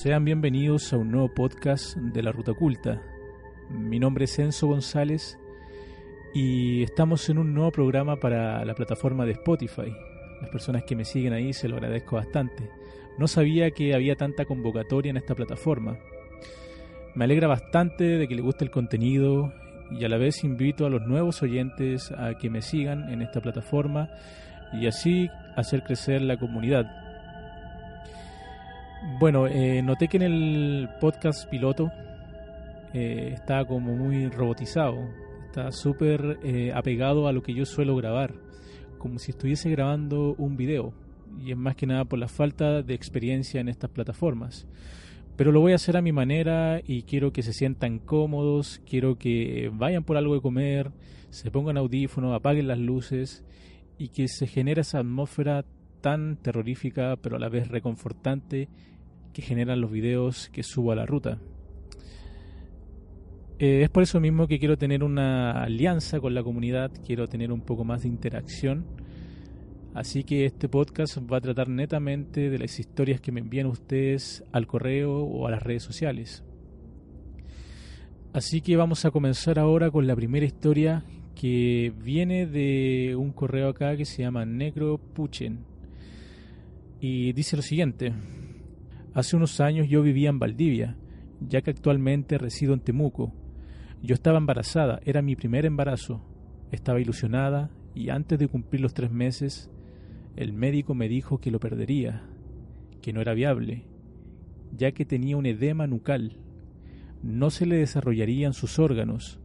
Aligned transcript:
Sean 0.00 0.24
bienvenidos 0.24 0.94
a 0.94 0.96
un 0.96 1.10
nuevo 1.10 1.28
podcast 1.28 1.94
de 1.94 2.22
La 2.22 2.32
Ruta 2.32 2.52
Oculta. 2.52 3.02
Mi 3.68 3.98
nombre 3.98 4.24
es 4.24 4.38
Enzo 4.38 4.66
González 4.68 5.38
y 6.32 6.82
estamos 6.82 7.28
en 7.28 7.36
un 7.36 7.52
nuevo 7.52 7.70
programa 7.70 8.16
para 8.16 8.64
la 8.64 8.74
plataforma 8.74 9.26
de 9.26 9.32
Spotify. 9.32 9.94
Las 10.40 10.48
personas 10.48 10.84
que 10.84 10.96
me 10.96 11.04
siguen 11.04 11.34
ahí 11.34 11.52
se 11.52 11.68
lo 11.68 11.76
agradezco 11.76 12.16
bastante. 12.16 12.70
No 13.18 13.28
sabía 13.28 13.72
que 13.72 13.94
había 13.94 14.16
tanta 14.16 14.46
convocatoria 14.46 15.10
en 15.10 15.18
esta 15.18 15.34
plataforma. 15.34 15.98
Me 17.14 17.24
alegra 17.24 17.46
bastante 17.46 18.04
de 18.04 18.26
que 18.26 18.34
les 18.34 18.42
guste 18.42 18.64
el 18.64 18.70
contenido 18.70 19.52
y 19.90 20.02
a 20.06 20.08
la 20.08 20.16
vez 20.16 20.44
invito 20.44 20.86
a 20.86 20.90
los 20.90 21.02
nuevos 21.02 21.42
oyentes 21.42 22.10
a 22.12 22.38
que 22.38 22.48
me 22.48 22.62
sigan 22.62 23.12
en 23.12 23.20
esta 23.20 23.42
plataforma 23.42 24.08
y 24.72 24.86
así 24.86 25.28
hacer 25.56 25.82
crecer 25.82 26.22
la 26.22 26.38
comunidad. 26.38 27.09
Bueno, 29.02 29.46
eh, 29.46 29.80
noté 29.82 30.08
que 30.08 30.18
en 30.18 30.22
el 30.22 30.88
podcast 31.00 31.48
piloto 31.48 31.90
eh, 32.92 33.30
está 33.32 33.64
como 33.64 33.96
muy 33.96 34.28
robotizado, 34.28 35.08
está 35.46 35.72
súper 35.72 36.38
eh, 36.42 36.70
apegado 36.74 37.26
a 37.26 37.32
lo 37.32 37.42
que 37.42 37.54
yo 37.54 37.64
suelo 37.64 37.96
grabar, 37.96 38.34
como 38.98 39.18
si 39.18 39.30
estuviese 39.30 39.70
grabando 39.70 40.34
un 40.36 40.58
video, 40.58 40.92
y 41.42 41.50
es 41.50 41.56
más 41.56 41.76
que 41.76 41.86
nada 41.86 42.04
por 42.04 42.18
la 42.18 42.28
falta 42.28 42.82
de 42.82 42.92
experiencia 42.92 43.58
en 43.58 43.70
estas 43.70 43.90
plataformas. 43.90 44.66
Pero 45.34 45.50
lo 45.50 45.60
voy 45.60 45.72
a 45.72 45.76
hacer 45.76 45.96
a 45.96 46.02
mi 46.02 46.12
manera 46.12 46.82
y 46.86 47.04
quiero 47.04 47.32
que 47.32 47.42
se 47.42 47.54
sientan 47.54 48.00
cómodos, 48.00 48.82
quiero 48.84 49.16
que 49.16 49.70
vayan 49.72 50.04
por 50.04 50.18
algo 50.18 50.34
de 50.34 50.42
comer, 50.42 50.92
se 51.30 51.50
pongan 51.50 51.78
audífonos, 51.78 52.36
apaguen 52.36 52.68
las 52.68 52.78
luces 52.78 53.44
y 53.96 54.08
que 54.08 54.28
se 54.28 54.46
genere 54.46 54.82
esa 54.82 54.98
atmósfera 54.98 55.64
tan 56.00 56.36
terrorífica 56.36 57.16
pero 57.16 57.36
a 57.36 57.38
la 57.38 57.48
vez 57.48 57.68
reconfortante 57.68 58.68
que 59.32 59.42
generan 59.42 59.80
los 59.80 59.90
videos 59.90 60.48
que 60.50 60.62
subo 60.62 60.92
a 60.92 60.96
la 60.96 61.06
ruta. 61.06 61.38
Eh, 63.58 63.82
es 63.82 63.90
por 63.90 64.02
eso 64.02 64.20
mismo 64.20 64.46
que 64.48 64.58
quiero 64.58 64.78
tener 64.78 65.04
una 65.04 65.62
alianza 65.62 66.18
con 66.18 66.34
la 66.34 66.42
comunidad, 66.42 66.90
quiero 67.04 67.28
tener 67.28 67.52
un 67.52 67.60
poco 67.60 67.84
más 67.84 68.02
de 68.02 68.08
interacción. 68.08 68.86
Así 69.92 70.24
que 70.24 70.46
este 70.46 70.68
podcast 70.68 71.18
va 71.30 71.38
a 71.38 71.40
tratar 71.40 71.68
netamente 71.68 72.48
de 72.48 72.58
las 72.58 72.78
historias 72.78 73.20
que 73.20 73.32
me 73.32 73.40
envían 73.40 73.66
ustedes 73.66 74.44
al 74.52 74.66
correo 74.66 75.12
o 75.12 75.46
a 75.46 75.50
las 75.50 75.62
redes 75.62 75.82
sociales. 75.82 76.42
Así 78.32 78.60
que 78.60 78.76
vamos 78.76 79.04
a 79.04 79.10
comenzar 79.10 79.58
ahora 79.58 79.90
con 79.90 80.06
la 80.06 80.14
primera 80.14 80.46
historia 80.46 81.04
que 81.34 81.92
viene 82.02 82.46
de 82.46 83.16
un 83.16 83.32
correo 83.32 83.68
acá 83.68 83.96
que 83.96 84.04
se 84.04 84.22
llama 84.22 84.46
Negro 84.46 84.98
Puchen. 84.98 85.69
Y 87.02 87.32
dice 87.32 87.56
lo 87.56 87.62
siguiente. 87.62 88.12
Hace 89.14 89.34
unos 89.34 89.58
años 89.60 89.88
yo 89.88 90.02
vivía 90.02 90.28
en 90.28 90.38
Valdivia, 90.38 90.98
ya 91.40 91.62
que 91.62 91.70
actualmente 91.70 92.36
resido 92.36 92.74
en 92.74 92.80
Temuco. 92.80 93.32
Yo 94.02 94.12
estaba 94.12 94.36
embarazada, 94.36 95.00
era 95.06 95.22
mi 95.22 95.34
primer 95.34 95.64
embarazo. 95.64 96.22
Estaba 96.70 97.00
ilusionada 97.00 97.70
y 97.94 98.10
antes 98.10 98.38
de 98.38 98.48
cumplir 98.48 98.82
los 98.82 98.92
tres 98.92 99.10
meses, 99.10 99.70
el 100.36 100.52
médico 100.52 100.94
me 100.94 101.08
dijo 101.08 101.38
que 101.38 101.50
lo 101.50 101.58
perdería, 101.58 102.22
que 103.00 103.14
no 103.14 103.22
era 103.22 103.32
viable, 103.32 103.86
ya 104.76 104.92
que 104.92 105.06
tenía 105.06 105.38
un 105.38 105.46
edema 105.46 105.86
nucal. 105.86 106.36
No 107.22 107.48
se 107.48 107.64
le 107.64 107.76
desarrollarían 107.76 108.52
sus 108.52 108.78
órganos. 108.78 109.40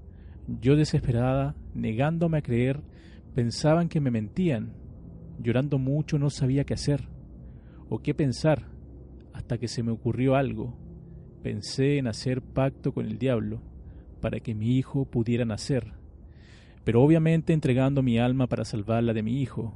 Yo 0.59 0.75
desesperada, 0.75 1.55
negándome 1.73 2.39
a 2.39 2.41
creer, 2.41 2.81
pensaban 3.33 3.87
que 3.87 4.01
me 4.01 4.11
mentían. 4.11 4.73
Llorando 5.39 5.79
mucho 5.79 6.19
no 6.19 6.29
sabía 6.29 6.65
qué 6.65 6.73
hacer 6.73 7.14
o 7.89 7.99
qué 7.99 8.13
pensar 8.13 8.67
hasta 9.33 9.57
que 9.57 9.67
se 9.67 9.83
me 9.83 9.91
ocurrió 9.91 10.35
algo. 10.35 10.77
Pensé 11.43 11.97
en 11.97 12.07
hacer 12.07 12.41
pacto 12.41 12.93
con 12.93 13.05
el 13.05 13.17
diablo 13.17 13.61
para 14.21 14.39
que 14.39 14.55
mi 14.55 14.77
hijo 14.77 15.05
pudiera 15.05 15.45
nacer, 15.45 15.93
pero 16.83 17.03
obviamente 17.03 17.53
entregando 17.53 18.01
mi 18.01 18.17
alma 18.17 18.47
para 18.47 18.65
salvarla 18.65 19.13
de 19.13 19.23
mi 19.23 19.41
hijo. 19.41 19.73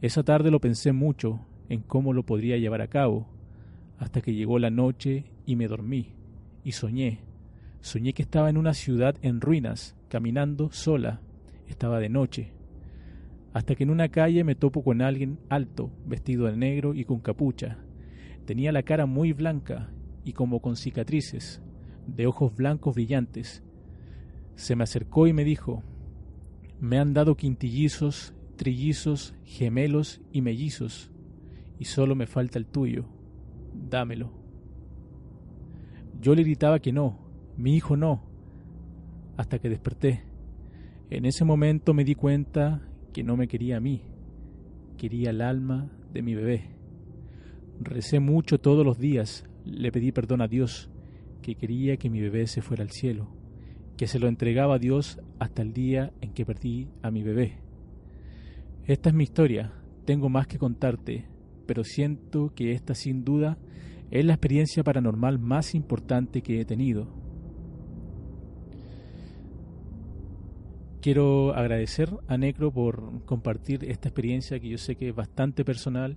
Esa 0.00 0.22
tarde 0.22 0.50
lo 0.50 0.60
pensé 0.60 0.92
mucho 0.92 1.40
en 1.68 1.82
cómo 1.82 2.12
lo 2.12 2.24
podría 2.24 2.56
llevar 2.56 2.82
a 2.82 2.88
cabo, 2.88 3.28
hasta 3.98 4.20
que 4.20 4.34
llegó 4.34 4.58
la 4.58 4.70
noche 4.70 5.24
y 5.46 5.56
me 5.56 5.68
dormí, 5.68 6.14
y 6.64 6.72
soñé. 6.72 7.20
Soñé 7.80 8.12
que 8.12 8.22
estaba 8.22 8.50
en 8.50 8.56
una 8.56 8.74
ciudad 8.74 9.16
en 9.22 9.40
ruinas, 9.40 9.94
caminando 10.08 10.70
sola. 10.72 11.20
Estaba 11.68 12.00
de 12.00 12.08
noche. 12.08 12.52
Hasta 13.54 13.76
que 13.76 13.84
en 13.84 13.90
una 13.90 14.08
calle 14.08 14.42
me 14.42 14.56
topo 14.56 14.82
con 14.82 15.00
alguien 15.00 15.38
alto, 15.48 15.92
vestido 16.04 16.46
de 16.46 16.56
negro 16.56 16.92
y 16.92 17.04
con 17.04 17.20
capucha. 17.20 17.78
Tenía 18.46 18.72
la 18.72 18.82
cara 18.82 19.06
muy 19.06 19.32
blanca 19.32 19.90
y 20.24 20.32
como 20.32 20.60
con 20.60 20.74
cicatrices, 20.74 21.62
de 22.08 22.26
ojos 22.26 22.52
blancos 22.56 22.96
brillantes. 22.96 23.62
Se 24.56 24.74
me 24.74 24.82
acercó 24.82 25.28
y 25.28 25.32
me 25.32 25.44
dijo, 25.44 25.84
me 26.80 26.98
han 26.98 27.14
dado 27.14 27.36
quintillizos, 27.36 28.34
trillizos, 28.56 29.36
gemelos 29.44 30.20
y 30.32 30.42
mellizos, 30.42 31.12
y 31.78 31.84
solo 31.84 32.16
me 32.16 32.26
falta 32.26 32.58
el 32.58 32.66
tuyo. 32.66 33.06
Dámelo. 33.72 34.32
Yo 36.20 36.34
le 36.34 36.42
gritaba 36.42 36.80
que 36.80 36.92
no, 36.92 37.20
mi 37.56 37.76
hijo 37.76 37.96
no, 37.96 38.24
hasta 39.36 39.60
que 39.60 39.68
desperté. 39.68 40.24
En 41.08 41.24
ese 41.24 41.44
momento 41.44 41.94
me 41.94 42.02
di 42.02 42.16
cuenta 42.16 42.88
que 43.14 43.22
no 43.22 43.36
me 43.36 43.46
quería 43.48 43.78
a 43.78 43.80
mí, 43.80 44.02
quería 44.98 45.30
el 45.30 45.40
alma 45.40 45.88
de 46.12 46.20
mi 46.20 46.34
bebé. 46.34 46.64
Recé 47.80 48.18
mucho 48.18 48.58
todos 48.58 48.84
los 48.84 48.98
días, 48.98 49.44
le 49.64 49.92
pedí 49.92 50.10
perdón 50.10 50.42
a 50.42 50.48
Dios, 50.48 50.90
que 51.40 51.54
quería 51.54 51.96
que 51.96 52.10
mi 52.10 52.20
bebé 52.20 52.48
se 52.48 52.60
fuera 52.60 52.82
al 52.82 52.90
cielo, 52.90 53.28
que 53.96 54.08
se 54.08 54.18
lo 54.18 54.26
entregaba 54.26 54.74
a 54.74 54.78
Dios 54.78 55.20
hasta 55.38 55.62
el 55.62 55.72
día 55.72 56.12
en 56.20 56.32
que 56.32 56.44
perdí 56.44 56.88
a 57.02 57.12
mi 57.12 57.22
bebé. 57.22 57.60
Esta 58.84 59.10
es 59.10 59.14
mi 59.14 59.22
historia, 59.22 59.72
tengo 60.04 60.28
más 60.28 60.48
que 60.48 60.58
contarte, 60.58 61.28
pero 61.66 61.84
siento 61.84 62.52
que 62.52 62.72
esta 62.72 62.96
sin 62.96 63.24
duda 63.24 63.58
es 64.10 64.24
la 64.24 64.32
experiencia 64.32 64.82
paranormal 64.82 65.38
más 65.38 65.76
importante 65.76 66.42
que 66.42 66.60
he 66.60 66.64
tenido. 66.64 67.23
Quiero 71.04 71.54
agradecer 71.54 72.08
a 72.28 72.38
Necro 72.38 72.72
por 72.72 73.26
compartir 73.26 73.84
esta 73.84 74.08
experiencia 74.08 74.58
que 74.58 74.70
yo 74.70 74.78
sé 74.78 74.96
que 74.96 75.10
es 75.10 75.14
bastante 75.14 75.62
personal 75.62 76.16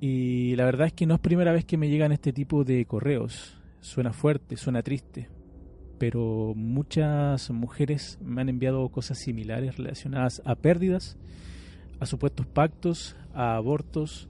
y 0.00 0.54
la 0.54 0.64
verdad 0.66 0.86
es 0.86 0.92
que 0.92 1.04
no 1.04 1.14
es 1.14 1.20
primera 1.20 1.50
vez 1.50 1.64
que 1.64 1.76
me 1.76 1.88
llegan 1.88 2.12
este 2.12 2.32
tipo 2.32 2.62
de 2.62 2.84
correos. 2.84 3.60
Suena 3.80 4.12
fuerte, 4.12 4.56
suena 4.56 4.84
triste. 4.84 5.28
Pero 5.98 6.52
muchas 6.54 7.50
mujeres 7.50 8.20
me 8.22 8.40
han 8.40 8.50
enviado 8.50 8.88
cosas 8.88 9.18
similares 9.18 9.78
relacionadas 9.78 10.42
a 10.44 10.54
pérdidas, 10.54 11.16
a 11.98 12.06
supuestos 12.06 12.46
pactos, 12.46 13.16
a 13.34 13.56
abortos 13.56 14.28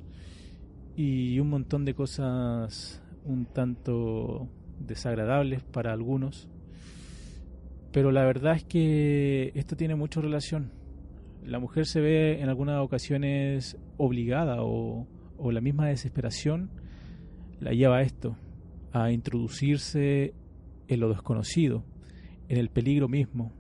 y 0.97 1.41
un 1.41 1.51
montón 1.51 1.85
de 1.85 1.93
cosas 1.93 3.03
un 3.27 3.45
tanto 3.45 4.49
desagradables 4.81 5.63
para 5.63 5.93
algunos. 5.93 6.49
Pero 7.97 8.13
la 8.13 8.27
verdad 8.27 8.57
es 8.57 8.63
que 8.63 9.53
esto 9.55 9.75
tiene 9.75 9.95
mucha 9.95 10.21
relación. 10.21 10.71
La 11.43 11.59
mujer 11.59 11.87
se 11.87 12.03
ve 12.03 12.43
en 12.43 12.51
algunas 12.51 12.85
ocasiones 12.85 13.79
obligada 13.97 14.59
o 14.61 15.07
o 15.39 15.53
la 15.53 15.61
misma 15.61 15.87
desesperación 15.87 16.71
la 17.61 17.73
lleva 17.73 17.99
a 17.99 18.03
esto, 18.03 18.37
a 18.93 19.11
introducirse 19.11 20.35
en 20.89 21.01
lo 21.01 21.09
desconocido, 21.09 21.85
en 22.49 22.59
el 22.59 22.69
peligro 22.69 23.09
mismo. 23.09 23.53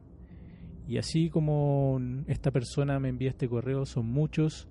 Y 0.86 0.98
así 0.98 1.30
como 1.30 1.98
esta 2.26 2.50
persona 2.50 3.00
me 3.00 3.08
envía 3.08 3.30
este 3.30 3.48
correo, 3.48 3.86
son 3.86 4.06
muchos 4.06 4.68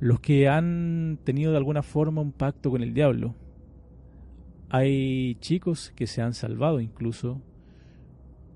los 0.00 0.20
que 0.20 0.48
han 0.48 1.18
tenido 1.24 1.52
de 1.52 1.58
alguna 1.58 1.82
forma 1.82 2.20
un 2.20 2.32
pacto 2.32 2.70
con 2.70 2.82
el 2.82 2.94
diablo. 2.94 3.34
Hay 4.70 5.36
chicos 5.36 5.92
que 5.94 6.06
se 6.06 6.22
han 6.22 6.32
salvado 6.32 6.80
incluso 6.80 7.40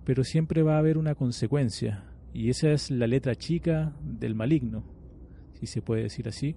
pero 0.06 0.22
siempre 0.22 0.62
va 0.62 0.76
a 0.76 0.78
haber 0.78 0.98
una 0.98 1.16
consecuencia, 1.16 2.04
y 2.32 2.48
esa 2.48 2.70
es 2.70 2.92
la 2.92 3.08
letra 3.08 3.34
chica 3.34 3.92
del 4.04 4.36
maligno, 4.36 4.84
si 5.54 5.66
se 5.66 5.82
puede 5.82 6.04
decir 6.04 6.28
así, 6.28 6.54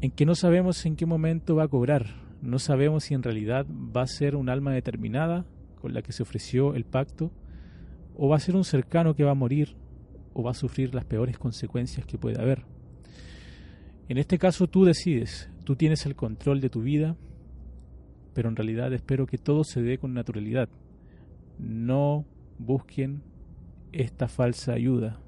en 0.00 0.10
que 0.10 0.26
no 0.26 0.34
sabemos 0.34 0.84
en 0.86 0.96
qué 0.96 1.06
momento 1.06 1.54
va 1.54 1.62
a 1.62 1.68
cobrar, 1.68 2.06
no 2.42 2.58
sabemos 2.58 3.04
si 3.04 3.14
en 3.14 3.22
realidad 3.22 3.64
va 3.64 4.02
a 4.02 4.08
ser 4.08 4.34
un 4.34 4.48
alma 4.48 4.72
determinada 4.72 5.46
con 5.80 5.94
la 5.94 6.02
que 6.02 6.10
se 6.10 6.24
ofreció 6.24 6.74
el 6.74 6.84
pacto, 6.84 7.30
o 8.16 8.28
va 8.28 8.36
a 8.36 8.40
ser 8.40 8.56
un 8.56 8.64
cercano 8.64 9.14
que 9.14 9.22
va 9.22 9.30
a 9.30 9.36
morir 9.36 9.76
o 10.32 10.42
va 10.42 10.50
a 10.50 10.54
sufrir 10.54 10.96
las 10.96 11.04
peores 11.04 11.38
consecuencias 11.38 12.06
que 12.06 12.18
puede 12.18 12.40
haber. 12.40 12.64
En 14.08 14.18
este 14.18 14.36
caso 14.38 14.66
tú 14.66 14.84
decides, 14.84 15.48
tú 15.62 15.76
tienes 15.76 16.06
el 16.06 16.16
control 16.16 16.60
de 16.60 16.70
tu 16.70 16.82
vida, 16.82 17.16
pero 18.34 18.48
en 18.48 18.56
realidad 18.56 18.92
espero 18.92 19.26
que 19.26 19.38
todo 19.38 19.62
se 19.62 19.80
dé 19.80 19.98
con 19.98 20.12
naturalidad. 20.12 20.68
No 21.58 22.24
busquen 22.58 23.22
esta 23.92 24.28
falsa 24.28 24.72
ayuda. 24.72 25.20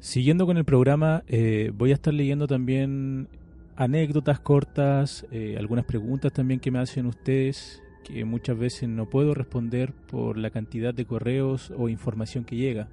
Siguiendo 0.00 0.46
con 0.46 0.58
el 0.58 0.64
programa, 0.64 1.22
eh, 1.28 1.72
voy 1.74 1.90
a 1.90 1.94
estar 1.94 2.12
leyendo 2.12 2.46
también 2.46 3.28
anécdotas 3.76 4.38
cortas, 4.40 5.26
eh, 5.30 5.56
algunas 5.58 5.84
preguntas 5.84 6.32
también 6.32 6.60
que 6.60 6.70
me 6.70 6.78
hacen 6.78 7.06
ustedes, 7.06 7.82
que 8.04 8.24
muchas 8.24 8.58
veces 8.58 8.88
no 8.88 9.08
puedo 9.08 9.34
responder 9.34 9.92
por 9.92 10.36
la 10.36 10.50
cantidad 10.50 10.92
de 10.92 11.06
correos 11.06 11.72
o 11.76 11.88
información 11.88 12.44
que 12.44 12.56
llega. 12.56 12.88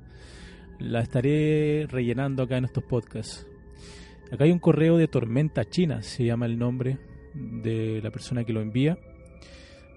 La 0.79 1.01
estaré 1.01 1.85
rellenando 1.89 2.43
acá 2.43 2.57
en 2.57 2.65
estos 2.65 2.83
podcasts. 2.83 3.45
Acá 4.31 4.45
hay 4.45 4.51
un 4.51 4.59
correo 4.59 4.97
de 4.97 5.07
Tormenta 5.07 5.65
China, 5.65 6.01
se 6.01 6.23
llama 6.23 6.45
el 6.45 6.57
nombre 6.57 6.97
de 7.33 7.99
la 8.01 8.11
persona 8.11 8.45
que 8.45 8.53
lo 8.53 8.61
envía. 8.61 8.97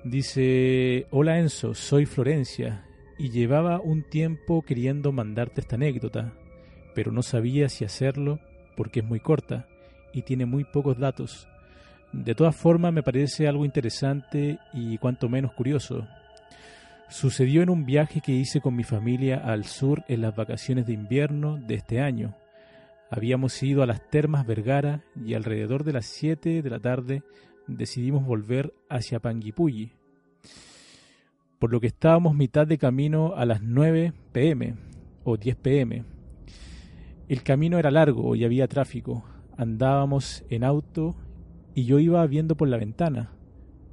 Dice, 0.05 1.07
hola 1.11 1.39
Enzo, 1.39 1.73
soy 1.73 2.05
Florencia 2.05 2.85
y 3.17 3.31
llevaba 3.31 3.81
un 3.81 4.03
tiempo 4.03 4.61
queriendo 4.61 5.13
mandarte 5.13 5.63
esta 5.63 5.77
anécdota, 5.77 6.35
pero 6.95 7.11
no 7.11 7.23
sabía 7.23 7.71
si 7.71 7.87
hacerlo 7.87 8.39
porque 8.77 9.01
es 9.01 9.07
muy 9.07 9.19
corta 9.21 9.67
y 10.13 10.21
tiene 10.21 10.45
muy 10.45 10.65
pocos 10.65 10.99
datos. 10.99 11.49
De 12.13 12.35
todas 12.35 12.55
formas 12.55 12.93
me 12.93 13.03
parece 13.03 13.49
algo 13.49 13.65
interesante 13.65 14.59
y 14.75 14.99
cuanto 14.99 15.31
menos 15.31 15.55
curioso. 15.55 16.07
Sucedió 17.09 17.63
en 17.63 17.71
un 17.71 17.87
viaje 17.87 18.21
que 18.21 18.33
hice 18.33 18.61
con 18.61 18.77
mi 18.77 18.85
familia 18.85 19.39
al 19.39 19.65
sur 19.65 20.05
en 20.09 20.21
las 20.21 20.37
vacaciones 20.37 20.85
de 20.85 20.93
invierno 20.93 21.57
de 21.57 21.77
este 21.77 22.01
año. 22.01 22.37
Habíamos 23.11 23.63
ido 23.63 23.83
a 23.83 23.87
las 23.87 24.07
termas 24.11 24.47
Vergara 24.47 25.03
y 25.17 25.33
alrededor 25.33 25.83
de 25.83 25.95
las 25.95 26.05
7 26.05 26.61
de 26.61 26.71
la 26.71 26.79
tarde 26.79 27.23
decidimos 27.67 28.25
volver 28.25 28.75
hacia 28.89 29.21
Panguipulli, 29.21 29.93
por 31.59 31.73
lo 31.73 31.81
que 31.81 31.87
estábamos 31.87 32.35
mitad 32.35 32.67
de 32.67 32.79
camino 32.79 33.35
a 33.37 33.47
las 33.47 33.63
9 33.63 34.13
pm 34.33 34.75
o 35.25 35.37
10 35.37 35.57
pm. 35.57 36.05
El 37.29 37.43
camino 37.43 37.79
era 37.79 37.91
largo 37.91 38.37
y 38.37 38.45
había 38.45 38.69
tráfico. 38.69 39.25
Andábamos 39.57 40.45
en 40.51 40.65
auto 40.65 41.17
y 41.75 41.85
yo 41.85 41.99
iba 41.99 42.27
viendo 42.27 42.57
por 42.57 42.69
la 42.69 42.77
ventana, 42.77 43.33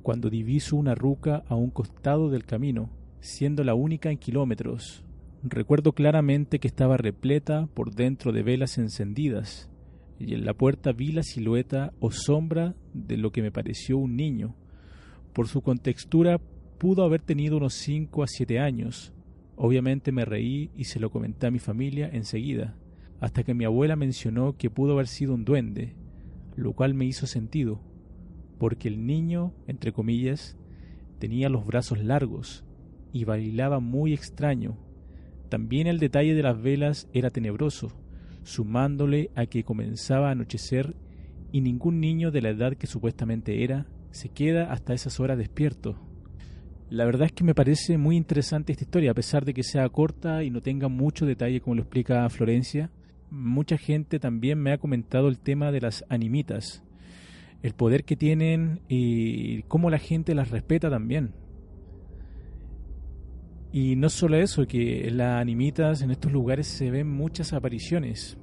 cuando 0.01 0.29
diviso 0.29 0.75
una 0.75 0.95
ruca 0.95 1.43
a 1.47 1.55
un 1.55 1.69
costado 1.69 2.29
del 2.29 2.45
camino, 2.45 2.89
siendo 3.19 3.63
la 3.63 3.75
única 3.75 4.09
en 4.11 4.17
kilómetros, 4.17 5.05
Recuerdo 5.43 5.93
claramente 5.93 6.59
que 6.59 6.67
estaba 6.67 6.97
repleta 6.97 7.65
por 7.73 7.95
dentro 7.95 8.31
de 8.31 8.43
velas 8.43 8.77
encendidas, 8.77 9.71
y 10.19 10.35
en 10.35 10.45
la 10.45 10.53
puerta 10.53 10.91
vi 10.91 11.11
la 11.11 11.23
silueta 11.23 11.93
o 11.99 12.11
sombra 12.11 12.75
de 12.93 13.17
lo 13.17 13.31
que 13.31 13.41
me 13.41 13.51
pareció 13.51 13.97
un 13.97 14.15
niño. 14.15 14.55
Por 15.33 15.47
su 15.47 15.61
contextura 15.61 16.39
pudo 16.77 17.03
haber 17.03 17.21
tenido 17.21 17.57
unos 17.57 17.73
cinco 17.73 18.23
a 18.23 18.27
siete 18.27 18.59
años. 18.59 19.13
Obviamente 19.55 20.11
me 20.11 20.25
reí 20.25 20.71
y 20.75 20.85
se 20.85 20.99
lo 20.99 21.11
comenté 21.11 21.47
a 21.47 21.51
mi 21.51 21.59
familia 21.59 22.09
enseguida, 22.11 22.75
hasta 23.19 23.43
que 23.43 23.53
mi 23.53 23.65
abuela 23.65 23.95
mencionó 23.95 24.57
que 24.57 24.69
pudo 24.69 24.93
haber 24.93 25.07
sido 25.07 25.33
un 25.33 25.45
duende, 25.45 25.95
lo 26.55 26.73
cual 26.73 26.93
me 26.93 27.05
hizo 27.05 27.27
sentido, 27.27 27.79
porque 28.57 28.87
el 28.87 29.05
niño, 29.05 29.53
entre 29.67 29.91
comillas, 29.91 30.57
tenía 31.19 31.49
los 31.49 31.65
brazos 31.65 32.03
largos 32.03 32.65
y 33.13 33.25
bailaba 33.25 33.79
muy 33.79 34.13
extraño, 34.13 34.77
también 35.51 35.87
el 35.87 35.99
detalle 35.99 36.33
de 36.33 36.43
las 36.43 36.61
velas 36.61 37.09
era 37.11 37.29
tenebroso, 37.29 37.91
sumándole 38.43 39.31
a 39.35 39.47
que 39.47 39.65
comenzaba 39.65 40.29
a 40.29 40.31
anochecer 40.31 40.95
y 41.51 41.61
ningún 41.61 41.99
niño 41.99 42.31
de 42.31 42.41
la 42.41 42.49
edad 42.49 42.75
que 42.75 42.87
supuestamente 42.87 43.63
era 43.63 43.85
se 44.11 44.29
queda 44.29 44.71
hasta 44.71 44.93
esas 44.93 45.19
horas 45.19 45.37
despierto. 45.37 45.99
La 46.89 47.05
verdad 47.05 47.27
es 47.27 47.31
que 47.31 47.45
me 47.45 47.55
parece 47.55 47.97
muy 47.97 48.17
interesante 48.17 48.73
esta 48.73 48.83
historia, 48.83 49.11
a 49.11 49.15
pesar 49.15 49.45
de 49.45 49.53
que 49.53 49.63
sea 49.63 49.87
corta 49.89 50.43
y 50.43 50.49
no 50.49 50.61
tenga 50.61 50.89
mucho 50.89 51.25
detalle 51.25 51.61
como 51.61 51.75
lo 51.75 51.83
explica 51.83 52.29
Florencia. 52.29 52.91
Mucha 53.29 53.77
gente 53.77 54.19
también 54.19 54.59
me 54.59 54.73
ha 54.73 54.77
comentado 54.77 55.29
el 55.29 55.39
tema 55.39 55.71
de 55.71 55.79
las 55.79 56.03
animitas, 56.09 56.83
el 57.63 57.73
poder 57.73 58.03
que 58.03 58.17
tienen 58.17 58.81
y 58.89 59.63
cómo 59.63 59.89
la 59.89 59.99
gente 59.99 60.35
las 60.35 60.51
respeta 60.51 60.89
también. 60.89 61.33
Y 63.71 63.95
no 63.95 64.09
solo 64.09 64.35
eso, 64.35 64.67
que 64.67 65.09
las 65.11 65.41
animitas 65.41 66.01
en 66.01 66.11
estos 66.11 66.33
lugares 66.33 66.67
se 66.67 66.91
ven 66.91 67.09
muchas 67.09 67.53
apariciones, 67.53 68.37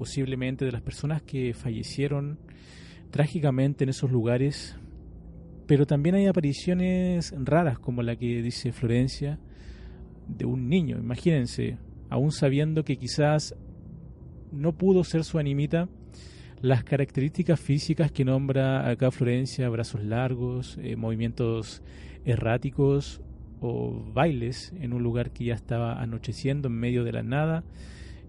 posiblemente 0.00 0.64
de 0.64 0.72
las 0.72 0.80
personas 0.80 1.20
que 1.20 1.52
fallecieron 1.52 2.38
trágicamente 3.10 3.84
en 3.84 3.90
esos 3.90 4.10
lugares, 4.10 4.74
pero 5.66 5.84
también 5.84 6.14
hay 6.14 6.24
apariciones 6.24 7.34
raras 7.36 7.78
como 7.78 8.02
la 8.02 8.16
que 8.16 8.40
dice 8.40 8.72
Florencia 8.72 9.38
de 10.26 10.46
un 10.46 10.70
niño, 10.70 10.96
imagínense, 10.96 11.76
aún 12.08 12.32
sabiendo 12.32 12.82
que 12.82 12.96
quizás 12.96 13.54
no 14.52 14.72
pudo 14.72 15.04
ser 15.04 15.22
su 15.22 15.38
animita, 15.38 15.90
las 16.62 16.82
características 16.82 17.60
físicas 17.60 18.10
que 18.10 18.24
nombra 18.24 18.88
acá 18.88 19.10
Florencia, 19.10 19.68
brazos 19.68 20.02
largos, 20.02 20.78
eh, 20.80 20.96
movimientos 20.96 21.82
erráticos, 22.24 23.20
o 23.60 24.02
bailes 24.14 24.72
en 24.80 24.94
un 24.94 25.02
lugar 25.02 25.30
que 25.30 25.44
ya 25.44 25.54
estaba 25.56 26.00
anocheciendo 26.00 26.68
en 26.68 26.74
medio 26.76 27.04
de 27.04 27.12
la 27.12 27.22
nada 27.22 27.64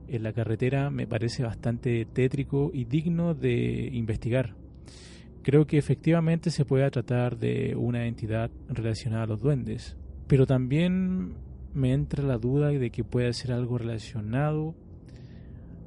en 0.07 0.23
la 0.23 0.33
carretera 0.33 0.89
me 0.89 1.07
parece 1.07 1.43
bastante 1.43 2.05
tétrico 2.05 2.71
y 2.73 2.85
digno 2.85 3.33
de 3.33 3.89
investigar. 3.93 4.55
Creo 5.43 5.65
que 5.65 5.77
efectivamente 5.77 6.51
se 6.51 6.65
puede 6.65 6.89
tratar 6.91 7.37
de 7.37 7.75
una 7.75 8.05
entidad 8.05 8.51
relacionada 8.69 9.23
a 9.23 9.27
los 9.27 9.41
duendes, 9.41 9.97
pero 10.27 10.45
también 10.45 11.33
me 11.73 11.93
entra 11.93 12.23
la 12.23 12.37
duda 12.37 12.67
de 12.67 12.91
que 12.91 13.03
pueda 13.03 13.31
ser 13.33 13.51
algo 13.53 13.77
relacionado 13.77 14.75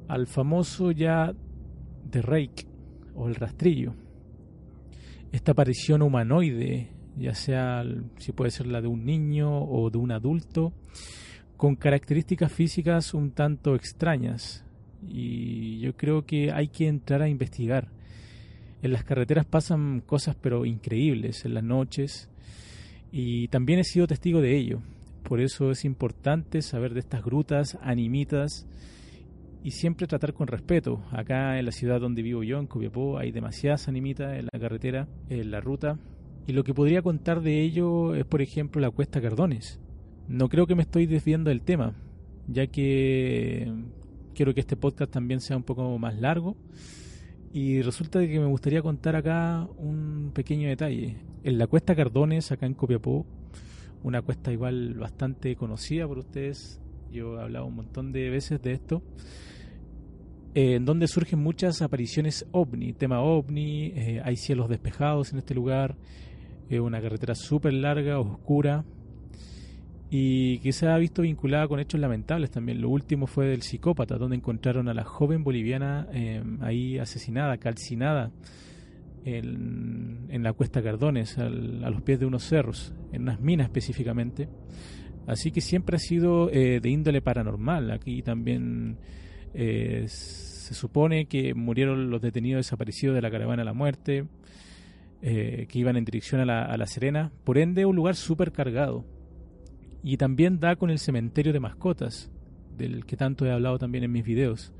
al 0.07 0.27
famoso 0.27 0.91
ya 0.91 1.33
de 2.03 2.21
Reik 2.21 2.67
o 3.15 3.27
el 3.27 3.35
rastrillo. 3.35 3.93
Esta 5.31 5.53
aparición 5.53 6.01
humanoide 6.01 6.95
ya 7.17 7.33
sea 7.33 7.83
si 8.17 8.31
puede 8.31 8.51
ser 8.51 8.67
la 8.67 8.81
de 8.81 8.87
un 8.87 9.05
niño 9.05 9.63
o 9.63 9.89
de 9.89 9.97
un 9.97 10.11
adulto, 10.11 10.73
con 11.57 11.75
características 11.75 12.51
físicas 12.51 13.13
un 13.13 13.31
tanto 13.31 13.75
extrañas. 13.75 14.65
Y 15.07 15.79
yo 15.79 15.95
creo 15.95 16.25
que 16.25 16.51
hay 16.51 16.67
que 16.67 16.87
entrar 16.87 17.21
a 17.21 17.29
investigar. 17.29 17.89
En 18.81 18.93
las 18.93 19.03
carreteras 19.03 19.45
pasan 19.45 20.01
cosas 20.01 20.35
pero 20.39 20.65
increíbles 20.65 21.45
en 21.45 21.53
las 21.53 21.63
noches 21.63 22.29
y 23.11 23.47
también 23.47 23.79
he 23.79 23.83
sido 23.83 24.07
testigo 24.07 24.41
de 24.41 24.57
ello. 24.57 24.81
Por 25.23 25.41
eso 25.41 25.71
es 25.71 25.85
importante 25.85 26.61
saber 26.61 26.93
de 26.93 26.99
estas 26.99 27.23
grutas, 27.23 27.77
animitas 27.81 28.67
y 29.63 29.71
siempre 29.71 30.05
tratar 30.05 30.33
con 30.33 30.47
respeto. 30.47 31.03
Acá 31.11 31.57
en 31.57 31.65
la 31.65 31.71
ciudad 31.71 31.99
donde 31.99 32.21
vivo 32.21 32.43
yo, 32.43 32.59
en 32.59 32.67
Copiapó, 32.67 33.17
hay 33.17 33.31
demasiadas 33.31 33.87
animitas 33.87 34.37
en 34.37 34.47
la 34.51 34.59
carretera, 34.59 35.07
en 35.29 35.49
la 35.49 35.61
ruta, 35.61 35.97
y 36.45 36.53
lo 36.53 36.63
que 36.63 36.75
podría 36.75 37.01
contar 37.01 37.41
de 37.41 37.63
ello 37.63 38.13
es, 38.13 38.25
por 38.25 38.43
ejemplo, 38.43 38.79
la 38.79 38.91
Cuesta 38.91 39.19
Cardones. 39.19 39.79
No 40.27 40.49
creo 40.49 40.65
que 40.65 40.73
me 40.73 40.81
estoy 40.81 41.05
desviando 41.05 41.49
del 41.49 41.61
tema, 41.61 41.93
ya 42.47 42.65
que 42.67 43.71
quiero 44.33 44.53
que 44.53 44.59
este 44.59 44.75
podcast 44.75 45.11
también 45.11 45.39
sea 45.39 45.55
un 45.55 45.63
poco 45.63 45.97
más 45.99 46.19
largo. 46.19 46.55
Y 47.53 47.81
resulta 47.83 48.19
que 48.19 48.39
me 48.39 48.47
gustaría 48.47 48.81
contar 48.81 49.15
acá 49.15 49.67
un 49.77 50.31
pequeño 50.33 50.67
detalle. 50.67 51.17
En 51.43 51.57
la 51.57 51.67
Cuesta 51.67 51.95
Cardones, 51.95 52.51
acá 52.51 52.65
en 52.65 52.73
Copiapó, 52.73 53.25
una 54.03 54.21
cuesta 54.21 54.51
igual 54.51 54.95
bastante 54.95 55.55
conocida 55.55 56.07
por 56.07 56.17
ustedes, 56.17 56.81
yo 57.11 57.39
he 57.39 57.43
hablado 57.43 57.67
un 57.67 57.75
montón 57.75 58.11
de 58.11 58.29
veces 58.29 58.61
de 58.61 58.73
esto, 58.73 59.03
eh, 60.53 60.75
en 60.75 60.85
donde 60.85 61.07
surgen 61.07 61.39
muchas 61.39 61.81
apariciones 61.81 62.45
ovni, 62.51 62.93
tema 62.93 63.21
ovni, 63.21 63.93
eh, 63.95 64.21
hay 64.23 64.35
cielos 64.35 64.69
despejados 64.69 65.31
en 65.31 65.39
este 65.39 65.55
lugar, 65.55 65.95
es 66.67 66.79
una 66.79 67.01
carretera 67.01 67.35
súper 67.35 67.73
larga, 67.73 68.19
oscura 68.19 68.83
y 70.17 70.59
que 70.59 70.71
se 70.71 70.87
ha 70.87 70.97
visto 70.97 71.23
vinculada 71.23 71.67
con 71.67 71.81
hechos 71.81 71.99
lamentables 71.99 72.49
también. 72.49 72.79
Lo 72.79 72.87
último 72.87 73.27
fue 73.27 73.47
del 73.47 73.63
psicópata, 73.63 74.17
donde 74.17 74.37
encontraron 74.37 74.87
a 74.87 74.93
la 74.93 75.03
joven 75.03 75.43
boliviana 75.43 76.07
em, 76.13 76.63
ahí 76.63 76.97
asesinada, 76.97 77.57
calcinada 77.57 78.31
en, 79.25 80.41
la 80.41 80.53
cuesta 80.53 80.81
Cardones, 80.81 81.37
a 81.37 81.49
los 81.49 82.01
pies 82.01 82.21
de 82.21 82.25
unos 82.25 82.43
cerros, 82.43 82.93
en 83.11 83.23
unas 83.23 83.41
minas 83.41 83.65
específicamente. 83.65 84.47
Así 85.27 85.51
que 85.51 85.59
siempre 85.59 85.97
ha 85.97 85.99
sido 85.99 86.49
eh, 86.49 86.79
de 86.79 86.89
índole 86.89 87.21
paranormal. 87.21 87.91
Aquí 87.91 88.21
también 88.21 88.97
eh, 89.53 90.05
se 90.07 90.73
supone 90.73 91.25
que 91.25 91.53
murieron 91.53 92.09
los 92.09 92.21
detenidos 92.21 92.59
desaparecidos 92.59 93.15
de 93.15 93.21
la 93.21 93.31
caravana 93.31 93.63
de 93.63 93.65
la 93.65 93.73
muerte, 93.73 94.27
eh, 95.21 95.67
que 95.67 95.77
iban 95.77 95.97
en 95.97 96.05
dirección 96.05 96.39
a 96.39 96.45
la, 96.45 96.63
a 96.63 96.77
la 96.77 96.87
Serena. 96.87 97.33
Por 97.43 97.57
ende, 97.57 97.85
un 97.85 97.97
lugar 97.97 98.15
súper 98.15 98.53
cargado. 98.53 99.03
Y 100.07 100.17
también 100.17 100.59
da 100.59 100.75
con 100.75 100.91
el 100.91 100.99
cementerio 100.99 101.51
de 101.51 101.59
mascotas, 101.59 102.29
del 102.77 103.07
que 103.07 103.17
tanto 103.17 103.43
he 103.43 103.51
hablado 103.51 103.79
también 103.79 104.03
en 104.03 104.11
mis 104.11 104.23
videos. 104.23 104.71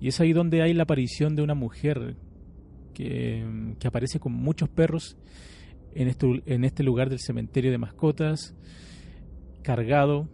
Y 0.00 0.06
es 0.06 0.20
ahí 0.20 0.32
donde 0.32 0.62
hay 0.62 0.72
la 0.72 0.84
aparición 0.84 1.34
de 1.34 1.42
una 1.42 1.54
mujer 1.54 2.14
que, 2.94 3.44
aparece 3.84 4.20
con 4.20 4.32
muchos 4.34 4.68
perros 4.68 5.16
en 5.96 6.06
este, 6.06 6.44
en 6.46 6.62
este 6.62 6.84
lugar 6.84 7.10
del 7.10 7.18
cementerio 7.18 7.72
de 7.72 7.78
mascotas, 7.78 8.54
cargado. 9.62 10.28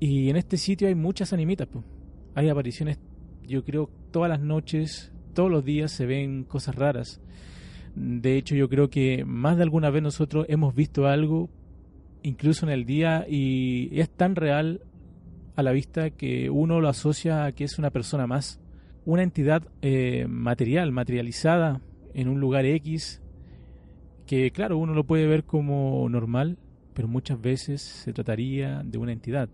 Y 0.00 0.30
en 0.30 0.36
este 0.36 0.56
sitio 0.56 0.88
hay 0.88 0.96
muchas 0.96 1.32
animitas. 1.32 1.68
Hay 2.34 2.48
apariciones, 2.48 2.98
yo 3.46 3.62
creo, 3.62 3.88
todas 4.10 4.28
las 4.28 4.40
noches, 4.40 5.12
todos 5.32 5.48
los 5.48 5.64
días 5.64 5.92
se 5.92 6.06
ven 6.06 6.42
cosas 6.42 6.74
raras. 6.74 7.20
De 7.94 8.36
hecho, 8.36 8.56
yo 8.56 8.68
creo 8.68 8.90
que 8.90 9.24
más 9.24 9.56
de 9.56 9.62
alguna 9.62 9.90
vez 9.90 10.02
nosotros 10.02 10.44
hemos 10.48 10.74
visto 10.74 11.06
algo 11.06 11.50
incluso 12.26 12.66
en 12.66 12.72
el 12.72 12.84
día, 12.84 13.24
y 13.28 14.00
es 14.00 14.10
tan 14.10 14.34
real 14.34 14.80
a 15.54 15.62
la 15.62 15.70
vista 15.70 16.10
que 16.10 16.50
uno 16.50 16.80
lo 16.80 16.88
asocia 16.88 17.44
a 17.44 17.52
que 17.52 17.62
es 17.62 17.78
una 17.78 17.90
persona 17.90 18.26
más, 18.26 18.60
una 19.04 19.22
entidad 19.22 19.62
eh, 19.80 20.26
material, 20.28 20.90
materializada 20.90 21.80
en 22.14 22.28
un 22.28 22.40
lugar 22.40 22.66
X, 22.66 23.22
que 24.26 24.50
claro, 24.50 24.76
uno 24.76 24.92
lo 24.92 25.04
puede 25.04 25.28
ver 25.28 25.44
como 25.44 26.08
normal, 26.08 26.58
pero 26.94 27.06
muchas 27.06 27.40
veces 27.40 27.80
se 27.80 28.12
trataría 28.12 28.82
de 28.84 28.98
una 28.98 29.12
entidad. 29.12 29.48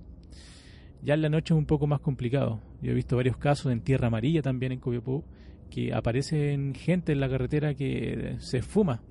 Ya 1.03 1.13
en 1.13 1.23
la 1.23 1.29
noche 1.29 1.53
es 1.53 1.59
un 1.59 1.67
poco 1.67 1.87
más 1.87 2.01
complicado. 2.01 2.63
Yo 2.81 2.93
he 2.93 2.95
visto 2.95 3.17
varios 3.17 3.37
casos 3.37 3.71
en 3.71 3.83
Tierra 3.83 4.07
Amarilla 4.07 4.41
también 4.41 4.73
en 4.73 4.81
Copiapó, 4.81 5.25
que 5.69 5.93
aparecen 5.93 6.75
gente 6.75 7.13
en 7.13 7.21
la 7.21 7.29
carretera 7.29 7.75
que 7.75 8.37
se 8.39 8.63
fuma 8.63 9.03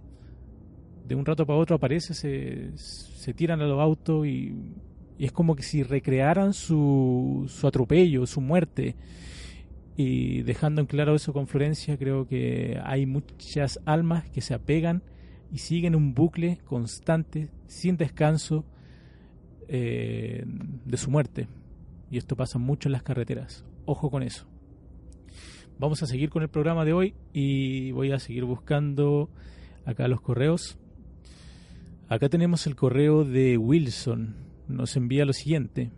de 1.12 1.16
un 1.16 1.26
rato 1.26 1.46
para 1.46 1.60
otro 1.60 1.76
aparece, 1.76 2.14
se, 2.14 2.72
se 2.78 3.34
tiran 3.34 3.62
a 3.62 3.66
los 3.66 3.82
autos 3.82 4.26
y, 4.26 4.56
es 5.20 5.34
como 5.34 5.56
que 5.56 5.62
si 5.62 5.84
recrearan 5.84 6.54
su, 6.54 7.46
su 7.50 7.68
atropello, 7.68 8.26
su 8.26 8.40
muerte. 8.40 8.96
Y 9.98 10.42
dejando 10.44 10.80
en 10.80 10.88
claro 10.88 11.14
eso 11.14 11.34
con 11.34 11.48
Florencia, 11.48 11.98
creo 11.98 12.28
que 12.28 12.80
hay 12.84 13.06
muchas 13.06 13.80
almas 13.86 14.30
que 14.30 14.40
se 14.42 14.54
apegan 14.54 15.04
y 15.52 15.58
siguen 15.58 15.96
un 15.96 16.14
bucle 16.14 16.60
constante, 16.64 17.50
sin 17.68 17.98
descanso, 17.98 18.66
eh, 19.68 20.46
de 20.46 20.98
su 20.98 21.12
muerte. 21.12 21.50
Y 22.10 22.18
esto 22.18 22.38
pasa 22.38 22.58
mucho 22.58 22.88
en 22.88 22.94
las 22.94 23.04
carreteras. 23.04 23.66
Ojo 23.86 24.10
con 24.10 24.24
eso. 24.24 24.48
Vamos 25.78 26.02
a 26.02 26.08
seguir 26.08 26.30
con 26.30 26.42
el 26.42 26.50
programa 26.50 26.86
de 26.86 26.94
hoy 26.94 27.16
y 27.34 27.92
voy 27.92 28.14
a 28.14 28.20
seguir 28.20 28.46
buscando 28.46 29.30
acá 29.86 30.08
los 30.08 30.22
correos. 30.22 30.80
Acá 32.12 32.28
tenemos 32.28 32.68
el 32.68 32.76
correo 32.76 33.24
de 33.24 33.58
Wilson. 33.58 34.36
Nos 34.68 34.98
envía 34.98 35.24
lo 35.24 35.32
siguiente. 35.32 35.92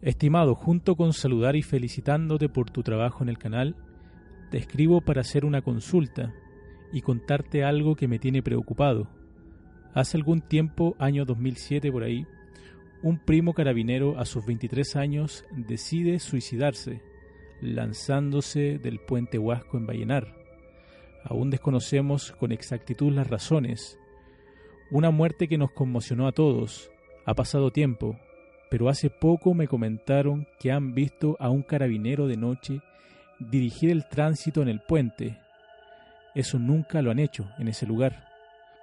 Estimado, 0.00 0.54
junto 0.54 0.94
con 0.94 1.12
saludar 1.12 1.56
y 1.56 1.62
felicitándote 1.62 2.48
por 2.48 2.70
tu 2.70 2.84
trabajo 2.84 3.24
en 3.24 3.28
el 3.28 3.36
canal, 3.36 3.74
te 4.52 4.58
escribo 4.58 5.00
para 5.00 5.22
hacer 5.22 5.44
una 5.44 5.62
consulta 5.62 6.32
y 6.92 7.00
contarte 7.00 7.64
algo 7.64 7.96
que 7.96 8.06
me 8.06 8.20
tiene 8.20 8.40
preocupado. 8.40 9.08
Hace 9.94 10.16
algún 10.16 10.42
tiempo, 10.42 10.94
año 11.00 11.24
2007 11.24 11.90
por 11.90 12.04
ahí, 12.04 12.24
un 13.02 13.18
primo 13.18 13.52
carabinero 13.52 14.20
a 14.20 14.26
sus 14.26 14.46
23 14.46 14.94
años 14.94 15.44
decide 15.56 16.20
suicidarse, 16.20 17.02
lanzándose 17.60 18.78
del 18.78 19.00
puente 19.00 19.40
Huasco 19.40 19.76
en 19.76 19.88
Vallenar. 19.88 20.36
Aún 21.24 21.50
desconocemos 21.50 22.30
con 22.30 22.52
exactitud 22.52 23.10
las 23.10 23.26
razones, 23.26 23.98
una 24.90 25.10
muerte 25.10 25.48
que 25.48 25.58
nos 25.58 25.72
conmocionó 25.72 26.26
a 26.28 26.32
todos. 26.32 26.90
Ha 27.24 27.34
pasado 27.34 27.70
tiempo, 27.72 28.16
pero 28.70 28.88
hace 28.88 29.10
poco 29.10 29.54
me 29.54 29.66
comentaron 29.66 30.46
que 30.60 30.70
han 30.70 30.94
visto 30.94 31.36
a 31.40 31.50
un 31.50 31.62
carabinero 31.62 32.26
de 32.26 32.36
noche 32.36 32.80
dirigir 33.38 33.90
el 33.90 34.08
tránsito 34.08 34.62
en 34.62 34.68
el 34.68 34.80
puente. 34.80 35.38
Eso 36.34 36.58
nunca 36.58 37.02
lo 37.02 37.10
han 37.10 37.18
hecho 37.18 37.48
en 37.58 37.68
ese 37.68 37.86
lugar. 37.86 38.26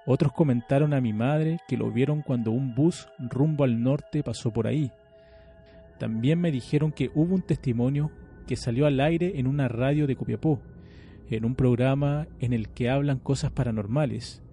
Otros 0.06 0.32
comentaron 0.32 0.92
a 0.92 1.00
mi 1.00 1.14
madre 1.14 1.58
que 1.66 1.78
lo 1.78 1.90
vieron 1.90 2.20
cuando 2.20 2.50
un 2.50 2.74
bus 2.74 3.08
rumbo 3.18 3.64
al 3.64 3.82
norte 3.82 4.22
pasó 4.22 4.52
por 4.52 4.66
ahí. 4.66 4.92
También 5.98 6.40
me 6.40 6.50
dijeron 6.50 6.92
que 6.92 7.10
hubo 7.14 7.34
un 7.34 7.42
testimonio 7.42 8.10
que 8.46 8.56
salió 8.56 8.86
al 8.86 9.00
aire 9.00 9.38
en 9.38 9.46
una 9.46 9.68
radio 9.68 10.06
de 10.06 10.16
Copiapó, 10.16 10.60
en 11.30 11.46
un 11.46 11.54
programa 11.54 12.26
en 12.40 12.52
el 12.52 12.68
que 12.68 12.90
hablan 12.90 13.18
cosas 13.18 13.52
paranormales. 13.52 14.43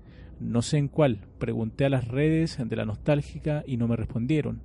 No 0.41 0.63
sé 0.63 0.79
en 0.79 0.88
cuál. 0.88 1.19
Pregunté 1.38 1.86
a 1.86 1.89
las 1.89 2.07
redes 2.07 2.57
de 2.60 2.75
la 2.75 2.83
nostálgica 2.83 3.63
y 3.67 3.77
no 3.77 3.88
me 3.88 3.95
respondieron. 3.95 4.62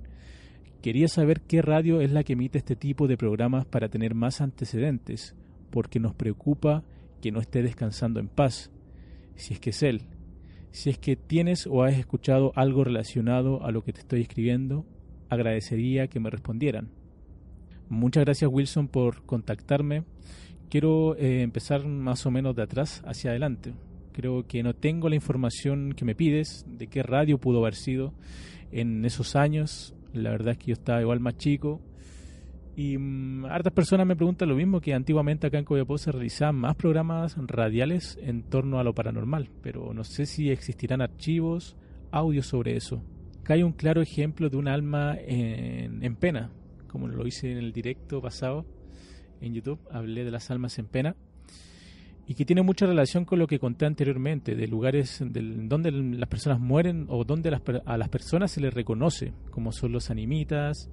Quería 0.81 1.07
saber 1.07 1.41
qué 1.41 1.61
radio 1.61 2.01
es 2.01 2.11
la 2.11 2.23
que 2.23 2.33
emite 2.33 2.57
este 2.57 2.75
tipo 2.75 3.07
de 3.07 3.15
programas 3.15 3.65
para 3.65 3.87
tener 3.87 4.15
más 4.15 4.41
antecedentes, 4.41 5.35
porque 5.69 5.99
nos 5.99 6.15
preocupa 6.15 6.83
que 7.21 7.31
no 7.31 7.39
esté 7.39 7.61
descansando 7.61 8.19
en 8.19 8.27
paz. 8.27 8.71
Si 9.35 9.53
es 9.53 9.59
que 9.59 9.69
es 9.69 9.83
él. 9.83 10.01
Si 10.71 10.89
es 10.89 10.97
que 10.97 11.15
tienes 11.15 11.67
o 11.67 11.83
has 11.83 11.95
escuchado 11.95 12.53
algo 12.55 12.83
relacionado 12.83 13.63
a 13.63 13.71
lo 13.71 13.83
que 13.83 13.93
te 13.93 13.99
estoy 13.99 14.21
escribiendo, 14.21 14.83
agradecería 15.29 16.07
que 16.07 16.19
me 16.19 16.31
respondieran. 16.31 16.89
Muchas 17.87 18.25
gracias 18.25 18.49
Wilson 18.51 18.87
por 18.87 19.23
contactarme. 19.25 20.05
Quiero 20.69 21.15
eh, 21.17 21.43
empezar 21.43 21.85
más 21.85 22.25
o 22.25 22.31
menos 22.31 22.55
de 22.55 22.63
atrás 22.63 23.03
hacia 23.05 23.29
adelante. 23.29 23.73
Creo 24.17 24.47
que 24.47 24.63
no 24.63 24.73
tengo 24.73 25.09
la 25.09 25.15
información 25.15 25.93
que 25.93 26.03
me 26.03 26.15
pides 26.15 26.65
de 26.67 26.87
qué 26.87 27.03
radio 27.03 27.37
pudo 27.37 27.59
haber 27.59 27.75
sido 27.75 28.15
en 28.71 29.05
esos 29.05 29.35
años. 29.35 29.93
La 30.11 30.31
verdad 30.31 30.53
es 30.53 30.57
que 30.57 30.65
yo 30.69 30.73
estaba 30.73 30.99
igual 31.01 31.19
más 31.19 31.37
chico. 31.37 31.83
Y 32.75 32.97
mm, 32.97 33.45
hartas 33.45 33.73
personas 33.73 34.07
me 34.07 34.15
preguntan 34.15 34.49
lo 34.49 34.55
mismo, 34.55 34.81
que 34.81 34.95
antiguamente 34.95 35.45
acá 35.45 35.59
en 35.59 35.65
Coyapó 35.65 35.99
se 35.99 36.11
realizaban 36.11 36.55
más 36.55 36.75
programas 36.75 37.37
radiales 37.37 38.17
en 38.19 38.41
torno 38.41 38.79
a 38.79 38.83
lo 38.83 38.95
paranormal, 38.95 39.51
pero 39.61 39.93
no 39.93 40.03
sé 40.03 40.25
si 40.25 40.49
existirán 40.49 41.01
archivos, 41.01 41.77
audios 42.09 42.47
sobre 42.47 42.75
eso. 42.75 43.03
Acá 43.41 43.53
hay 43.53 43.61
un 43.61 43.73
claro 43.73 44.01
ejemplo 44.01 44.49
de 44.49 44.57
un 44.57 44.67
alma 44.67 45.15
en, 45.15 46.03
en 46.03 46.15
pena, 46.15 46.49
como 46.87 47.07
lo 47.07 47.27
hice 47.27 47.51
en 47.51 47.59
el 47.59 47.71
directo 47.71 48.19
pasado 48.19 48.65
en 49.41 49.53
YouTube, 49.53 49.79
hablé 49.91 50.23
de 50.23 50.31
las 50.31 50.49
almas 50.49 50.79
en 50.79 50.87
pena 50.87 51.15
y 52.29 52.35
que 52.35 52.43
tiene 52.43 52.61
mucha 52.61 52.85
relación 52.85 53.23
con 53.23 53.39
lo 53.39 53.47
que 53.47 53.57
conté 53.57 53.85
anteriormente, 53.85 54.53
de 54.53 54.67
lugares 54.67 55.23
donde 55.23 55.91
las 55.91 56.27
personas 56.27 56.59
mueren 56.59 57.05
o 57.07 57.23
donde 57.23 57.49
a 57.85 57.97
las 57.97 58.09
personas 58.09 58.51
se 58.51 58.59
les 58.59 58.73
reconoce, 58.73 59.33
como 59.49 59.71
son 59.71 59.93
los 59.93 60.09
animitas 60.09 60.89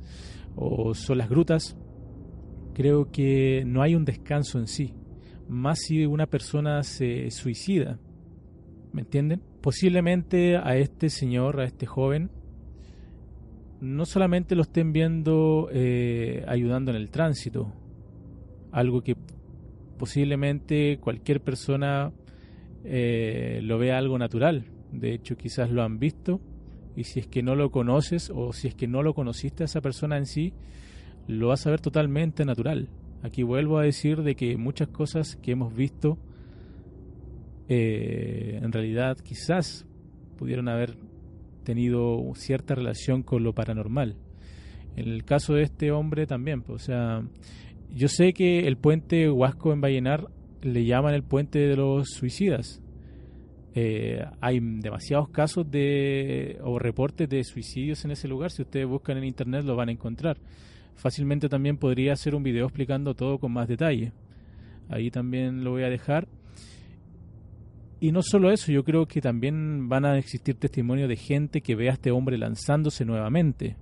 o 0.54 0.94
son 0.94 1.18
las 1.18 1.28
grutas. 1.28 1.76
Creo 2.72 3.10
que 3.10 3.64
no 3.66 3.82
hay 3.82 3.96
un 3.96 4.04
descanso 4.04 4.60
en 4.60 4.68
sí, 4.68 4.94
más 5.48 5.80
si 5.80 6.06
una 6.06 6.26
persona 6.26 6.84
se 6.84 7.28
suicida, 7.32 7.98
¿me 8.92 9.02
entienden? 9.02 9.42
Posiblemente 9.60 10.56
a 10.56 10.76
este 10.76 11.08
señor, 11.10 11.60
a 11.60 11.64
este 11.64 11.86
joven, 11.86 12.30
no 13.80 14.06
solamente 14.06 14.54
lo 14.54 14.62
estén 14.62 14.92
viendo 14.92 15.68
eh, 15.72 16.44
ayudando 16.46 16.92
en 16.92 16.96
el 16.96 17.10
tránsito, 17.10 17.72
algo 18.70 19.02
que 19.02 19.16
posiblemente 19.98 20.98
cualquier 21.00 21.40
persona 21.40 22.12
eh, 22.84 23.60
lo 23.62 23.78
vea 23.78 23.98
algo 23.98 24.18
natural. 24.18 24.66
De 24.92 25.12
hecho, 25.14 25.36
quizás 25.36 25.70
lo 25.70 25.82
han 25.82 25.98
visto 25.98 26.40
y 26.96 27.04
si 27.04 27.20
es 27.20 27.26
que 27.26 27.42
no 27.42 27.54
lo 27.54 27.70
conoces 27.70 28.30
o 28.34 28.52
si 28.52 28.68
es 28.68 28.74
que 28.74 28.86
no 28.86 29.02
lo 29.02 29.14
conociste 29.14 29.64
a 29.64 29.66
esa 29.66 29.80
persona 29.80 30.16
en 30.16 30.26
sí, 30.26 30.52
lo 31.26 31.48
vas 31.48 31.66
a 31.66 31.70
ver 31.70 31.80
totalmente 31.80 32.44
natural. 32.44 32.88
Aquí 33.22 33.42
vuelvo 33.42 33.78
a 33.78 33.84
decir 33.84 34.22
de 34.22 34.34
que 34.36 34.56
muchas 34.56 34.88
cosas 34.88 35.36
que 35.36 35.52
hemos 35.52 35.74
visto 35.74 36.18
eh, 37.68 38.60
en 38.62 38.70
realidad 38.72 39.16
quizás 39.18 39.86
pudieron 40.36 40.68
haber 40.68 40.96
tenido 41.64 42.20
cierta 42.34 42.74
relación 42.74 43.22
con 43.22 43.42
lo 43.42 43.54
paranormal. 43.54 44.16
En 44.96 45.08
el 45.08 45.24
caso 45.24 45.54
de 45.54 45.62
este 45.62 45.90
hombre 45.90 46.26
también, 46.26 46.62
pues, 46.62 46.82
o 46.82 46.84
sea, 46.84 47.22
yo 47.92 48.08
sé 48.08 48.32
que 48.32 48.66
el 48.66 48.76
puente 48.76 49.30
Huasco 49.30 49.72
en 49.72 49.80
Vallenar 49.80 50.28
le 50.62 50.84
llaman 50.84 51.14
el 51.14 51.22
puente 51.22 51.58
de 51.58 51.76
los 51.76 52.08
suicidas. 52.10 52.80
Eh, 53.76 54.24
hay 54.40 54.60
demasiados 54.60 55.28
casos 55.30 55.68
de 55.68 56.58
o 56.62 56.78
reportes 56.78 57.28
de 57.28 57.42
suicidios 57.42 58.04
en 58.04 58.12
ese 58.12 58.28
lugar. 58.28 58.50
Si 58.50 58.62
ustedes 58.62 58.86
buscan 58.86 59.18
en 59.18 59.24
internet 59.24 59.64
lo 59.64 59.76
van 59.76 59.88
a 59.88 59.92
encontrar. 59.92 60.38
Fácilmente 60.94 61.48
también 61.48 61.76
podría 61.76 62.12
hacer 62.12 62.34
un 62.34 62.42
video 62.42 62.66
explicando 62.66 63.14
todo 63.14 63.38
con 63.38 63.52
más 63.52 63.68
detalle. 63.68 64.12
Ahí 64.88 65.10
también 65.10 65.64
lo 65.64 65.72
voy 65.72 65.82
a 65.82 65.90
dejar. 65.90 66.28
Y 68.00 68.12
no 68.12 68.22
solo 68.22 68.50
eso, 68.50 68.70
yo 68.70 68.84
creo 68.84 69.06
que 69.06 69.20
también 69.20 69.88
van 69.88 70.04
a 70.04 70.18
existir 70.18 70.56
testimonios 70.56 71.08
de 71.08 71.16
gente 71.16 71.60
que 71.62 71.74
ve 71.74 71.88
a 71.88 71.94
este 71.94 72.10
hombre 72.10 72.38
lanzándose 72.38 73.04
nuevamente. 73.04 73.76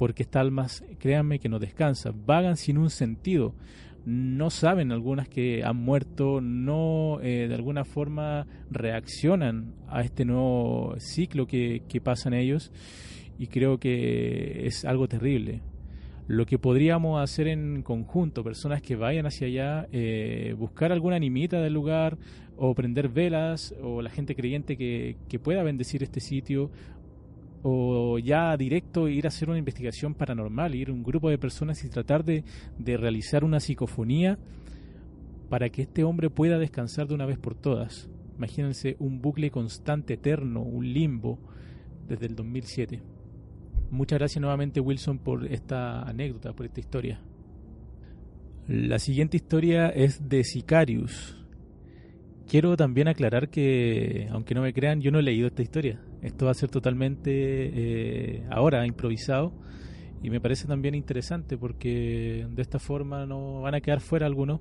Porque 0.00 0.22
estas 0.22 0.40
almas, 0.40 0.82
créanme 0.98 1.40
que 1.40 1.50
no 1.50 1.58
descansan, 1.58 2.24
vagan 2.24 2.56
sin 2.56 2.78
un 2.78 2.88
sentido. 2.88 3.54
No 4.06 4.48
saben 4.48 4.92
algunas 4.92 5.28
que 5.28 5.62
han 5.62 5.76
muerto, 5.76 6.40
no 6.40 7.20
eh, 7.20 7.48
de 7.48 7.54
alguna 7.54 7.84
forma 7.84 8.46
reaccionan 8.70 9.74
a 9.88 10.00
este 10.00 10.24
nuevo 10.24 10.94
ciclo 10.96 11.46
que, 11.46 11.82
que 11.86 12.00
pasan 12.00 12.32
ellos. 12.32 12.72
Y 13.38 13.48
creo 13.48 13.76
que 13.76 14.64
es 14.64 14.86
algo 14.86 15.06
terrible 15.06 15.60
lo 16.30 16.46
que 16.46 16.60
podríamos 16.60 17.20
hacer 17.20 17.48
en 17.48 17.82
conjunto, 17.82 18.44
personas 18.44 18.80
que 18.80 18.94
vayan 18.94 19.26
hacia 19.26 19.48
allá, 19.48 19.88
eh, 19.90 20.54
buscar 20.56 20.92
alguna 20.92 21.16
animita 21.16 21.60
del 21.60 21.72
lugar 21.72 22.18
o 22.56 22.72
prender 22.72 23.08
velas 23.08 23.74
o 23.82 24.00
la 24.00 24.10
gente 24.10 24.36
creyente 24.36 24.76
que, 24.76 25.16
pueda 25.42 25.64
bendecir 25.64 26.04
este 26.04 26.20
sitio 26.20 26.70
o 27.62 28.18
ya 28.18 28.56
directo 28.56 29.08
ir 29.08 29.26
a 29.26 29.28
hacer 29.28 29.48
una 29.48 29.58
investigación 29.58 30.14
paranormal, 30.14 30.74
ir 30.74 30.88
a 30.88 30.92
un 30.92 31.02
grupo 31.02 31.28
de 31.30 31.38
personas 31.38 31.84
y 31.84 31.88
tratar 31.88 32.24
de, 32.24 32.44
de 32.78 32.96
realizar 32.96 33.44
una 33.44 33.60
psicofonía 33.60 34.38
para 35.48 35.68
que 35.68 35.82
este 35.82 36.04
hombre 36.04 36.30
pueda 36.30 36.58
descansar 36.58 37.08
de 37.08 37.14
una 37.14 37.26
vez 37.26 37.38
por 37.38 37.54
todas. 37.54 38.08
Imagínense 38.36 38.96
un 39.00 39.20
bucle 39.20 39.50
constante, 39.50 40.14
eterno, 40.14 40.62
un 40.62 40.92
limbo 40.92 41.38
desde 42.08 42.26
el 42.26 42.36
2007. 42.36 43.02
Muchas 43.90 44.18
gracias 44.18 44.40
nuevamente 44.40 44.80
Wilson 44.80 45.18
por 45.18 45.46
esta 45.46 46.02
anécdota, 46.02 46.52
por 46.52 46.66
esta 46.66 46.80
historia. 46.80 47.20
La 48.68 49.00
siguiente 49.00 49.36
historia 49.36 49.88
es 49.88 50.28
de 50.28 50.44
Sicarius. 50.44 51.39
Quiero 52.50 52.76
también 52.76 53.06
aclarar 53.06 53.48
que, 53.48 54.26
aunque 54.32 54.56
no 54.56 54.62
me 54.62 54.72
crean, 54.72 55.00
yo 55.00 55.12
no 55.12 55.20
he 55.20 55.22
leído 55.22 55.46
esta 55.46 55.62
historia. 55.62 56.00
Esto 56.20 56.46
va 56.46 56.50
a 56.50 56.54
ser 56.54 56.68
totalmente 56.68 57.30
eh, 57.32 58.44
ahora 58.50 58.84
improvisado 58.88 59.52
y 60.20 60.30
me 60.30 60.40
parece 60.40 60.66
también 60.66 60.96
interesante 60.96 61.56
porque 61.56 62.48
de 62.50 62.60
esta 62.60 62.80
forma 62.80 63.24
no 63.24 63.60
van 63.60 63.76
a 63.76 63.80
quedar 63.80 64.00
fuera 64.00 64.26
algunos. 64.26 64.60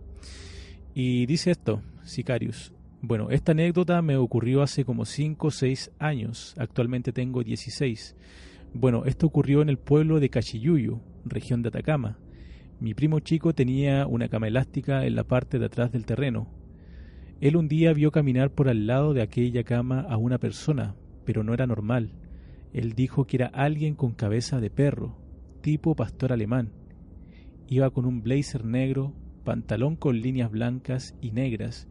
Y 0.93 1.25
dice 1.25 1.49
esto, 1.49 1.81
Sicarius. 2.03 2.73
Bueno, 3.01 3.31
esta 3.31 3.53
anécdota 3.53 4.03
me 4.03 4.17
ocurrió 4.17 4.61
hace 4.61 4.85
como 4.85 5.03
5 5.03 5.47
o 5.47 5.49
6 5.49 5.89
años. 5.97 6.53
Actualmente 6.59 7.11
tengo 7.11 7.43
16. 7.43 8.15
Bueno, 8.71 9.05
esto 9.05 9.25
ocurrió 9.25 9.63
en 9.63 9.69
el 9.69 9.79
pueblo 9.79 10.19
de 10.19 10.29
Cachiyuyo, 10.29 11.01
región 11.25 11.63
de 11.63 11.69
Atacama. 11.69 12.19
Mi 12.79 12.93
primo 12.93 13.19
chico 13.19 13.55
tenía 13.55 14.05
una 14.05 14.29
cama 14.29 14.47
elástica 14.47 15.07
en 15.07 15.15
la 15.15 15.23
parte 15.23 15.57
de 15.57 15.65
atrás 15.65 15.91
del 15.91 16.05
terreno. 16.05 16.58
Él 17.41 17.55
un 17.55 17.69
día 17.69 17.93
vio 17.93 18.11
caminar 18.11 18.51
por 18.51 18.67
al 18.67 18.85
lado 18.85 19.13
de 19.13 19.21
aquella 19.21 19.63
cama 19.63 20.01
a 20.01 20.17
una 20.17 20.39
persona, 20.39 20.95
pero 21.23 21.43
no 21.43 21.53
era 21.53 21.65
normal. 21.65 22.11
Él 22.73 22.93
dijo 22.93 23.25
que 23.25 23.37
era 23.37 23.47
alguien 23.47 23.95
con 23.95 24.11
cabeza 24.11 24.59
de 24.59 24.69
perro, 24.69 25.15
tipo 25.61 25.95
pastor 25.95 26.33
alemán. 26.33 26.73
Iba 27.67 27.91
con 27.91 28.05
un 28.05 28.21
blazer 28.23 28.65
negro, 28.65 29.13
pantalón 29.45 29.95
con 29.95 30.19
líneas 30.19 30.51
blancas 30.51 31.15
y 31.21 31.31
negras, 31.31 31.87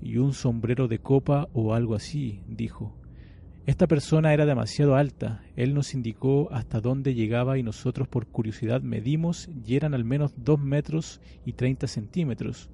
y 0.00 0.18
un 0.18 0.34
sombrero 0.34 0.86
de 0.86 1.00
copa 1.00 1.48
o 1.52 1.74
algo 1.74 1.96
así, 1.96 2.40
dijo. 2.46 2.96
Esta 3.66 3.88
persona 3.88 4.32
era 4.32 4.46
demasiado 4.46 4.94
alta, 4.94 5.42
él 5.56 5.74
nos 5.74 5.94
indicó 5.94 6.48
hasta 6.52 6.80
dónde 6.80 7.14
llegaba 7.14 7.58
y 7.58 7.62
nosotros 7.62 8.08
por 8.08 8.26
curiosidad 8.26 8.82
medimos 8.82 9.48
y 9.64 9.74
eran 9.74 9.94
al 9.94 10.04
menos 10.04 10.32
dos 10.36 10.60
metros 10.60 11.20
y 11.44 11.52
treinta 11.54 11.88
centímetros. 11.88 12.70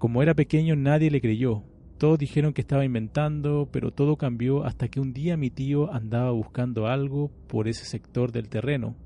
Como 0.00 0.22
era 0.22 0.32
pequeño 0.32 0.76
nadie 0.76 1.10
le 1.10 1.20
creyó, 1.20 1.62
todos 1.98 2.18
dijeron 2.18 2.54
que 2.54 2.62
estaba 2.62 2.86
inventando, 2.86 3.68
pero 3.70 3.90
todo 3.90 4.16
cambió 4.16 4.64
hasta 4.64 4.88
que 4.88 4.98
un 4.98 5.12
día 5.12 5.36
mi 5.36 5.50
tío 5.50 5.92
andaba 5.92 6.30
buscando 6.30 6.86
algo 6.86 7.30
por 7.48 7.68
ese 7.68 7.84
sector 7.84 8.32
del 8.32 8.48
terreno. 8.48 8.96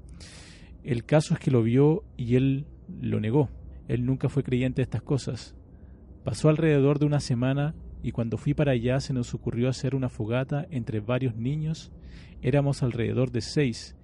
El 0.85 1.05
caso 1.05 1.35
es 1.35 1.41
que 1.41 1.51
lo 1.51 1.65
vio 1.65 2.05
y 2.17 2.37
él 2.37 2.67
lo 3.01 3.19
negó. 3.19 3.49
Él 3.89 4.07
nunca 4.07 4.29
fue 4.29 4.45
creyente 4.45 4.77
de 4.77 4.85
estas 4.85 5.03
cosas. 5.03 5.57
Pasó 6.23 6.49
alrededor 6.49 7.01
de 7.01 7.07
una 7.07 7.19
semana 7.19 7.75
y 8.01 8.13
cuando 8.13 8.39
fui 8.39 8.55
para 8.55 8.71
allá 8.71 9.01
se 9.01 9.13
nos 9.13 9.35
ocurrió 9.35 9.69
hacer 9.69 9.97
una 9.97 10.09
fogata 10.09 10.65
entre 10.71 11.01
varios 11.01 11.35
niños. 11.35 11.91
Éramos 12.41 12.85
alrededor 12.85 13.33
de 13.33 13.41
seis. 13.41 13.97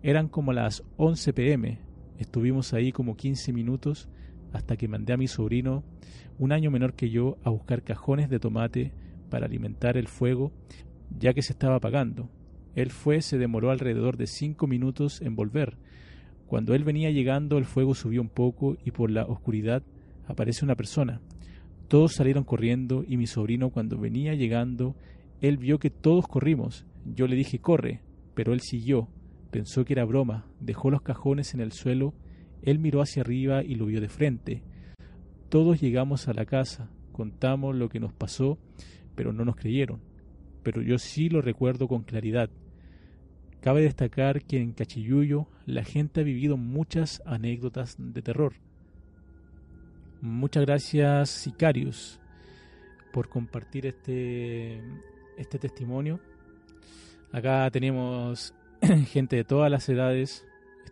Eran 0.00 0.28
como 0.28 0.52
las 0.52 0.84
11 0.96 1.32
pm. 1.32 1.80
Estuvimos 2.18 2.72
ahí 2.72 2.92
como 2.92 3.16
15 3.16 3.52
minutos 3.52 4.08
hasta 4.52 4.76
que 4.76 4.88
mandé 4.88 5.12
a 5.12 5.16
mi 5.16 5.28
sobrino, 5.28 5.84
un 6.38 6.52
año 6.52 6.70
menor 6.70 6.94
que 6.94 7.10
yo, 7.10 7.38
a 7.44 7.50
buscar 7.50 7.82
cajones 7.82 8.28
de 8.28 8.38
tomate 8.38 8.92
para 9.30 9.46
alimentar 9.46 9.96
el 9.96 10.08
fuego, 10.08 10.52
ya 11.18 11.34
que 11.34 11.42
se 11.42 11.52
estaba 11.52 11.76
apagando. 11.76 12.28
Él 12.74 12.90
fue, 12.90 13.22
se 13.22 13.38
demoró 13.38 13.70
alrededor 13.70 14.16
de 14.16 14.26
cinco 14.26 14.66
minutos 14.66 15.22
en 15.22 15.34
volver. 15.34 15.78
Cuando 16.46 16.74
él 16.74 16.84
venía 16.84 17.10
llegando, 17.10 17.58
el 17.58 17.64
fuego 17.64 17.94
subió 17.94 18.20
un 18.20 18.28
poco 18.28 18.76
y 18.84 18.90
por 18.90 19.10
la 19.10 19.24
oscuridad 19.24 19.82
aparece 20.26 20.64
una 20.64 20.76
persona. 20.76 21.20
Todos 21.88 22.14
salieron 22.14 22.44
corriendo 22.44 23.04
y 23.06 23.16
mi 23.16 23.26
sobrino 23.26 23.70
cuando 23.70 23.98
venía 23.98 24.34
llegando, 24.34 24.94
él 25.40 25.56
vio 25.56 25.78
que 25.78 25.90
todos 25.90 26.26
corrimos. 26.26 26.84
Yo 27.04 27.26
le 27.26 27.36
dije 27.36 27.60
corre, 27.60 28.00
pero 28.34 28.52
él 28.52 28.60
siguió. 28.60 29.08
Pensó 29.50 29.84
que 29.84 29.94
era 29.94 30.04
broma, 30.04 30.46
dejó 30.60 30.90
los 30.90 31.02
cajones 31.02 31.54
en 31.54 31.60
el 31.60 31.72
suelo, 31.72 32.12
él 32.62 32.78
miró 32.78 33.00
hacia 33.00 33.22
arriba 33.22 33.62
y 33.62 33.76
lo 33.76 33.86
vio 33.86 34.00
de 34.00 34.08
frente. 34.08 34.62
Todos 35.56 35.80
llegamos 35.80 36.28
a 36.28 36.34
la 36.34 36.44
casa, 36.44 36.90
contamos 37.12 37.74
lo 37.74 37.88
que 37.88 37.98
nos 37.98 38.12
pasó, 38.12 38.58
pero 39.14 39.32
no 39.32 39.42
nos 39.42 39.56
creyeron. 39.56 40.02
Pero 40.62 40.82
yo 40.82 40.98
sí 40.98 41.30
lo 41.30 41.40
recuerdo 41.40 41.88
con 41.88 42.02
claridad. 42.02 42.50
Cabe 43.62 43.80
destacar 43.80 44.42
que 44.42 44.60
en 44.60 44.72
Cachiyuyo 44.72 45.46
la 45.64 45.82
gente 45.82 46.20
ha 46.20 46.24
vivido 46.24 46.58
muchas 46.58 47.22
anécdotas 47.24 47.96
de 47.98 48.20
terror. 48.20 48.52
Muchas 50.20 50.66
gracias, 50.66 51.30
Sicarius, 51.30 52.20
por 53.10 53.30
compartir 53.30 53.86
este, 53.86 54.82
este 55.38 55.58
testimonio. 55.58 56.20
Acá 57.32 57.70
tenemos 57.70 58.52
gente 59.06 59.36
de 59.36 59.44
todas 59.44 59.70
las 59.70 59.88
edades. 59.88 60.44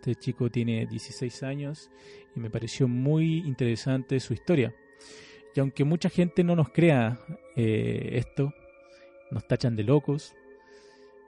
Este 0.05 0.19
chico 0.19 0.51
tiene 0.51 0.85
16 0.85 1.41
años 1.41 1.89
y 2.35 2.39
me 2.39 2.51
pareció 2.51 2.87
muy 2.87 3.39
interesante 3.39 4.19
su 4.19 4.33
historia. 4.33 4.71
Y 5.55 5.59
aunque 5.59 5.83
mucha 5.83 6.09
gente 6.09 6.43
no 6.43 6.55
nos 6.55 6.69
crea 6.69 7.17
eh, 7.55 8.09
esto, 8.11 8.53
nos 9.31 9.47
tachan 9.47 9.75
de 9.75 9.83
locos 9.83 10.35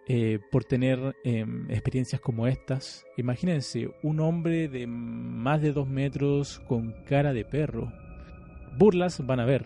eh, 0.07 0.37
por 0.51 0.63
tener 0.63 1.15
em, 1.23 1.65
experiencias 1.71 2.21
como 2.21 2.45
estas. 2.45 3.03
Imagínense, 3.17 3.89
un 4.03 4.19
hombre 4.19 4.67
de 4.67 4.85
más 4.85 5.59
de 5.59 5.71
dos 5.71 5.87
metros 5.87 6.59
con 6.67 6.91
cara 7.05 7.33
de 7.33 7.45
perro. 7.45 7.91
Burlas 8.77 9.25
van 9.25 9.39
a 9.39 9.45
ver. 9.45 9.65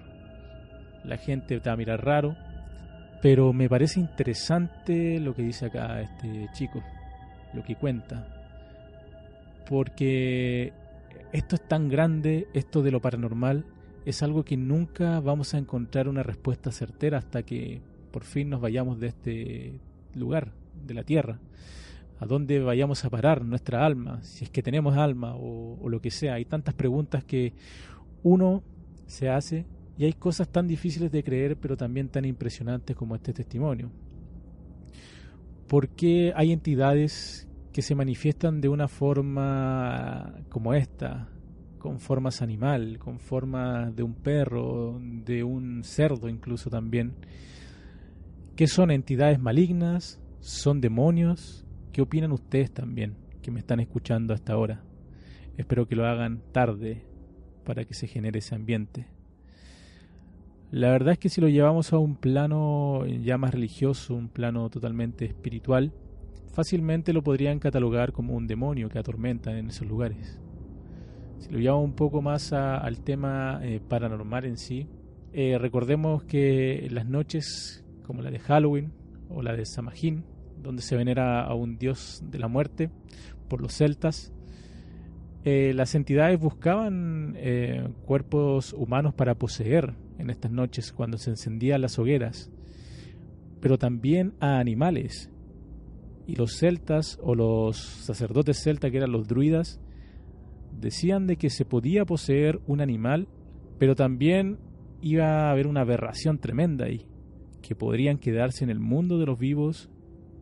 La 1.04 1.18
gente 1.18 1.60
te 1.60 1.70
va 1.70 1.74
a 1.74 1.78
mirar 1.78 2.06
raro. 2.06 2.38
Pero 3.22 3.52
me 3.52 3.68
parece 3.68 4.00
interesante 4.00 5.20
lo 5.20 5.36
que 5.36 5.42
dice 5.42 5.66
acá 5.66 6.00
este 6.00 6.48
chico, 6.54 6.82
lo 7.54 7.62
que 7.62 7.76
cuenta. 7.76 8.38
Porque 9.72 10.74
esto 11.32 11.56
es 11.56 11.66
tan 11.66 11.88
grande, 11.88 12.50
esto 12.54 12.84
de 12.84 12.92
lo 12.92 13.00
paranormal, 13.00 13.64
es 14.04 14.22
algo 14.22 14.44
que 14.44 14.58
nunca 14.58 15.22
vamos 15.22 15.54
a 15.54 15.60
encontrar 15.60 16.10
una 16.10 16.24
respuesta 16.24 16.74
certera 16.74 17.20
hasta 17.20 17.44
que 17.44 17.80
por 18.12 18.26
fin 18.26 18.50
nos 18.50 18.60
vayamos 18.60 19.00
de 19.00 19.08
este 19.08 19.80
lugar, 20.14 20.52
de 20.86 20.94
la 20.94 21.04
tierra. 21.04 21.40
A 22.20 22.26
dónde 22.26 22.60
vayamos 22.60 23.06
a 23.06 23.10
parar 23.10 23.46
nuestra 23.46 23.86
alma, 23.86 24.22
si 24.24 24.44
es 24.44 24.50
que 24.50 24.62
tenemos 24.62 24.98
alma 24.98 25.36
o, 25.38 25.88
lo 25.88 26.02
que 26.02 26.12
sea. 26.12 26.34
Hay 26.34 26.44
tantas 26.44 26.74
preguntas 26.74 27.24
que 27.24 27.54
uno 28.24 28.64
se 29.06 29.30
hace 29.30 29.68
y 29.98 30.04
hay 30.04 30.12
cosas 30.12 30.50
tan 30.50 30.68
difíciles 30.68 31.14
de 31.14 31.24
creer, 31.24 31.56
pero 31.56 31.78
también 31.78 32.10
tan 32.10 32.26
impresionantes 32.26 32.94
como 32.94 33.16
este 33.16 33.32
testimonio. 33.32 33.90
¿Por 35.70 35.88
qué 35.88 36.34
hay 36.36 36.52
entidades 36.52 37.48
que 37.72 37.82
se 37.82 37.96
manifiestan 37.96 38.62
de 38.62 38.70
una 38.70 38.88
forma 38.88 40.44
como 40.50 40.74
esta, 40.74 41.30
con 41.80 42.00
formas 42.00 42.42
animal, 42.42 43.00
con 43.00 43.20
forma 43.20 43.92
de 43.92 44.04
un 44.04 44.14
perro, 44.14 45.00
de 45.02 45.44
un 45.44 45.84
cerdo 45.84 46.30
incluso 46.30 46.70
también? 46.70 47.14
¿Qué 48.56 48.68
son 48.68 48.92
entidades 48.92 49.40
malignas? 49.40 50.22
¿Son 50.40 50.82
demonios? 50.82 51.66
¿Qué 51.92 52.02
opinan 52.02 52.32
ustedes 52.32 52.72
también 52.72 53.16
que 53.42 53.52
me 53.52 53.60
están 53.60 53.80
escuchando 53.80 54.34
hasta 54.34 54.54
ahora? 54.54 54.84
Espero 55.58 55.88
que 55.88 55.96
lo 55.96 56.06
hagan 56.06 56.42
tarde 56.52 57.06
para 57.64 57.86
que 57.86 57.94
se 57.94 58.08
genere 58.08 58.40
ese 58.40 58.56
ambiente. 58.56 59.08
La 60.72 60.90
verdad 60.90 61.14
es 61.14 61.20
que 61.20 61.30
si 61.30 61.42
lo 61.42 61.50
llevamos 61.50 61.92
a 61.92 61.98
un 61.98 62.16
plano 62.16 63.06
ya 63.06 63.38
más 63.38 63.54
religioso, 63.54 64.16
un 64.16 64.30
plano 64.30 64.70
totalmente 64.70 65.26
espiritual, 65.26 65.94
fácilmente 66.52 67.14
lo 67.14 67.24
podrían 67.24 67.60
catalogar 67.60 68.12
como 68.12 68.36
un 68.36 68.48
demonio 68.48 68.90
que 68.90 69.00
atormenta 69.00 69.58
en 69.58 69.68
esos 69.68 69.88
lugares. 69.88 70.40
Si 71.40 71.52
lo 71.52 71.60
llevamos 71.60 71.86
un 71.86 71.96
poco 71.96 72.22
más 72.22 72.54
al 72.54 73.02
tema 73.02 73.60
eh, 73.64 73.80
paranormal 73.80 74.46
en 74.46 74.58
sí, 74.58 74.88
Eh, 75.34 75.58
recordemos 75.58 76.26
que 76.26 76.90
las 76.92 77.06
noches 77.06 77.86
como 78.04 78.22
la 78.22 78.32
de 78.32 78.40
Halloween 78.40 78.92
o 79.30 79.42
la 79.42 79.56
de 79.56 79.66
Samhain, 79.66 80.26
donde 80.62 80.82
se 80.82 80.98
venera 80.98 81.46
a 81.46 81.56
un 81.56 81.78
dios 81.78 82.22
de 82.30 82.38
la 82.38 82.50
muerte 82.50 82.90
por 83.48 83.62
los 83.62 83.74
celtas, 83.74 84.34
eh, 85.46 85.72
las 85.74 85.96
entidades 85.96 86.38
buscaban 86.38 87.36
eh, 87.38 87.88
cuerpos 88.06 88.74
humanos 88.74 89.14
para 89.14 89.36
poseer 89.36 89.96
en 90.18 90.30
estas 90.30 90.52
noches 90.52 90.92
cuando 90.92 91.18
se 91.18 91.30
encendían 91.30 91.80
las 91.80 91.98
hogueras, 91.98 92.52
pero 93.62 93.78
también 93.78 94.34
a 94.42 94.60
animales. 94.60 95.31
Y 96.28 96.36
los 96.36 96.58
celtas 96.58 97.20
o 97.22 97.36
los 97.36 97.78
sacerdotes 97.78 98.62
celtas, 98.64 98.92
que 98.92 98.98
eran 98.98 99.12
los 99.12 99.28
druidas, 99.28 99.80
decían 100.80 101.28
de 101.28 101.38
que 101.38 101.50
se 101.50 101.66
podía 101.66 102.06
poseer 102.06 102.62
un 102.68 102.82
animal, 102.82 103.28
pero 103.78 103.96
también 103.96 104.60
iba 105.02 105.48
a 105.48 105.52
haber 105.52 105.68
una 105.68 105.82
aberración 105.82 106.38
tremenda 106.38 106.86
ahí, 106.86 107.06
que 107.62 107.76
podrían 107.76 108.18
quedarse 108.18 108.64
en 108.64 108.70
el 108.70 108.80
mundo 108.80 109.18
de 109.18 109.26
los 109.26 109.40
vivos 109.40 109.90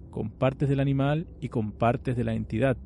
con 0.10 0.30
partes 0.30 0.70
del 0.70 0.80
animal 0.80 1.28
y 1.40 1.50
con 1.50 1.72
partes 1.72 2.18
de 2.18 2.24
la 2.24 2.34
entidad 2.34 2.78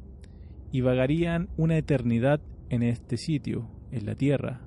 y 0.74 0.82
vagarían 0.82 1.50
una 1.56 1.78
eternidad 1.78 2.42
en 2.70 2.82
este 2.82 3.16
sitio, 3.16 3.70
en 3.92 4.08
la 4.08 4.16
tierra, 4.16 4.62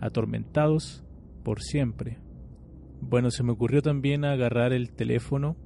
atormentados 0.00 1.04
por 1.44 1.62
siempre. 1.62 2.18
Bueno, 3.00 3.30
se 3.30 3.44
me 3.44 3.52
ocurrió 3.52 3.80
también 3.80 4.24
agarrar 4.24 4.72
el 4.72 4.90
teléfono 4.90 5.56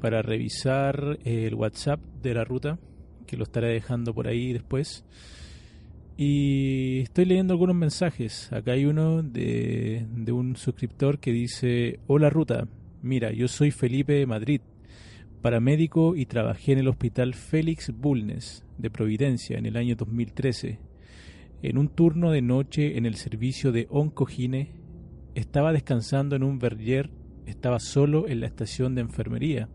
para 0.00 0.22
revisar 0.22 1.18
el 1.24 1.54
WhatsApp 1.54 2.00
de 2.22 2.34
la 2.34 2.44
ruta, 2.44 2.78
que 3.26 3.36
lo 3.36 3.44
estaré 3.44 3.68
dejando 3.68 4.14
por 4.14 4.28
ahí 4.28 4.52
después. 4.52 5.04
Y 6.16 7.00
estoy 7.00 7.24
leyendo 7.24 7.54
algunos 7.54 7.76
mensajes. 7.76 8.52
Acá 8.52 8.72
hay 8.72 8.84
uno 8.84 9.22
de, 9.22 10.06
de 10.10 10.32
un 10.32 10.56
suscriptor 10.56 11.18
que 11.18 11.32
dice, 11.32 12.00
hola 12.06 12.30
ruta, 12.30 12.68
mira, 13.02 13.32
yo 13.32 13.48
soy 13.48 13.70
Felipe 13.70 14.14
de 14.14 14.26
Madrid 14.26 14.60
paramédico 15.40 16.16
y 16.16 16.26
trabajé 16.26 16.72
en 16.72 16.80
el 16.80 16.88
Hospital 16.88 17.34
Félix 17.34 17.90
Bulnes 17.94 18.64
de 18.78 18.90
Providencia 18.90 19.58
en 19.58 19.66
el 19.66 19.76
año 19.76 19.96
2013. 19.96 20.78
En 21.62 21.78
un 21.78 21.88
turno 21.88 22.30
de 22.30 22.42
noche 22.42 22.98
en 22.98 23.06
el 23.06 23.14
servicio 23.16 23.72
de 23.72 23.86
Oncogine, 23.90 24.72
estaba 25.34 25.72
descansando 25.72 26.36
en 26.36 26.42
un 26.42 26.58
verger, 26.58 27.10
estaba 27.46 27.78
solo 27.80 28.28
en 28.28 28.40
la 28.40 28.46
estación 28.46 28.94
de 28.94 29.02
enfermería. 29.02 29.68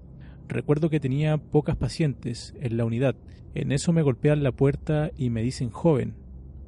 Recuerdo 0.48 0.90
que 0.90 1.00
tenía 1.00 1.38
pocas 1.38 1.76
pacientes 1.76 2.54
en 2.60 2.78
la 2.78 2.86
unidad. 2.86 3.16
En 3.54 3.72
eso 3.72 3.94
me 3.94 4.02
golpean 4.02 4.44
la 4.44 4.52
puerta 4.52 5.12
y 5.18 5.30
me 5.30 5.42
dicen 5.42 5.70
joven. 5.70 6.16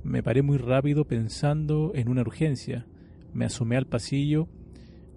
Me 0.04 0.24
paré 0.24 0.42
muy 0.42 0.58
rápido 0.58 1.06
pensando 1.06 1.92
en 1.96 2.10
una 2.10 2.22
urgencia. 2.22 2.86
Me 3.34 3.46
asomé 3.46 3.78
al 3.78 3.88
pasillo 3.88 4.48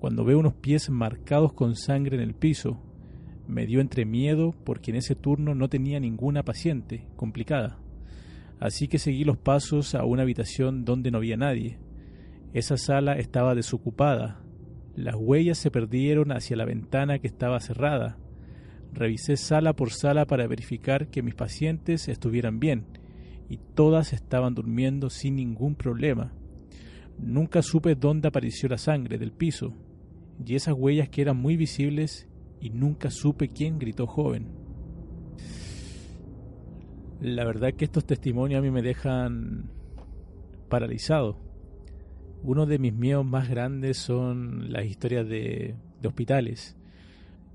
cuando 0.01 0.25
veo 0.25 0.39
unos 0.39 0.55
pies 0.55 0.89
marcados 0.89 1.53
con 1.53 1.77
sangre 1.77 2.17
en 2.17 2.23
el 2.23 2.35
piso, 2.35 2.81
me 3.51 3.67
dio 3.67 3.81
entre 3.81 4.07
miedo 4.07 4.55
porque 4.65 4.93
en 4.93 4.97
ese 4.97 5.15
turno 5.15 5.55
no 5.55 5.69
tenía 5.69 6.01
ninguna 6.01 6.43
paciente 6.45 7.07
complicada. 7.17 7.79
Así 8.61 8.89
que 8.89 8.99
seguí 8.99 9.25
los 9.25 9.37
pasos 9.37 9.95
a 9.95 10.05
una 10.05 10.23
habitación 10.23 10.85
donde 10.85 11.11
no 11.11 11.19
había 11.19 11.37
nadie. 11.37 11.79
Esa 12.55 12.77
sala 12.77 13.15
estaba 13.19 13.55
desocupada. 13.55 14.41
Las 14.95 15.17
huellas 15.17 15.59
se 15.59 15.71
perdieron 15.71 16.31
hacia 16.33 16.57
la 16.57 16.65
ventana 16.65 17.19
que 17.19 17.27
estaba 17.27 17.61
cerrada. 17.61 18.19
Revisé 18.93 19.37
sala 19.37 19.75
por 19.75 19.93
sala 19.93 20.27
para 20.27 20.47
verificar 20.47 21.09
que 21.09 21.23
mis 21.23 21.35
pacientes 21.35 22.09
estuvieran 22.09 22.59
bien 22.61 22.87
y 23.49 23.59
todas 23.75 24.13
estaban 24.13 24.55
durmiendo 24.55 25.11
sin 25.11 25.37
ningún 25.37 25.75
problema. 25.75 26.33
Nunca 27.19 27.63
supe 27.63 27.95
dónde 27.95 28.29
apareció 28.29 28.69
la 28.69 28.79
sangre 28.79 29.19
del 29.19 29.33
piso 29.33 29.75
y 30.45 30.55
esas 30.55 30.75
huellas 30.77 31.09
que 31.09 31.23
eran 31.23 31.37
muy 31.37 31.57
visibles 31.57 32.29
y 32.61 32.71
nunca 32.71 33.11
supe 33.11 33.49
quién 33.49 33.79
gritó 33.79 34.07
joven. 34.07 34.49
La 37.21 37.45
verdad 37.45 37.75
que 37.75 37.85
estos 37.85 38.07
testimonios 38.07 38.59
a 38.59 38.63
mí 38.63 38.71
me 38.71 38.83
dejan 38.83 39.71
paralizado. 40.69 41.39
Uno 42.43 42.65
de 42.65 42.79
mis 42.79 42.95
miedos 42.95 43.27
más 43.27 43.49
grandes 43.51 43.99
son 43.99 44.73
las 44.73 44.87
historias 44.87 45.29
de, 45.29 45.75
de 46.01 46.09
hospitales. 46.09 46.80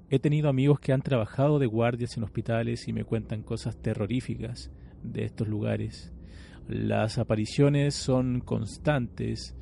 He 0.10 0.20
tenido 0.20 0.50
amigos 0.50 0.80
que 0.80 0.94
han 0.94 1.02
trabajado 1.02 1.60
de 1.60 1.66
guardias 1.66 2.18
en 2.18 2.24
hospitales 2.24 2.88
y 2.88 2.94
me 2.94 3.04
cuentan 3.04 3.42
cosas 3.42 3.76
terroríficas 3.78 4.72
de 5.04 5.26
estos 5.26 5.48
lugares. 5.48 6.14
Las 6.68 7.18
apariciones 7.18 7.96
son 7.96 8.40
constantes 8.42 9.56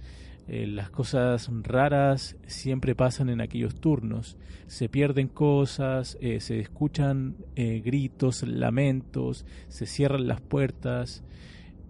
eh, 0.48 0.68
las 0.68 0.90
cosas 0.90 1.50
raras 1.62 2.38
siempre 2.48 2.96
pasan 2.96 3.30
en 3.30 3.40
aquellos 3.42 3.76
turnos. 3.76 4.38
Se 4.68 4.90
pierden 4.90 5.28
cosas, 5.28 6.18
eh, 6.22 6.40
se 6.40 6.60
escuchan 6.60 7.38
eh, 7.56 7.82
gritos, 7.84 8.44
lamentos, 8.44 9.46
se 9.70 9.86
cierran 9.86 10.28
las 10.28 10.42
puertas. 10.42 11.24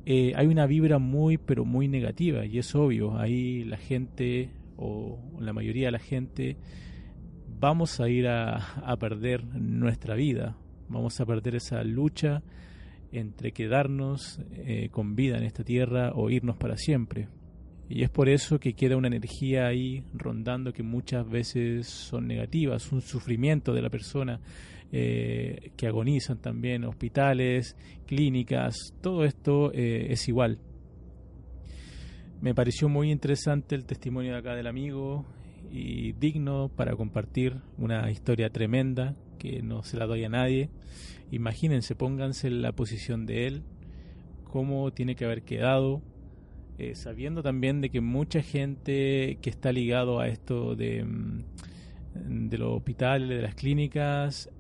hay 0.06 0.48
una 0.48 0.68
vibra 0.68 1.00
muy, 1.00 1.38
pero 1.38 1.66
muy 1.66 1.88
negativa 1.88 2.46
y 2.46 2.60
es 2.60 2.76
obvio. 2.76 3.18
Ahí 3.18 3.64
la 3.64 3.78
gente, 3.78 4.52
o 4.78 5.20
la 5.40 5.54
mayoría 5.54 5.88
de 5.88 5.92
la 5.92 6.00
gente, 6.00 6.58
vamos 7.64 8.02
a 8.02 8.10
ir 8.10 8.28
a, 8.28 8.58
a 8.58 8.98
perder 8.98 9.46
nuestra 9.56 10.16
vida. 10.16 10.58
Vamos 10.90 11.22
a 11.22 11.26
perder 11.26 11.56
esa 11.56 11.82
lucha 11.82 12.44
entre 13.14 13.54
quedarnos 13.54 14.42
con 14.92 15.16
vida 15.16 15.38
en 15.38 15.44
esta 15.44 15.64
tierra 15.64 16.12
o 16.14 16.30
irnos 16.30 16.58
para 16.58 16.76
siempre. 16.76 17.30
Y 17.88 18.04
es 18.04 18.10
por 18.10 18.28
eso 18.28 18.60
que 18.60 18.74
queda 18.74 18.98
una 18.98 19.08
energía 19.08 19.68
ahí 19.68 20.04
rondando 20.14 20.74
que 20.74 20.84
muchas 20.84 21.30
veces 21.30 21.88
son 21.88 22.28
negativas, 22.28 22.92
un 22.92 23.02
sufrimiento 23.02 23.74
de 23.74 23.82
la 23.82 23.90
persona 23.90 24.42
eh, 24.92 25.72
que 25.78 25.88
agonizan 25.88 26.40
también, 26.40 26.84
hospitales, 26.84 27.78
clínicas, 28.06 28.76
todo 29.02 29.24
esto 29.24 29.72
eh, 29.74 30.08
es 30.10 30.28
igual. 30.28 30.60
Me 32.42 32.54
pareció 32.54 32.90
muy 32.90 33.10
interesante 33.10 33.76
el 33.76 33.86
testimonio 33.86 34.34
de 34.34 34.40
acá 34.40 34.54
del 34.54 34.68
amigo 34.68 35.26
y 35.74 36.14
digno 36.14 36.70
para 36.70 36.96
compartir 36.96 37.58
una 37.80 38.12
historia 38.12 38.52
tremenda 38.52 39.16
que 39.40 39.64
no 39.64 39.82
se 39.82 39.98
la 39.98 40.06
doy 40.06 40.24
a 40.24 40.30
nadie. 40.30 40.70
Imagínense, 41.32 41.96
pónganse 41.96 42.48
en 42.48 42.62
la 42.62 42.74
posición 42.74 43.26
de 43.26 43.48
él, 43.48 43.64
cómo 44.44 44.94
tiene 44.94 45.16
que 45.16 45.26
haber 45.26 45.42
quedado, 45.42 46.04
eh, 46.78 46.94
sabiendo 46.94 47.42
también 47.42 47.82
de 47.82 47.90
que 47.90 48.02
mucha 48.02 48.44
gente 48.44 49.40
que 49.42 49.50
está 49.50 49.72
ligado 49.72 50.20
a 50.20 50.28
esto 50.28 50.76
de, 50.76 51.04
mm, 51.04 52.50
de 52.50 52.58
los 52.60 52.78
hospitales, 52.78 53.30
de 53.30 53.42
las 53.42 53.56
clínicas, 53.56 54.52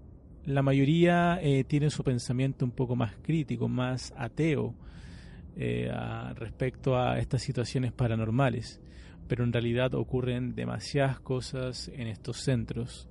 la 0.45 0.63
mayoría 0.63 1.39
eh, 1.43 1.63
tiene 1.63 1.91
su 1.91 2.03
pensamiento 2.03 2.65
un 2.65 2.71
poco 2.71 2.95
más 2.95 3.15
crítico, 3.21 3.67
más 3.67 4.13
ateo 4.17 4.73
eh, 5.55 5.91
respecto 6.35 6.97
a 6.97 7.19
estas 7.19 7.43
situaciones 7.43 7.91
paranormales, 7.91 8.81
pero 9.27 9.43
en 9.43 9.53
realidad 9.53 9.93
ocurren 9.93 10.55
demasiadas 10.55 11.19
cosas 11.19 11.89
en 11.89 12.07
estos 12.07 12.37
centros. 12.37 13.09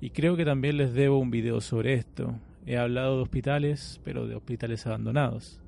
Y 0.00 0.10
creo 0.10 0.36
que 0.36 0.44
también 0.44 0.76
les 0.76 0.92
debo 0.92 1.18
un 1.18 1.30
video 1.30 1.60
sobre 1.60 1.94
esto. 1.94 2.38
He 2.66 2.76
hablado 2.76 3.16
de 3.16 3.22
hospitales, 3.22 4.00
pero 4.04 4.26
de 4.26 4.34
hospitales 4.34 4.86
abandonados 4.86 5.60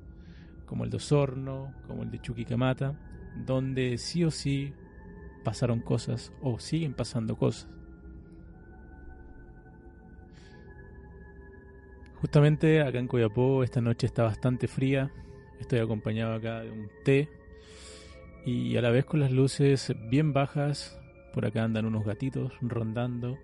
como 0.69 0.83
el 0.83 0.91
de 0.91 0.97
Osorno, 0.97 1.73
como 1.87 2.03
el 2.03 2.11
de 2.11 2.19
Chuquicamata, 2.19 2.93
donde 3.43 3.97
sí 3.97 4.23
o 4.23 4.29
sí 4.29 4.71
pasaron 5.43 5.79
cosas 5.79 6.31
o 6.43 6.59
siguen 6.59 6.93
pasando 6.93 7.35
cosas. 7.35 7.67
Justamente 12.21 12.81
acá 12.83 12.99
en 12.99 13.07
Coyapó 13.07 13.63
esta 13.63 13.81
noche 13.81 14.05
está 14.05 14.21
bastante 14.21 14.67
fría, 14.67 15.11
estoy 15.59 15.79
acompañado 15.79 16.35
acá 16.35 16.59
de 16.61 16.69
un 16.69 16.87
té 17.03 17.29
y 18.49 18.77
a 18.77 18.81
la 18.81 18.89
vez 18.89 19.05
con 19.05 19.19
las 19.19 19.31
luces 19.31 19.93
bien 20.09 20.33
bajas, 20.33 20.99
por 21.33 21.45
acá 21.45 21.63
andan 21.63 21.85
unos 21.85 22.03
gatitos 22.03 22.51
rondando 22.61 23.37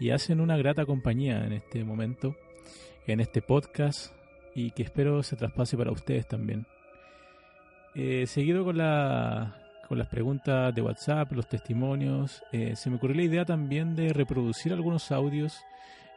y 0.00 0.10
hacen 0.10 0.40
una 0.40 0.56
grata 0.56 0.84
compañía 0.86 1.44
en 1.46 1.52
este 1.52 1.84
momento, 1.84 2.34
en 3.06 3.20
este 3.20 3.42
podcast 3.42 4.12
y 4.54 4.72
que 4.72 4.82
espero 4.82 5.22
se 5.22 5.36
traspase 5.36 5.76
para 5.76 5.92
ustedes 5.92 6.26
también. 6.26 6.66
Eh, 7.94 8.26
seguido 8.26 8.64
con, 8.64 8.76
la, 8.76 9.56
con 9.88 9.98
las 9.98 10.08
preguntas 10.08 10.74
de 10.74 10.82
WhatsApp, 10.82 11.30
los 11.30 11.48
testimonios, 11.48 12.42
eh, 12.50 12.74
se 12.74 12.90
me 12.90 12.96
ocurrió 12.96 13.16
la 13.16 13.22
idea 13.22 13.44
también 13.44 13.94
de 13.94 14.12
reproducir 14.12 14.72
algunos 14.72 15.12
audios 15.12 15.60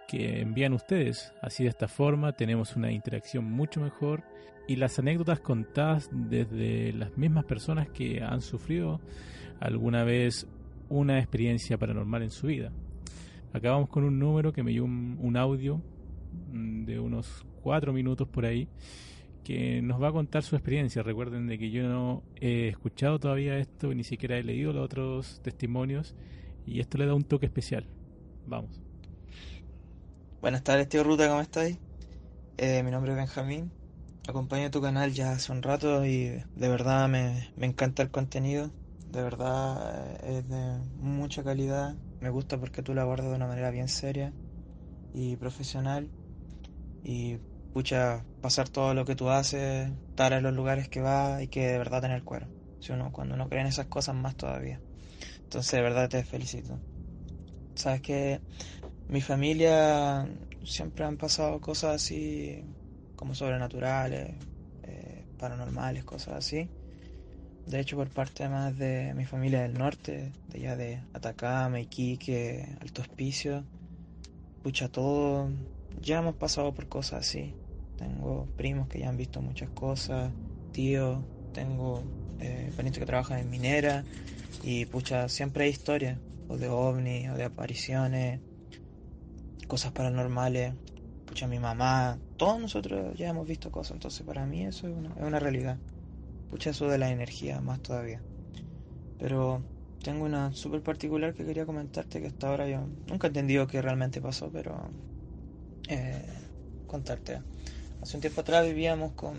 que 0.08 0.42
envían 0.42 0.74
ustedes. 0.74 1.34
Así 1.42 1.64
de 1.64 1.70
esta 1.70 1.88
forma 1.88 2.34
tenemos 2.34 2.76
una 2.76 2.92
interacción 2.92 3.46
mucho 3.46 3.82
mejor 3.82 4.24
y 4.68 4.76
las 4.76 4.98
anécdotas 5.00 5.40
contadas 5.40 6.10
desde 6.12 6.94
las 6.94 7.18
mismas 7.18 7.46
personas 7.46 7.90
que 7.90 8.22
han 8.22 8.42
sufrido 8.42 9.02
alguna 9.60 10.04
vez 10.04 10.48
una 10.90 11.20
experiencia 11.20 11.78
paranormal 11.78 12.24
en 12.24 12.32
su 12.32 12.48
vida. 12.48 12.72
Acabamos 13.54 13.90
con 13.90 14.04
un 14.04 14.20
número 14.20 14.52
que 14.52 14.64
me 14.64 14.72
dio 14.72 14.84
un 14.86 15.38
audio 15.38 15.82
mm, 16.52 16.86
de 16.86 17.00
unos 17.00 17.46
cuatro 17.64 17.94
minutos 17.94 18.28
por 18.28 18.46
ahí, 18.46 18.68
que 19.44 19.82
nos 19.82 20.02
va 20.02 20.10
a 20.10 20.12
contar 20.12 20.44
su 20.44 20.56
experiencia. 20.56 21.02
Recuerden 21.02 21.48
de 21.48 21.58
que 21.58 21.72
yo 21.72 21.88
no 21.88 22.24
he 22.40 22.68
escuchado 22.68 23.20
todavía 23.20 23.58
esto, 23.58 23.94
ni 23.94 24.04
siquiera 24.04 24.38
he 24.38 24.44
leído 24.44 24.74
los 24.74 24.86
otros 24.86 25.42
testimonios 25.42 26.16
y 26.66 26.80
esto 26.80 26.98
le 26.98 27.08
da 27.08 27.16
un 27.16 27.24
toque 27.24 27.48
especial. 27.48 27.88
Vamos. 28.46 28.83
Buenas 30.44 30.62
tardes, 30.62 30.90
tío 30.90 31.06
Ruta, 31.06 31.30
¿cómo 31.30 31.40
estáis? 31.40 31.80
Eh, 32.58 32.84
mi 32.84 32.92
nombre 32.92 33.14
es 33.14 33.18
Benjamín. 33.18 33.72
Acompaño 34.28 34.70
tu 34.72 34.82
canal 34.82 35.14
ya 35.14 35.32
hace 35.32 35.54
un 35.54 35.64
rato 35.64 36.06
y 36.06 36.44
de 36.54 36.68
verdad 36.68 37.08
me, 37.08 37.50
encanta 37.56 38.04
el 38.04 38.12
contenido. 38.12 38.74
De 39.08 39.24
verdad 39.24 40.18
eh, 40.22 40.40
es 40.40 40.50
de 40.50 40.80
mucha 40.96 41.46
calidad. 41.46 41.96
Me 42.20 42.30
gusta 42.30 42.58
porque 42.60 42.84
tú 42.84 42.94
lo 42.94 43.00
abordas 43.00 43.30
de 43.30 43.36
una 43.36 43.48
manera 43.48 43.72
bien 43.72 43.88
seria 43.88 44.34
y 45.14 45.38
profesional. 45.38 46.12
Y 47.04 47.40
pucha, 47.72 48.28
pasar 48.42 48.68
todo 48.68 48.94
lo 48.94 49.06
que 49.06 49.16
tú 49.16 49.30
haces, 49.30 49.94
estar 50.10 50.34
en 50.34 50.44
los 50.44 50.54
lugares 50.54 50.90
que 50.90 51.00
vas 51.00 51.42
y 51.42 51.48
que 51.48 51.68
de 51.68 51.78
verdad 51.78 52.02
tener 52.02 52.26
cuero. 52.26 52.50
Si 52.80 52.92
uno, 52.92 53.14
cuando 53.14 53.36
uno 53.36 53.48
cree 53.48 53.62
en 53.62 53.68
esas 53.68 53.88
cosas 53.88 54.16
más 54.16 54.36
todavía. 54.36 54.82
Entonces 55.44 55.72
de 55.72 55.82
verdad 55.82 56.10
te 56.10 56.26
felicito. 56.26 56.82
Sabes 57.76 58.02
que 58.02 58.42
mi 59.14 59.22
familia 59.22 60.28
siempre 60.64 61.06
han 61.06 61.18
pasado 61.18 61.62
cosas 61.62 61.98
así 61.98 62.64
como 63.16 63.36
sobrenaturales, 63.36 64.34
eh, 64.82 65.24
paranormales, 65.38 66.04
cosas 66.04 66.34
así. 66.34 66.68
De 67.68 67.80
hecho, 67.80 67.96
por 67.96 68.10
parte 68.10 68.50
más 68.50 68.76
de 68.76 69.14
mi 69.14 69.26
familia 69.26 69.62
del 69.62 69.76
norte, 69.76 70.32
de 70.48 70.58
allá 70.58 70.76
de 70.76 71.04
Atacama, 71.14 71.80
Iquique, 71.80 72.66
Alto 72.82 73.04
Hospicio, 73.04 73.64
pucha, 74.64 74.90
todo, 74.90 75.52
ya 76.02 76.18
hemos 76.18 76.36
pasado 76.36 76.74
por 76.74 76.88
cosas 76.88 77.20
así. 77.28 77.54
Tengo 77.98 78.48
primos 78.56 78.88
que 78.90 78.98
ya 78.98 79.10
han 79.10 79.18
visto 79.18 79.44
muchas 79.44 79.70
cosas, 79.70 80.34
tíos, 80.72 81.24
tengo 81.52 82.04
eh, 82.40 82.72
parientes 82.76 83.00
que 83.00 83.06
trabajan 83.06 83.38
en 83.38 83.52
minera 83.52 84.06
y 84.64 84.88
pucha, 84.88 85.30
siempre 85.30 85.66
hay 85.66 85.70
historias, 85.70 86.20
o 86.48 86.58
de 86.58 86.68
ovnis, 86.70 87.30
o 87.30 87.36
de 87.36 87.44
apariciones, 87.44 88.42
cosas 89.68 89.92
paranormales. 89.92 90.74
Pucha, 91.26 91.48
mi 91.48 91.60
mamá, 91.60 92.20
todos 92.38 92.60
nosotros 92.60 93.18
ya 93.18 93.30
hemos 93.30 93.48
visto 93.48 93.72
cosas, 93.72 93.94
entonces 93.94 94.26
para 94.26 94.46
mí 94.46 94.66
eso 94.66 94.88
es 94.88 94.94
una, 94.94 95.40
realidad. 95.40 95.78
Pucha, 96.50 96.72
eso 96.72 96.88
de 96.88 96.98
la 96.98 97.10
energía, 97.10 97.62
más 97.62 97.82
todavía. 97.82 98.22
Pero 99.20 99.64
tengo 100.04 100.26
una 100.26 100.54
súper 100.54 100.82
particular 100.82 101.34
que 101.34 101.46
quería 101.46 101.66
comentarte 101.66 102.20
que 102.20 102.28
hasta 102.28 102.50
ahora 102.50 102.68
yo 102.68 102.82
nunca 103.08 103.28
he 103.28 103.30
entendido 103.30 103.68
qué 103.68 103.82
realmente 103.82 104.22
pasó, 104.22 104.50
pero 104.52 104.90
eh, 105.88 106.22
contarte. 106.88 107.42
Hace 108.02 108.18
un 108.18 108.22
tiempo 108.22 108.42
atrás 108.42 108.66
vivíamos 108.66 109.14
con 109.14 109.38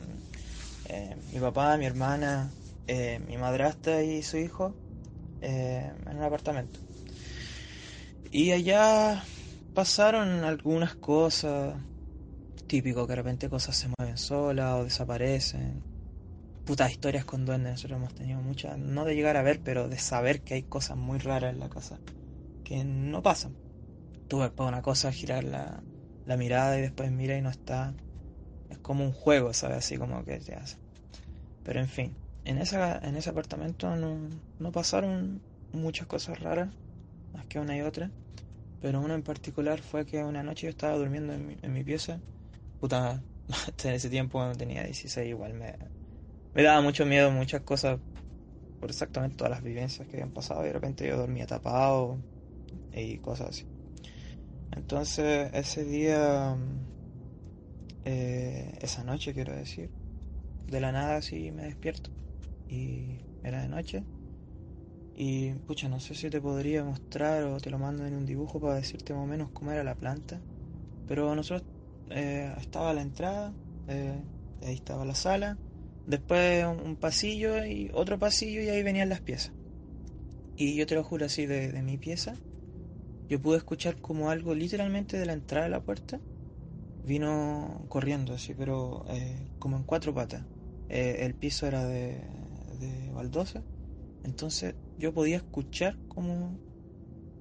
eh, 0.89 1.17
mi 1.33 1.39
papá, 1.39 1.77
mi 1.77 1.85
hermana, 1.85 2.51
eh, 2.87 3.21
mi 3.29 3.37
madrastra 3.37 4.03
y 4.03 4.23
su 4.23 4.39
hijo 4.39 4.75
en 5.43 6.17
un 6.17 6.23
apartamento. 6.23 6.81
Y 8.31 8.51
allá 8.53 9.23
pasaron 9.75 10.45
algunas 10.45 10.97
cosas, 10.97 11.77
típico 12.67 13.07
que 13.07 13.13
de 13.13 13.17
repente 13.17 13.51
cosas 13.51 13.77
se 13.77 13.89
mueven 13.99 14.19
solas 14.19 14.75
o 14.81 14.85
desaparecen. 14.85 15.85
Putas 16.65 16.93
historias 16.93 17.25
con 17.27 17.45
duendes, 17.47 17.73
nosotros 17.73 17.99
hemos 17.99 18.15
tenido 18.15 18.41
muchas, 18.41 18.79
no 18.79 19.05
de 19.05 19.15
llegar 19.15 19.37
a 19.37 19.43
ver, 19.43 19.61
pero 19.63 19.89
de 19.89 19.99
saber 19.99 20.43
que 20.43 20.55
hay 20.55 20.65
cosas 20.65 20.97
muy 20.97 21.19
raras 21.19 21.53
en 21.55 21.61
la 21.61 21.69
casa 21.69 22.01
que 22.65 22.85
no 22.85 23.23
pasan. 23.23 23.57
Tú 24.29 24.41
ves 24.41 24.51
para 24.51 24.69
una 24.71 24.83
cosa 24.83 25.13
girar 25.13 25.45
la, 25.45 25.83
la 26.25 26.37
mirada 26.37 26.79
y 26.79 26.83
después 26.83 27.11
mira 27.11 27.37
y 27.37 27.43
no 27.43 27.51
está 27.51 27.95
es 28.69 28.79
como 28.79 29.05
un 29.05 29.13
juego, 29.13 29.53
¿sabes? 29.53 29.79
Así 29.79 29.97
como 29.97 30.25
que 30.25 30.39
te 30.41 30.55
hace. 30.55 30.79
Pero 31.63 31.81
en 31.81 31.89
fin, 31.89 32.17
en, 32.45 32.59
esa, 32.59 32.99
en 32.99 33.17
ese 33.17 33.31
apartamento 33.31 33.95
no, 33.97 34.29
no 34.59 34.73
pasaron 34.73 35.43
muchas 35.73 36.07
cosas 36.07 36.41
raras, 36.41 36.75
más 37.33 37.47
que 37.47 37.59
una 37.59 37.77
y 37.77 37.83
otra. 37.83 38.11
Pero 38.85 39.01
una 39.01 39.15
en 39.15 39.23
particular 39.25 39.81
fue 39.83 40.05
que 40.07 40.23
una 40.25 40.43
noche 40.45 40.67
yo 40.67 40.71
estaba 40.71 40.97
durmiendo 40.99 41.33
en 41.33 41.47
mi, 41.47 41.57
en 41.63 41.73
mi 41.73 41.85
pieza. 41.85 42.23
Puta, 42.79 43.25
en 43.85 43.93
ese 43.95 44.11
tiempo 44.11 44.39
cuando 44.39 44.59
tenía 44.59 44.85
16 44.85 45.29
igual 45.31 45.55
me, 45.55 45.77
me 46.55 46.63
daba 46.65 46.83
mucho 46.83 47.07
miedo 47.07 47.31
muchas 47.33 47.63
cosas 47.63 48.01
por 48.81 48.91
exactamente 48.91 49.37
todas 49.37 49.53
las 49.53 49.63
vivencias 49.65 50.09
que 50.09 50.19
habían 50.19 50.33
pasado 50.33 50.63
y 50.65 50.69
de 50.69 50.75
repente 50.75 51.09
yo 51.09 51.19
dormía 51.19 51.47
tapado 51.47 52.25
y 52.93 53.21
cosas 53.21 53.51
así. 53.51 53.65
Entonces 54.73 55.51
ese 55.55 55.85
día 55.85 56.55
eh, 58.05 58.73
esa 58.81 59.05
noche, 59.05 59.35
quiero 59.35 59.55
decir. 59.55 59.93
De 60.67 60.81
la 60.81 60.93
nada 60.93 61.17
así 61.19 61.53
me 61.53 61.65
despierto. 61.65 62.11
Y 62.69 63.23
era 63.43 63.63
de 63.63 63.69
noche. 63.69 64.07
Y 65.15 65.55
pucha, 65.61 65.89
no 65.89 66.01
sé 66.01 66.15
si 66.15 66.31
te 66.31 66.41
podría 66.41 66.85
mostrar 66.85 67.45
o 67.45 67.61
te 67.61 67.71
lo 67.71 67.79
mando 67.79 68.07
en 68.07 68.15
un 68.17 68.27
dibujo 68.27 68.61
para 68.61 68.75
decirte 68.75 69.15
más 69.15 69.25
o 69.25 69.27
menos 69.27 69.51
cómo 69.53 69.73
era 69.73 69.85
la 69.85 69.95
planta. 69.97 70.43
Pero 71.07 71.35
nosotros 71.35 71.69
eh, 72.11 72.55
estaba 72.59 72.95
la 72.95 73.03
entrada, 73.03 73.57
eh, 73.87 74.25
ahí 74.63 74.75
estaba 74.75 75.05
la 75.05 75.15
sala, 75.15 75.59
después 76.07 76.65
un, 76.67 76.97
pasillo 76.97 77.65
y 77.67 77.91
otro 77.95 78.19
pasillo 78.19 78.63
y 78.63 78.69
ahí 78.71 78.83
venían 78.83 79.09
las 79.11 79.23
piezas. 79.23 79.55
Y 80.57 80.77
yo 80.77 80.87
te 80.87 80.95
lo 80.95 81.05
juro 81.05 81.27
así, 81.27 81.47
de, 81.47 81.71
de 81.73 81.83
mi 81.83 81.99
pieza, 81.99 82.41
yo 83.29 83.41
pude 83.41 83.59
escuchar 83.59 84.01
como 84.01 84.31
algo 84.31 84.55
literalmente 84.55 85.19
de 85.19 85.27
la 85.27 85.33
entrada 85.35 85.65
de 85.67 85.71
la 85.71 85.85
puerta 85.85 86.23
vino 87.03 87.87
corriendo 87.89 88.35
así, 88.35 88.55
pero 88.55 89.05
eh, 89.09 89.51
como 89.59 89.77
en 89.77 89.85
cuatro 89.85 90.15
patas. 90.15 90.47
Eh, 90.89 91.19
el 91.27 91.35
piso 91.37 91.67
era 91.67 91.85
de, 91.87 92.29
de 92.79 93.11
baldosa, 93.13 93.65
entonces 94.23 94.77
yo 94.97 95.13
podía 95.15 95.37
escuchar 95.39 95.99
cómo 96.09 96.61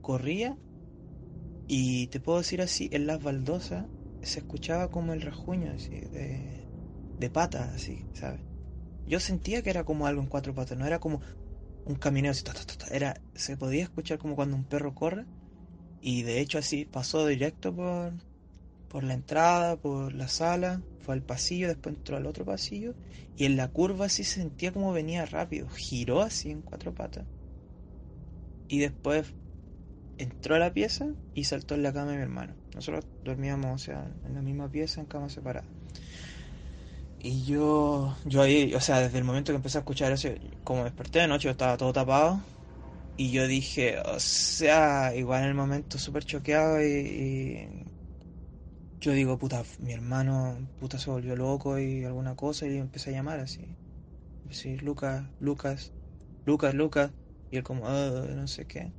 corría 0.01 0.59
y 1.67 2.07
te 2.07 2.19
puedo 2.19 2.39
decir 2.39 2.61
así, 2.61 2.89
en 2.91 3.07
las 3.07 3.21
baldosas 3.21 3.87
se 4.21 4.39
escuchaba 4.39 4.89
como 4.89 5.13
el 5.13 5.21
rasguño 5.21 5.71
así, 5.73 5.99
de, 5.99 6.69
de 7.17 7.29
patas, 7.29 7.73
así, 7.75 8.07
¿sabes? 8.13 8.41
Yo 9.05 9.19
sentía 9.19 9.61
que 9.63 9.71
era 9.71 9.85
como 9.85 10.07
algo 10.07 10.21
en 10.21 10.29
cuatro 10.29 10.53
patas, 10.55 10.77
no 10.77 10.85
era 10.87 10.99
como 10.99 11.21
un 11.85 11.95
camineo 11.95 12.31
así, 12.31 12.43
era, 12.91 13.21
se 13.35 13.57
podía 13.57 13.83
escuchar 13.83 14.17
como 14.19 14.35
cuando 14.35 14.55
un 14.57 14.65
perro 14.65 14.95
corre 14.95 15.27
y 16.01 16.23
de 16.23 16.41
hecho 16.41 16.59
así 16.59 16.85
pasó 16.85 17.27
directo 17.27 17.75
por, 17.75 18.13
por 18.87 19.03
la 19.03 19.13
entrada, 19.15 19.77
por 19.77 20.13
la 20.13 20.27
sala, 20.29 20.83
fue 20.99 21.15
al 21.15 21.23
pasillo, 21.23 21.67
después 21.69 21.95
entró 21.95 22.17
al 22.17 22.27
otro 22.27 22.45
pasillo 22.45 22.95
y 23.35 23.45
en 23.45 23.57
la 23.57 23.69
curva 23.69 24.07
así 24.07 24.23
se 24.23 24.41
sentía 24.41 24.71
como 24.73 24.93
venía 24.93 25.25
rápido, 25.25 25.69
giró 25.69 26.21
así 26.21 26.51
en 26.51 26.63
cuatro 26.63 26.93
patas 26.93 27.27
y 28.67 28.79
después 28.79 29.33
entró 30.17 30.55
a 30.55 30.59
la 30.59 30.73
pieza 30.73 31.07
y 31.33 31.45
saltó 31.45 31.75
en 31.75 31.83
la 31.83 31.93
cama 31.93 32.11
de 32.11 32.17
mi 32.17 32.23
hermano. 32.23 32.55
Nosotros 32.75 33.05
dormíamos, 33.23 33.81
o 33.81 33.83
sea, 33.83 34.11
en 34.25 34.35
la 34.35 34.41
misma 34.41 34.69
pieza, 34.69 35.01
en 35.01 35.07
cama 35.07 35.29
separada. 35.29 35.65
Y 37.19 37.45
yo, 37.45 38.17
yo 38.25 38.41
ahí, 38.41 38.73
o 38.75 38.81
sea, 38.81 38.99
desde 38.99 39.17
el 39.17 39.23
momento 39.23 39.51
que 39.51 39.55
empecé 39.55 39.77
a 39.77 39.81
escuchar 39.81 40.11
eso, 40.11 40.29
como 40.63 40.83
desperté 40.83 41.19
de 41.19 41.27
noche, 41.27 41.45
yo 41.45 41.51
estaba 41.51 41.77
todo 41.77 41.93
tapado. 41.93 42.41
Y 43.15 43.31
yo 43.31 43.47
dije, 43.47 43.99
o 43.99 44.19
sea, 44.19 45.15
igual 45.15 45.43
en 45.43 45.49
el 45.49 45.55
momento 45.55 45.97
súper 45.99 46.25
choqueado 46.25 46.83
y, 46.83 47.85
yo 48.99 49.11
digo, 49.11 49.37
puta, 49.37 49.63
mi 49.79 49.93
hermano, 49.93 50.57
puta, 50.79 50.97
se 50.97 51.09
volvió 51.11 51.35
loco 51.35 51.79
y 51.79 52.03
alguna 52.03 52.35
cosa 52.35 52.67
y 52.67 52.77
empecé 52.77 53.11
a 53.11 53.13
llamar 53.13 53.39
así. 53.39 53.67
Decir, 54.43 54.83
Lucas, 54.83 55.23
Lucas, 55.39 55.93
Lucas, 56.45 56.73
Lucas. 56.73 57.11
Y 57.53 57.57
él 57.57 57.63
como, 57.63 57.85
oh, 57.85 58.25
no 58.27 58.47
sé 58.47 58.65
qué. 58.65 58.91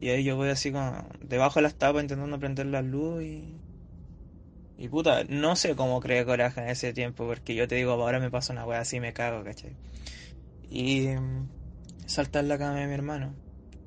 Y 0.00 0.08
ahí 0.08 0.24
yo 0.24 0.34
voy 0.34 0.48
así 0.48 0.72
como 0.72 1.08
debajo 1.20 1.60
de 1.60 1.62
las 1.62 1.76
tapas 1.76 2.02
intentando 2.02 2.38
prender 2.38 2.66
la 2.66 2.82
luz 2.82 3.22
y... 3.22 3.60
Y 4.76 4.88
puta, 4.88 5.22
no 5.28 5.54
sé 5.54 5.76
cómo 5.76 6.00
creé 6.00 6.24
coraje 6.24 6.60
en 6.60 6.68
ese 6.68 6.92
tiempo, 6.92 7.24
porque 7.24 7.54
yo 7.54 7.68
te 7.68 7.76
digo, 7.76 7.92
ahora 7.92 8.18
me 8.18 8.30
pasa 8.30 8.52
una 8.52 8.66
wea 8.66 8.80
así 8.80 8.98
me 8.98 9.12
cago, 9.12 9.44
¿cachai? 9.44 9.76
Y 10.68 11.06
um, 11.06 11.46
saltar 12.06 12.42
la 12.44 12.58
cama 12.58 12.80
de 12.80 12.88
mi 12.88 12.94
hermano. 12.94 13.32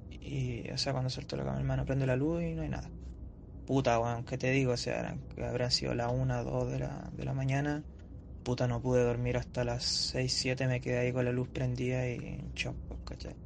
Y, 0.09 0.69
o 0.71 0.77
sea, 0.77 0.93
cuando 0.93 1.09
saltó 1.09 1.35
la 1.35 1.43
cama 1.43 1.57
de 1.57 1.63
mi 1.63 1.63
hermano, 1.63 1.85
prende 1.85 2.05
la 2.05 2.15
luz 2.15 2.43
y 2.43 2.53
no 2.53 2.61
hay 2.61 2.69
nada 2.69 2.89
puta, 3.65 3.99
weón, 3.99 4.23
¿qué 4.25 4.37
te 4.37 4.51
digo? 4.51 4.73
O 4.73 4.77
sea, 4.77 5.17
habrán 5.37 5.71
sido 5.71 5.93
las 5.95 6.11
1, 6.11 6.43
2 6.43 6.71
de 6.71 6.79
la, 6.79 7.09
de 7.13 7.25
la 7.25 7.33
mañana. 7.33 7.83
Puta, 8.43 8.67
no 8.67 8.81
pude 8.81 9.03
dormir 9.03 9.37
hasta 9.37 9.63
las 9.63 9.83
6, 9.83 10.33
7, 10.33 10.67
me 10.67 10.81
quedé 10.81 10.99
ahí 10.99 11.11
con 11.11 11.25
la 11.25 11.31
luz 11.31 11.49
prendida 11.49 12.07
y 12.07 12.43
pues, 12.87 12.99
¿cachai? 13.05 13.44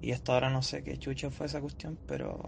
Y 0.00 0.12
hasta 0.12 0.32
ahora 0.34 0.50
no 0.50 0.62
sé 0.62 0.82
qué 0.82 0.98
chucha 0.98 1.30
fue 1.30 1.46
esa 1.46 1.60
cuestión, 1.60 1.98
pero 2.06 2.40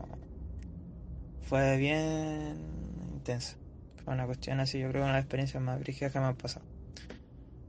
fue 1.41 1.77
bien 1.77 2.95
intensa. 3.13 3.59
Fue 3.97 4.15
una 4.15 4.27
cuestión 4.27 4.61
así, 4.61 4.79
yo 4.79 4.89
creo 4.89 5.03
que 5.03 5.05
una 5.05 5.09
de 5.09 5.13
las 5.15 5.25
experiencias 5.25 5.63
más 5.63 5.79
brígidas 5.81 6.13
que 6.13 6.21
me 6.21 6.27
han 6.27 6.37
pasado. 6.37 6.67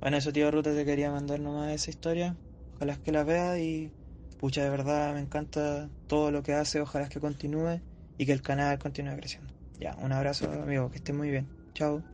Bueno, 0.02 0.18
eso, 0.18 0.34
tío 0.34 0.50
Ruta, 0.52 0.74
te 0.74 0.84
quería 0.86 1.12
mandar 1.12 1.40
nomás 1.40 1.72
esa 1.72 1.92
historia. 1.92 2.38
Ojalá 2.76 2.98
que 3.02 3.12
la 3.12 3.24
veas 3.24 3.60
y, 3.60 3.94
pucha, 4.38 4.64
de 4.64 4.70
verdad 4.70 5.14
me 5.14 5.20
encanta 5.22 5.92
todo 6.08 6.32
lo 6.32 6.44
que 6.44 6.54
hace, 6.54 6.82
ojalá 6.82 7.08
que 7.10 7.20
continúe 7.20 7.82
y 8.18 8.26
que 8.26 8.32
el 8.34 8.42
canal 8.42 8.80
continúe 8.80 9.16
creciendo. 9.18 9.54
Ya, 9.80 9.96
un 10.00 10.12
abrazo 10.12 10.52
amigo, 10.52 10.90
que 10.92 10.98
esté 10.98 11.14
muy 11.14 11.30
bien. 11.30 11.52
Chao. 11.74 12.11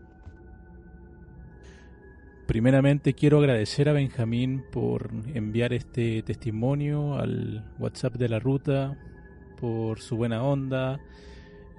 Primeramente 2.47 3.13
quiero 3.13 3.39
agradecer 3.39 3.89
a 3.89 3.93
Benjamín 3.93 4.63
por 4.71 5.11
enviar 5.33 5.73
este 5.73 6.23
testimonio 6.23 7.15
al 7.15 7.65
WhatsApp 7.77 8.15
de 8.15 8.29
la 8.29 8.39
ruta, 8.39 8.97
por 9.59 9.99
su 9.99 10.15
buena 10.15 10.41
onda 10.41 11.01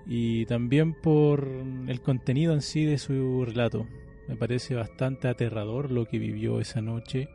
y 0.06 0.44
también 0.44 0.92
por 0.92 1.48
el 1.86 2.02
contenido 2.02 2.52
en 2.52 2.60
sí 2.60 2.84
de 2.84 2.98
su 2.98 3.46
relato. 3.46 3.86
Me 4.28 4.36
parece 4.36 4.74
bastante 4.74 5.28
aterrador 5.28 5.90
lo 5.90 6.04
que 6.04 6.18
vivió 6.18 6.60
esa 6.60 6.82
noche 6.82 7.30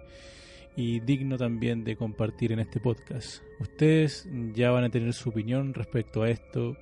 y 0.76 1.00
digno 1.00 1.36
también 1.36 1.84
de 1.84 1.96
compartir 1.96 2.52
en 2.52 2.60
este 2.60 2.80
podcast. 2.80 3.42
Ustedes 3.60 4.30
ya 4.54 4.70
van 4.70 4.84
a 4.84 4.90
tener 4.92 5.12
su 5.12 5.30
opinión 5.30 5.74
respecto 5.74 6.22
a 6.22 6.30
esto, 6.30 6.78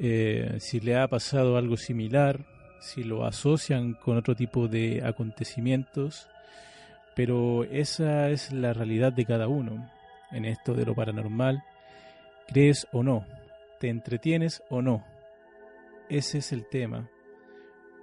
eh, 0.00 0.56
si 0.58 0.80
le 0.80 0.96
ha 0.96 1.06
pasado 1.06 1.56
algo 1.56 1.76
similar, 1.76 2.57
si 2.80 3.04
lo 3.04 3.24
asocian 3.24 3.94
con 3.94 4.16
otro 4.16 4.34
tipo 4.34 4.68
de 4.68 5.02
acontecimientos, 5.04 6.28
pero 7.14 7.64
esa 7.64 8.30
es 8.30 8.52
la 8.52 8.72
realidad 8.72 9.12
de 9.12 9.24
cada 9.24 9.48
uno 9.48 9.90
en 10.30 10.44
esto 10.44 10.74
de 10.74 10.86
lo 10.86 10.94
paranormal. 10.94 11.62
¿Crees 12.46 12.86
o 12.92 13.02
no? 13.02 13.26
¿Te 13.80 13.88
entretienes 13.88 14.62
o 14.70 14.82
no? 14.82 15.04
Ese 16.08 16.38
es 16.38 16.52
el 16.52 16.68
tema. 16.68 17.10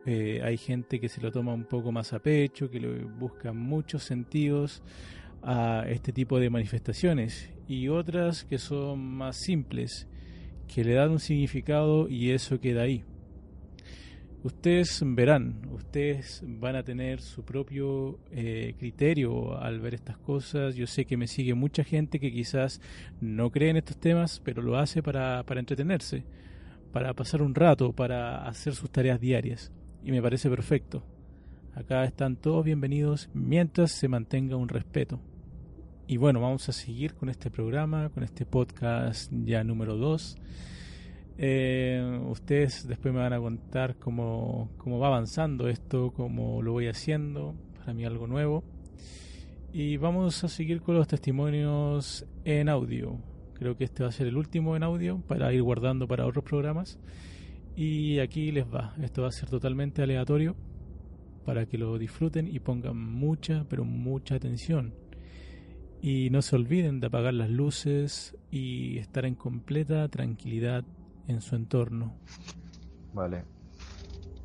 Eh, 0.05 0.41
hay 0.43 0.57
gente 0.57 0.99
que 0.99 1.09
se 1.09 1.21
lo 1.21 1.31
toma 1.31 1.53
un 1.53 1.65
poco 1.65 1.91
más 1.91 2.13
a 2.13 2.19
pecho, 2.19 2.69
que 2.69 2.79
le 2.79 3.03
busca 3.05 3.53
muchos 3.53 4.03
sentidos 4.03 4.83
a 5.41 5.85
este 5.87 6.11
tipo 6.11 6.39
de 6.39 6.49
manifestaciones 6.49 7.51
y 7.67 7.87
otras 7.87 8.43
que 8.43 8.57
son 8.57 8.99
más 8.99 9.37
simples, 9.37 10.07
que 10.67 10.83
le 10.83 10.93
dan 10.93 11.11
un 11.11 11.19
significado 11.19 12.07
y 12.07 12.31
eso 12.31 12.59
queda 12.59 12.83
ahí. 12.83 13.03
Ustedes 14.45 15.01
verán, 15.03 15.59
ustedes 15.71 16.43
van 16.45 16.75
a 16.75 16.83
tener 16.83 17.19
su 17.19 17.43
propio 17.43 18.19
eh, 18.29 18.75
criterio 18.77 19.57
al 19.57 19.79
ver 19.79 19.95
estas 19.95 20.19
cosas. 20.19 20.75
Yo 20.75 20.85
sé 20.85 21.05
que 21.05 21.17
me 21.17 21.25
sigue 21.25 21.55
mucha 21.55 21.83
gente 21.83 22.19
que 22.19 22.31
quizás 22.31 22.79
no 23.19 23.49
cree 23.49 23.71
en 23.71 23.77
estos 23.77 23.97
temas, 23.97 24.39
pero 24.45 24.61
lo 24.61 24.77
hace 24.77 25.01
para, 25.01 25.41
para 25.47 25.59
entretenerse, 25.59 26.25
para 26.93 27.15
pasar 27.15 27.41
un 27.41 27.55
rato, 27.55 27.91
para 27.91 28.47
hacer 28.47 28.75
sus 28.75 28.91
tareas 28.91 29.19
diarias. 29.19 29.71
Y 30.03 30.11
me 30.11 30.21
parece 30.21 30.47
perfecto. 30.47 31.01
Acá 31.73 32.03
están 32.03 32.35
todos 32.35 32.63
bienvenidos 32.63 33.31
mientras 33.33 33.93
se 33.93 34.07
mantenga 34.07 34.57
un 34.57 34.69
respeto. 34.69 35.19
Y 36.05 36.17
bueno, 36.17 36.39
vamos 36.39 36.69
a 36.69 36.71
seguir 36.71 37.15
con 37.15 37.29
este 37.29 37.49
programa, 37.49 38.09
con 38.09 38.21
este 38.21 38.45
podcast 38.45 39.31
ya 39.43 39.63
número 39.63 39.97
2. 39.97 40.37
Eh, 41.37 42.21
ustedes 42.29 42.87
después 42.87 43.13
me 43.13 43.19
van 43.19 43.33
a 43.33 43.39
contar 43.39 43.97
cómo, 43.97 44.69
cómo 44.77 44.99
va 44.99 45.07
avanzando 45.07 45.67
esto, 45.67 46.11
cómo 46.11 46.61
lo 46.61 46.71
voy 46.71 46.87
haciendo, 46.87 47.55
para 47.77 47.93
mí 47.93 48.05
algo 48.05 48.27
nuevo. 48.27 48.63
Y 49.73 49.97
vamos 49.97 50.43
a 50.43 50.47
seguir 50.47 50.81
con 50.81 50.95
los 50.95 51.07
testimonios 51.07 52.25
en 52.45 52.69
audio. 52.69 53.19
Creo 53.55 53.77
que 53.77 53.83
este 53.83 54.03
va 54.03 54.09
a 54.09 54.11
ser 54.13 54.27
el 54.27 54.37
último 54.37 54.75
en 54.75 54.83
audio 54.83 55.19
para 55.27 55.51
ir 55.53 55.61
guardando 55.63 56.07
para 56.07 56.25
otros 56.25 56.45
programas. 56.45 56.97
Y 57.75 58.19
aquí 58.19 58.51
les 58.51 58.65
va. 58.65 58.93
Esto 59.01 59.23
va 59.23 59.27
a 59.27 59.33
ser 59.33 59.49
totalmente 59.49 60.01
aleatorio 60.01 60.55
para 61.45 61.65
que 61.65 61.77
lo 61.77 61.97
disfruten 61.97 62.47
y 62.47 62.59
pongan 62.59 62.97
mucha, 62.97 63.65
pero 63.69 63.83
mucha 63.83 64.35
atención. 64.35 64.93
Y 66.01 66.29
no 66.29 66.41
se 66.41 66.55
olviden 66.55 66.99
de 66.99 67.07
apagar 67.07 67.33
las 67.33 67.49
luces 67.49 68.37
y 68.51 68.97
estar 68.97 69.25
en 69.25 69.35
completa 69.35 70.07
tranquilidad 70.07 70.85
en 71.27 71.41
su 71.41 71.55
entorno. 71.55 72.13
Vale. 73.13 73.43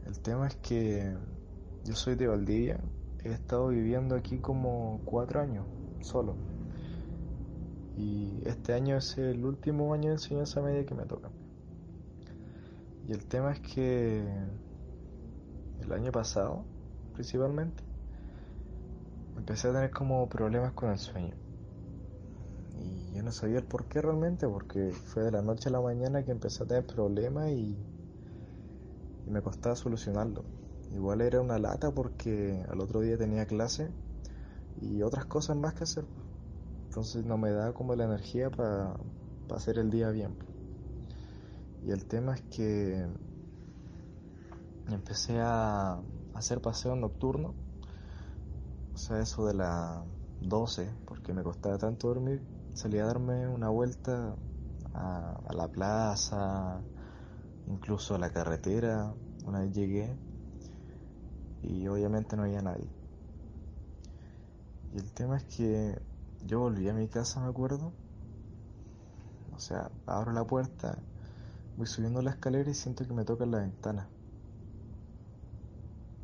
El 0.06 0.18
tema 0.20 0.48
es 0.48 0.56
que 0.56 1.16
yo 1.84 1.94
soy 1.94 2.14
de 2.14 2.26
Valdivia. 2.26 2.80
He 3.22 3.32
estado 3.32 3.68
viviendo 3.68 4.14
aquí 4.14 4.38
como 4.38 5.00
cuatro 5.04 5.40
años, 5.40 5.66
solo. 6.00 6.36
Y 7.96 8.40
este 8.46 8.72
año 8.72 8.96
es 8.96 9.18
el 9.18 9.44
último 9.44 9.92
año 9.92 10.08
de 10.08 10.14
enseñanza 10.14 10.62
media 10.62 10.86
que 10.86 10.94
me 10.94 11.04
toca. 11.04 11.30
Y 13.06 13.12
el 13.12 13.26
tema 13.26 13.52
es 13.52 13.60
que 13.60 14.24
el 15.80 15.92
año 15.92 16.12
pasado, 16.12 16.64
principalmente, 17.12 17.82
empecé 19.36 19.68
a 19.68 19.72
tener 19.72 19.90
como 19.90 20.28
problemas 20.28 20.72
con 20.72 20.90
el 20.90 20.98
sueño. 20.98 21.34
Y 22.80 23.14
yo 23.14 23.22
no 23.22 23.32
sabía 23.32 23.58
el 23.58 23.64
por 23.64 23.86
qué 23.86 24.00
realmente, 24.00 24.48
porque 24.48 24.92
fue 24.92 25.24
de 25.24 25.30
la 25.30 25.42
noche 25.42 25.68
a 25.68 25.72
la 25.72 25.80
mañana 25.80 26.24
que 26.24 26.30
empecé 26.30 26.64
a 26.64 26.66
tener 26.66 26.86
problemas 26.86 27.50
y, 27.50 27.76
me 29.26 29.42
costaba 29.42 29.76
solucionarlo. 29.76 30.42
Igual 30.92 31.20
era 31.20 31.40
una 31.40 31.58
lata 31.58 31.92
porque 31.92 32.64
al 32.68 32.80
otro 32.80 33.00
día 33.00 33.16
tenía 33.16 33.46
clase 33.46 33.88
y 34.80 35.02
otras 35.02 35.26
cosas 35.26 35.56
más 35.56 35.74
que 35.74 35.84
hacer. 35.84 36.04
Entonces 36.86 37.24
no 37.24 37.38
me 37.38 37.52
da 37.52 37.72
como 37.72 37.94
la 37.94 38.04
energía 38.04 38.50
para 38.50 38.96
hacer 39.54 39.78
el 39.78 39.90
día 39.90 40.10
bien. 40.10 40.34
Y 41.86 41.92
el 41.92 42.06
tema 42.06 42.34
es 42.34 42.42
que 42.42 43.06
empecé 44.88 45.38
a 45.38 46.00
hacer 46.34 46.60
paseo 46.60 46.96
nocturno, 46.96 47.54
o 48.94 48.98
sea, 48.98 49.20
eso 49.20 49.46
de 49.46 49.54
las 49.54 50.02
12, 50.40 50.90
porque 51.06 51.32
me 51.32 51.44
costaba 51.44 51.78
tanto 51.78 52.08
dormir 52.08 52.42
salí 52.80 52.98
a 52.98 53.04
darme 53.04 53.46
una 53.46 53.68
vuelta 53.68 54.34
a, 54.94 55.52
la 55.52 55.68
plaza, 55.68 56.80
incluso 57.66 58.14
a 58.14 58.18
la 58.18 58.30
carretera, 58.30 59.12
una 59.44 59.60
vez 59.60 59.74
llegué 59.74 60.16
y 61.60 61.86
obviamente 61.88 62.38
no 62.38 62.44
había 62.44 62.62
nadie. 62.62 62.88
Y 64.94 64.96
el 64.98 65.12
tema 65.12 65.36
es 65.36 65.44
que 65.44 66.00
yo 66.46 66.60
volví 66.60 66.88
a 66.88 66.94
mi 66.94 67.06
casa, 67.06 67.40
me 67.40 67.50
acuerdo. 67.50 67.92
O 69.52 69.58
sea, 69.58 69.90
abro 70.06 70.32
la 70.32 70.46
puerta, 70.46 70.96
voy 71.76 71.86
subiendo 71.86 72.22
la 72.22 72.30
escalera 72.30 72.70
y 72.70 72.74
siento 72.74 73.06
que 73.06 73.12
me 73.12 73.26
toca 73.26 73.44
la 73.44 73.58
ventana. 73.58 74.08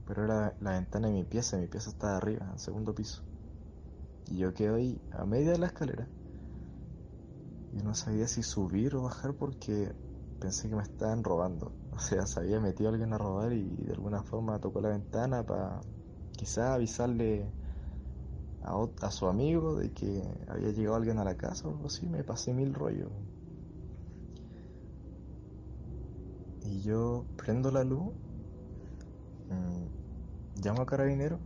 Pero 0.07 0.25
era 0.25 0.55
la 0.61 0.71
ventana 0.71 1.09
de 1.09 1.13
mi 1.13 1.25
pieza, 1.25 1.59
mi 1.59 1.67
pieza 1.67 1.91
estaba 1.91 2.17
arriba, 2.17 2.47
en 2.47 2.53
el 2.53 2.59
segundo 2.59 2.95
piso. 2.95 3.21
Y 4.29 4.39
yo 4.39 4.55
quedo 4.55 4.77
ahí, 4.77 4.99
a 5.11 5.27
media 5.27 5.53
de 5.53 5.59
la 5.59 5.67
escalera. 5.67 6.09
Y 7.77 7.83
no 7.83 7.95
sabía 7.95 8.27
si 8.27 8.43
subir 8.43 8.97
o 8.97 9.03
bajar 9.03 9.35
porque 9.35 9.95
pensé 10.39 10.71
que 10.71 10.77
me 10.77 10.83
estaban 10.83 11.23
robando. 11.23 11.73
O 11.91 11.99
sea, 11.99 12.27
se 12.27 12.41
había 12.41 12.59
metido 12.59 12.89
alguien 12.89 13.13
a 13.13 13.19
robar 13.19 13.53
y 13.53 13.69
de 13.85 13.93
alguna 13.93 14.23
forma 14.23 14.59
tocó 14.59 14.81
la 14.81 14.89
ventana 14.91 15.45
para 15.45 15.81
quizá 16.33 16.75
avisarle 16.75 17.53
a, 18.63 18.87
a, 19.03 19.11
su 19.11 19.27
amigo 19.27 19.77
de 19.77 19.91
que 19.93 20.23
había 20.49 20.71
llegado 20.73 20.97
alguien 20.97 21.19
a 21.19 21.25
la 21.25 21.37
casa 21.37 21.69
o 21.69 21.73
algo 21.73 21.87
así. 21.87 22.07
Me 22.07 22.25
pasé 22.25 22.55
mil 22.55 22.73
rollos. 22.75 23.13
Y 26.63 26.81
yo 26.83 27.27
prendo 27.37 27.71
la 27.71 27.85
luz, 27.85 28.15
mm, 29.51 29.85
llamo 30.63 30.83
a 30.83 30.87
carabinero, 30.87 31.39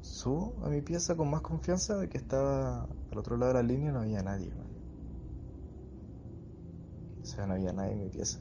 subo 0.00 0.54
a 0.64 0.68
mi 0.68 0.82
pieza 0.82 1.16
con 1.16 1.30
más 1.30 1.42
confianza 1.42 1.96
de 1.96 2.08
que 2.08 2.18
estaba 2.18 2.88
al 3.12 3.18
otro 3.18 3.36
lado 3.36 3.52
de 3.52 3.62
la 3.62 3.62
línea 3.62 3.90
y 3.90 3.92
no 3.92 4.00
había 4.00 4.22
nadie. 4.22 4.52
Sea, 7.34 7.46
no 7.46 7.54
había 7.54 7.72
nadie 7.72 7.92
en 7.92 7.98
mi 7.98 8.08
pieza. 8.08 8.38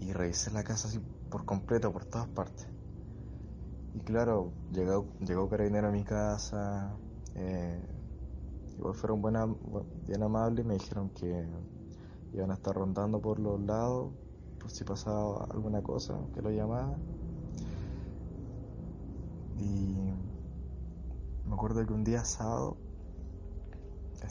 Y 0.00 0.12
revisé 0.12 0.50
la 0.52 0.64
casa 0.64 0.88
así 0.88 0.98
por 1.28 1.44
completo, 1.44 1.92
por 1.92 2.06
todas 2.06 2.28
partes. 2.28 2.66
Y 3.92 4.00
claro, 4.00 4.54
llegó, 4.70 5.06
llegó 5.20 5.50
carabinero 5.50 5.88
a 5.88 5.90
mi 5.90 6.02
casa. 6.04 6.96
Eh, 7.34 7.86
igual 8.78 8.94
fueron 8.94 9.20
buena, 9.20 9.46
bien 10.06 10.22
amables 10.22 10.64
y 10.64 10.68
me 10.68 10.74
dijeron 10.74 11.10
que 11.10 11.46
iban 12.32 12.50
a 12.50 12.54
estar 12.54 12.74
rondando 12.74 13.20
por 13.20 13.38
los 13.38 13.60
lados 13.60 14.14
por 14.58 14.70
si 14.70 14.84
pasaba 14.84 15.46
alguna 15.50 15.82
cosa, 15.82 16.18
que 16.34 16.40
lo 16.40 16.50
llamaba. 16.50 16.98
Y 19.58 19.94
me 21.44 21.54
acuerdo 21.54 21.86
que 21.86 21.92
un 21.92 22.04
día 22.04 22.24
sábado 22.24 22.77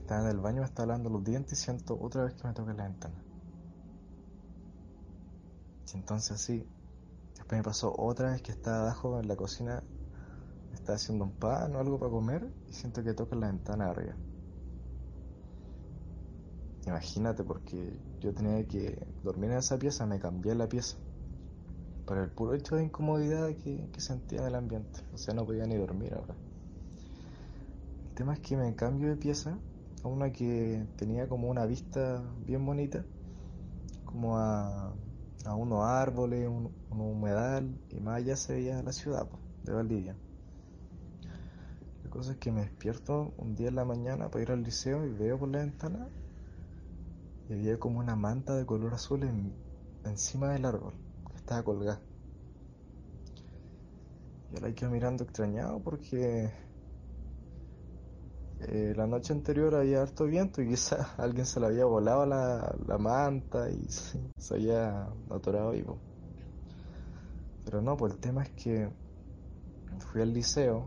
estaba 0.08 0.22
en 0.22 0.38
el 0.38 0.40
baño, 0.40 0.62
me 0.62 0.66
estaba 0.68 0.88
lavando 0.88 1.10
los 1.10 1.22
dientes 1.22 1.60
y 1.60 1.62
siento 1.62 2.00
otra 2.00 2.24
vez 2.24 2.34
que 2.36 2.48
me 2.48 2.54
toca 2.54 2.74
la 2.74 2.84
ventana. 2.84 3.22
Y 5.94 5.98
entonces 5.98 6.32
así, 6.32 6.66
después 7.36 7.60
me 7.60 7.64
pasó 7.64 7.94
otra 7.98 8.32
vez 8.32 8.42
que 8.42 8.54
estaba 8.54 8.84
abajo 8.84 9.20
en 9.20 9.28
la 9.28 9.36
cocina, 9.36 9.84
estaba 10.74 10.96
haciendo 10.96 11.26
un 11.26 11.32
pan 11.32 11.76
o 11.76 11.80
algo 11.80 12.00
para 12.00 12.10
comer 12.10 12.50
y 12.70 12.74
siento 12.74 13.04
que 13.04 13.14
toca 13.14 13.36
la 13.36 13.48
ventana 13.48 13.90
arriba. 13.90 14.16
Imagínate, 16.86 17.44
porque 17.44 18.00
yo 18.22 18.34
tenía 18.34 18.66
que 18.66 19.06
dormir 19.26 19.52
en 19.52 19.58
esa 19.58 19.78
pieza, 19.78 20.06
me 20.06 20.20
cambié 20.20 20.56
la 20.56 20.70
pieza. 20.70 20.96
Por 22.06 22.18
el 22.18 22.30
puro 22.30 22.54
hecho 22.54 22.78
de 22.78 22.86
incomodidad 22.86 23.50
que, 23.58 23.90
que 23.92 24.00
sentía 24.00 24.40
en 24.40 24.46
el 24.46 24.56
ambiente. 24.56 25.02
O 25.14 25.18
sea, 25.18 25.34
no 25.34 25.46
podía 25.46 25.66
ni 25.66 25.76
dormir 25.76 26.14
ahora. 26.14 26.34
El 28.08 28.16
tema 28.16 28.36
es 28.36 28.40
que 28.40 28.56
me 28.56 28.74
cambio 28.74 29.10
de 29.10 29.18
pieza 29.18 29.60
una 30.04 30.32
que 30.32 30.86
tenía 30.96 31.28
como 31.28 31.50
una 31.50 31.66
vista 31.66 32.24
bien 32.46 32.66
bonita, 32.66 33.06
como 34.06 34.38
a, 34.38 34.94
a 35.46 35.56
unos 35.56 35.84
árboles, 35.84 36.48
un, 36.48 36.74
humedal, 36.90 37.80
y 37.90 38.00
más 38.00 38.18
allá 38.18 38.36
se 38.36 38.54
veía 38.54 38.82
la 38.82 38.92
ciudad, 38.92 39.28
de 39.64 39.74
Valdivia. 39.74 40.16
La 42.04 42.10
cosa 42.10 42.34
es 42.34 42.38
que 42.38 42.52
me 42.52 42.62
despierto 42.62 43.34
un 43.38 43.56
día 43.56 43.70
en 43.70 43.76
la 43.76 43.86
mañana 43.86 44.30
para 44.30 44.44
ir 44.44 44.52
al 44.52 44.64
liceo 44.64 45.06
y 45.06 45.12
veo 45.12 45.38
por 45.38 45.50
la 45.50 45.60
ventana 45.60 46.08
y 47.50 47.54
había 47.54 47.80
como 47.80 48.00
una 48.00 48.16
manta 48.16 48.56
de 48.56 48.66
color 48.66 48.94
azul 48.94 49.24
encima 50.04 50.54
del 50.54 50.66
árbol 50.66 50.94
que 51.32 51.38
estaba 51.38 51.64
colgada. 51.64 52.02
Yo 54.52 54.60
la 54.62 54.74
quedo 54.74 54.90
mirando 54.90 55.24
extrañado 55.24 55.82
porque 55.82 56.52
eh, 58.60 58.94
la 58.96 59.06
noche 59.06 59.34
anterior 59.34 59.76
había 59.76 60.02
harto 60.02 60.26
viento 60.26 60.62
y 60.62 60.70
quizá 60.70 61.14
alguien 61.18 61.46
se 61.46 61.60
le 61.60 61.68
había 61.68 61.86
volado 61.86 62.26
la, 62.26 62.76
la 62.88 62.98
manta 62.98 63.70
y 63.70 63.88
se, 63.90 64.20
se 64.38 64.56
había 64.56 65.08
atorado 65.30 65.72
vivo. 65.72 65.98
Pero 67.66 67.82
no, 67.82 67.96
pues 67.98 68.14
el 68.14 68.20
tema 68.20 68.44
es 68.44 68.50
que 68.52 68.90
fui 70.00 70.22
al 70.22 70.34
liceo, 70.34 70.86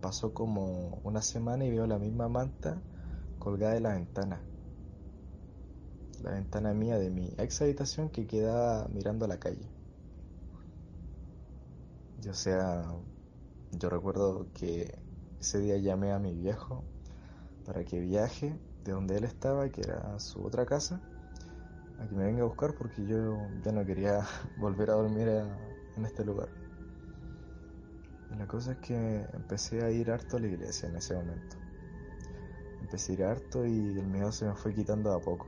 pasó 0.00 0.32
como 0.32 1.00
una 1.04 1.20
semana 1.20 1.64
y 1.64 1.70
veo 1.70 1.86
la 1.86 1.98
misma 1.98 2.28
manta 2.28 2.80
colgada 3.38 3.74
de 3.74 3.80
la 3.80 3.94
ventana. 3.94 4.40
La 6.22 6.32
ventana 6.32 6.72
mía 6.74 6.98
de 6.98 7.10
mi 7.10 7.34
ex 7.38 7.60
habitación 7.62 8.10
que 8.10 8.26
quedaba 8.26 8.88
mirando 8.88 9.24
a 9.24 9.28
la 9.28 9.38
calle. 9.38 9.68
Y 12.22 12.28
o 12.28 12.34
sea, 12.34 12.84
yo 13.72 13.88
recuerdo 13.88 14.46
que 14.52 14.94
ese 15.40 15.58
día 15.58 15.78
llamé 15.78 16.12
a 16.12 16.18
mi 16.18 16.34
viejo 16.34 16.84
para 17.64 17.84
que 17.84 17.98
viaje 17.98 18.58
de 18.84 18.92
donde 18.92 19.16
él 19.16 19.24
estaba, 19.24 19.68
que 19.70 19.80
era 19.80 20.18
su 20.18 20.44
otra 20.44 20.66
casa, 20.66 21.00
a 21.98 22.06
que 22.06 22.14
me 22.14 22.24
venga 22.24 22.42
a 22.42 22.46
buscar 22.46 22.74
porque 22.74 23.04
yo 23.06 23.48
ya 23.62 23.72
no 23.72 23.84
quería 23.84 24.26
volver 24.58 24.90
a 24.90 24.94
dormir 24.94 25.28
en 25.28 26.04
este 26.04 26.24
lugar. 26.24 26.48
Y 28.30 28.36
la 28.36 28.46
cosa 28.46 28.72
es 28.72 28.78
que 28.78 29.26
empecé 29.32 29.82
a 29.82 29.90
ir 29.90 30.10
harto 30.10 30.36
a 30.36 30.40
la 30.40 30.46
iglesia 30.46 30.88
en 30.88 30.96
ese 30.96 31.14
momento. 31.14 31.56
Empecé 32.80 33.12
a 33.12 33.14
ir 33.14 33.24
harto 33.24 33.66
y 33.66 33.98
el 33.98 34.06
miedo 34.06 34.30
se 34.32 34.44
me 34.46 34.54
fue 34.54 34.74
quitando 34.74 35.12
a 35.12 35.20
poco. 35.20 35.46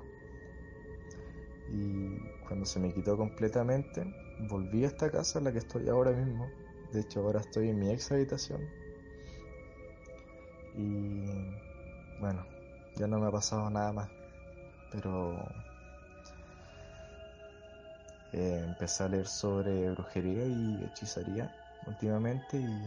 Y 1.71 2.19
cuando 2.47 2.67
se 2.67 2.81
me 2.81 2.93
quitó 2.93 3.17
completamente, 3.17 4.05
volví 4.49 4.85
a 4.85 4.89
esta 4.89 5.11
casa 5.11 5.39
en 5.39 5.45
la 5.45 5.53
que 5.53 5.59
estoy 5.59 5.89
ahora 5.89 6.13
mismo. 6.13 6.51
De 6.93 7.01
hecho, 7.01 7.21
ahora 7.21 7.41
estoy 7.41 7.69
en 7.69 7.79
mi 7.79 7.91
ex 7.91 8.11
habitación. 8.13 8.82
Y 10.77 11.25
bueno, 12.21 12.45
ya 12.97 13.07
no 13.07 13.19
me 13.19 13.29
ha 13.29 13.31
pasado 13.31 13.69
nada 13.71 13.93
más. 13.93 14.09
Pero 14.91 15.47
eh, 18.33 18.63
empecé 18.65 19.05
a 19.05 19.09
leer 19.09 19.27
sobre 19.27 19.91
brujería 19.91 20.45
y 20.47 20.85
hechizaría 20.85 21.51
últimamente 21.87 22.57
y 22.57 22.83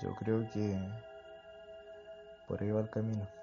yo 0.00 0.14
creo 0.14 0.48
que 0.50 0.78
por 2.46 2.62
ahí 2.62 2.70
va 2.70 2.80
el 2.80 2.90
camino. 2.90 3.35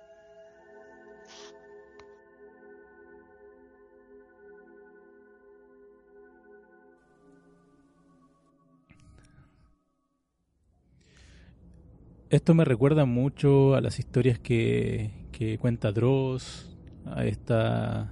Esto 12.33 12.55
me 12.55 12.65
recuerda 12.65 13.05
mucho 13.05 13.75
a 13.75 13.81
las 13.81 13.99
historias 13.99 14.39
que, 14.39 15.11
que 15.31 15.59
cuenta 15.59 15.91
Dross, 15.91 16.75
a 17.05 17.25
esta 17.25 18.11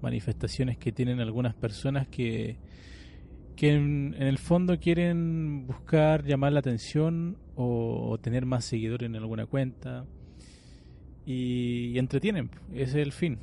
manifestaciones 0.00 0.78
que 0.78 0.92
tienen 0.92 1.18
algunas 1.18 1.52
personas 1.52 2.06
que, 2.06 2.58
que 3.56 3.74
en, 3.74 4.14
el 4.16 4.38
fondo 4.38 4.78
quieren 4.78 5.66
buscar 5.66 6.22
llamar 6.24 6.52
la 6.52 6.60
atención 6.60 7.36
o, 7.56 8.16
tener 8.22 8.46
más 8.46 8.64
seguidores 8.64 9.10
en 9.10 9.16
alguna 9.16 9.46
cuenta 9.46 10.04
y, 11.26 11.98
entretienen, 11.98 12.48
ese 12.72 13.00
es 13.00 13.06
el 13.06 13.10
fin. 13.10 13.40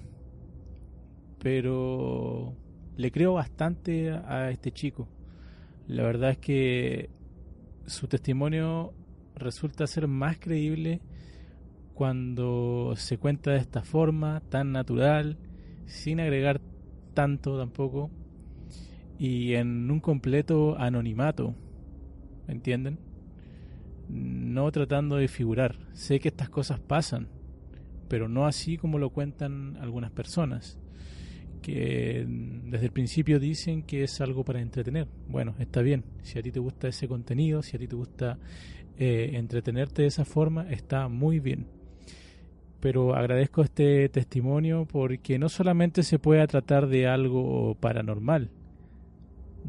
Pero 1.44 2.56
le 2.96 3.12
creo 3.12 3.34
bastante 3.34 4.12
a 4.12 4.50
este 4.50 4.72
chico. 4.72 5.10
La 5.88 6.04
verdad 6.04 6.30
es 6.30 6.38
que 6.38 7.10
su 7.86 8.08
testimonio 8.08 8.94
resulta 9.40 9.88
ser 9.88 10.08
más 10.08 10.38
creíble 10.40 11.02
cuando 11.94 12.94
se 12.96 13.18
cuenta 13.18 13.52
de 13.52 13.58
esta 13.58 13.82
forma 13.82 14.42
tan 14.50 14.72
natural 14.72 15.38
sin 15.86 16.20
agregar 16.20 16.62
tanto 17.14 17.58
tampoco 17.58 18.12
y 19.18 19.56
en 19.56 19.92
un 19.92 20.00
completo 20.00 20.78
anonimato, 20.78 21.54
¿me 22.48 22.54
entienden? 22.54 23.00
No 24.08 24.72
tratando 24.72 25.18
de 25.18 25.28
figurar. 25.28 25.76
Sé 25.92 26.20
que 26.20 26.30
estas 26.30 26.50
cosas 26.50 26.80
pasan, 26.80 27.28
pero 28.08 28.30
no 28.30 28.46
así 28.46 28.78
como 28.78 28.98
lo 28.98 29.10
cuentan 29.10 29.78
algunas 29.82 30.12
personas, 30.12 30.80
que 31.62 32.26
desde 32.28 32.86
el 32.86 32.92
principio 32.92 33.40
dicen 33.40 33.84
que 33.84 34.04
es 34.04 34.22
algo 34.22 34.44
para 34.44 34.62
entretener. 34.62 35.08
Bueno, 35.28 35.56
está 35.60 35.82
bien, 35.82 36.04
si 36.24 36.40
a 36.40 36.42
ti 36.42 36.52
te 36.52 36.60
gusta 36.60 36.88
ese 36.88 37.08
contenido, 37.08 37.62
si 37.62 37.76
a 37.76 37.80
ti 37.80 37.88
te 37.88 37.96
gusta 37.96 38.38
eh, 38.98 39.32
entretenerte 39.34 40.04
de 40.04 40.08
esa 40.08 40.26
forma, 40.26 40.70
está 40.70 41.08
muy 41.08 41.40
bien 41.40 41.68
pero 42.80 43.16
agradezco 43.16 43.62
este 43.62 44.10
testimonio 44.10 44.86
porque 44.86 45.38
no 45.38 45.50
solamente 45.50 46.04
se 46.04 46.20
puede 46.20 46.46
tratar 46.48 46.88
de 46.88 47.08
algo 47.08 47.76
paranormal. 47.76 48.50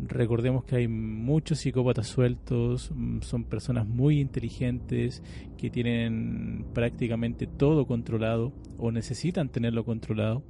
Recordemos 0.06 0.64
que 0.64 0.76
hay 0.76 0.88
muchos 0.88 1.58
psicópatas 1.58 2.06
sueltos, 2.06 2.90
mm, 2.94 3.20
son 3.22 3.44
personas 3.44 3.86
muy 3.86 4.20
inteligentes 4.20 5.22
que 5.58 5.68
tienen 5.68 6.66
prácticamente 6.72 7.46
todo 7.46 7.86
controlado 7.86 8.52
o 8.78 8.92
necesitan 8.92 9.48
tenerlo 9.48 9.84
controlado. 9.84 10.42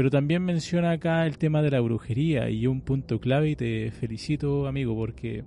Pero 0.00 0.08
también 0.08 0.42
menciona 0.42 0.92
acá 0.92 1.26
el 1.26 1.36
tema 1.36 1.60
de 1.60 1.70
la 1.70 1.80
brujería 1.80 2.48
y 2.48 2.66
un 2.66 2.80
punto 2.80 3.20
clave 3.20 3.50
y 3.50 3.54
te 3.54 3.90
felicito 3.90 4.66
amigo 4.66 4.96
porque 4.96 5.44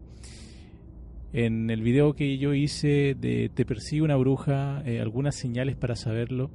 en 1.33 1.71
el 1.71 1.81
video 1.81 2.13
que 2.13 2.37
yo 2.37 2.53
hice 2.53 3.15
de 3.19 3.49
Te 3.51 3.65
persigue 3.65 4.03
una 4.03 4.15
bruja, 4.15 4.83
eh, 4.85 5.01
algunas 5.01 5.33
señales 5.33 5.75
para 5.75 5.95
saberlo. 5.95 6.51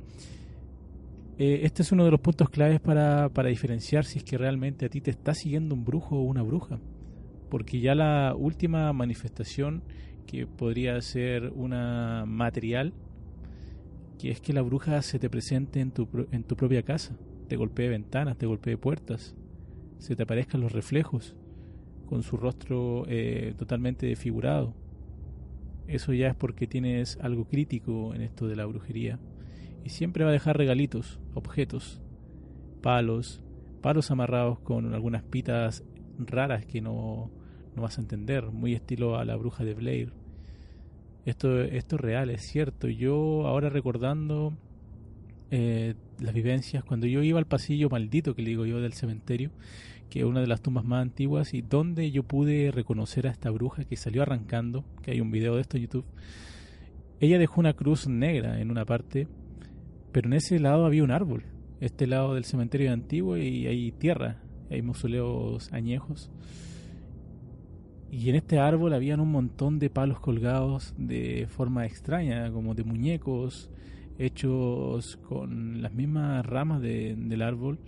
Eh, 1.38 1.62
este 1.64 1.82
es 1.82 1.90
uno 1.90 2.04
de 2.04 2.12
los 2.12 2.20
puntos 2.20 2.50
claves 2.50 2.78
para, 2.78 3.30
para 3.30 3.48
diferenciar 3.48 4.04
si 4.04 4.18
es 4.18 4.24
que 4.24 4.38
realmente 4.38 4.86
a 4.86 4.90
ti 4.90 5.00
te 5.00 5.10
está 5.10 5.34
siguiendo 5.34 5.74
un 5.74 5.84
brujo 5.84 6.18
o 6.18 6.22
una 6.22 6.42
bruja. 6.42 6.78
Porque 7.50 7.80
ya 7.80 7.96
la 7.96 8.32
última 8.38 8.92
manifestación, 8.92 9.82
que 10.24 10.46
podría 10.46 11.00
ser 11.00 11.50
una 11.52 12.26
material, 12.28 12.92
que 14.20 14.30
es 14.30 14.40
que 14.40 14.52
la 14.52 14.62
bruja 14.62 15.02
se 15.02 15.18
te 15.18 15.28
presente 15.28 15.80
en 15.80 15.90
tu, 15.90 16.08
en 16.30 16.44
tu 16.44 16.54
propia 16.54 16.84
casa, 16.84 17.18
te 17.48 17.56
golpee 17.56 17.88
ventanas, 17.88 18.36
te 18.36 18.46
golpee 18.46 18.76
puertas, 18.76 19.34
se 19.98 20.14
te 20.14 20.22
aparezcan 20.22 20.60
los 20.60 20.72
reflejos 20.72 21.36
con 22.06 22.22
su 22.22 22.36
rostro 22.36 23.04
eh, 23.08 23.54
totalmente 23.58 24.06
desfigurado. 24.06 24.74
Eso 25.86 26.12
ya 26.12 26.28
es 26.28 26.34
porque 26.34 26.66
tienes 26.66 27.18
algo 27.20 27.46
crítico 27.46 28.14
en 28.14 28.22
esto 28.22 28.46
de 28.46 28.56
la 28.56 28.66
brujería. 28.66 29.18
Y 29.84 29.90
siempre 29.90 30.24
va 30.24 30.30
a 30.30 30.32
dejar 30.32 30.56
regalitos, 30.56 31.20
objetos, 31.34 32.00
palos, 32.82 33.42
palos 33.80 34.10
amarrados 34.10 34.58
con 34.60 34.94
algunas 34.94 35.22
pitas 35.22 35.84
raras 36.18 36.66
que 36.66 36.80
no, 36.80 37.30
no 37.74 37.82
vas 37.82 37.98
a 37.98 38.02
entender, 38.02 38.50
muy 38.50 38.74
estilo 38.74 39.16
a 39.16 39.24
la 39.24 39.36
bruja 39.36 39.64
de 39.64 39.74
Blair. 39.74 40.12
Esto, 41.24 41.62
esto 41.62 41.96
es 41.96 42.00
real, 42.02 42.30
es 42.30 42.42
cierto. 42.42 42.88
Yo 42.88 43.46
ahora 43.46 43.68
recordando 43.68 44.54
eh, 45.50 45.94
las 46.20 46.34
vivencias, 46.34 46.84
cuando 46.84 47.06
yo 47.06 47.22
iba 47.22 47.38
al 47.38 47.46
pasillo 47.46 47.88
maldito 47.88 48.34
que 48.34 48.42
le 48.42 48.50
digo 48.50 48.66
yo 48.66 48.80
del 48.80 48.92
cementerio, 48.92 49.50
que 50.10 50.20
es 50.20 50.24
una 50.24 50.40
de 50.40 50.46
las 50.46 50.60
tumbas 50.60 50.84
más 50.84 51.02
antiguas 51.02 51.54
y 51.54 51.62
donde 51.62 52.10
yo 52.10 52.22
pude 52.22 52.70
reconocer 52.70 53.26
a 53.26 53.30
esta 53.30 53.50
bruja 53.50 53.84
que 53.84 53.96
salió 53.96 54.22
arrancando, 54.22 54.84
que 55.02 55.12
hay 55.12 55.20
un 55.20 55.30
video 55.30 55.54
de 55.54 55.62
esto 55.62 55.76
en 55.76 55.84
YouTube. 55.84 56.04
Ella 57.20 57.38
dejó 57.38 57.60
una 57.60 57.74
cruz 57.74 58.06
negra 58.06 58.60
en 58.60 58.70
una 58.70 58.84
parte, 58.84 59.26
pero 60.12 60.28
en 60.28 60.34
ese 60.34 60.58
lado 60.58 60.86
había 60.86 61.04
un 61.04 61.10
árbol, 61.10 61.44
este 61.80 62.06
lado 62.06 62.34
del 62.34 62.44
cementerio 62.44 62.92
antiguo 62.92 63.36
y 63.36 63.66
hay 63.66 63.92
tierra, 63.92 64.36
hay 64.70 64.82
mausoleos 64.82 65.72
añejos. 65.72 66.30
Y 68.10 68.30
en 68.30 68.36
este 68.36 68.58
árbol 68.58 68.94
habían 68.94 69.20
un 69.20 69.30
montón 69.30 69.78
de 69.78 69.90
palos 69.90 70.20
colgados 70.20 70.94
de 70.96 71.46
forma 71.48 71.84
extraña, 71.84 72.50
como 72.50 72.74
de 72.74 72.84
muñecos, 72.84 73.70
hechos 74.18 75.16
con 75.28 75.80
las 75.80 75.94
mismas 75.94 76.44
ramas 76.44 76.82
del 76.82 77.42
árbol 77.42 77.78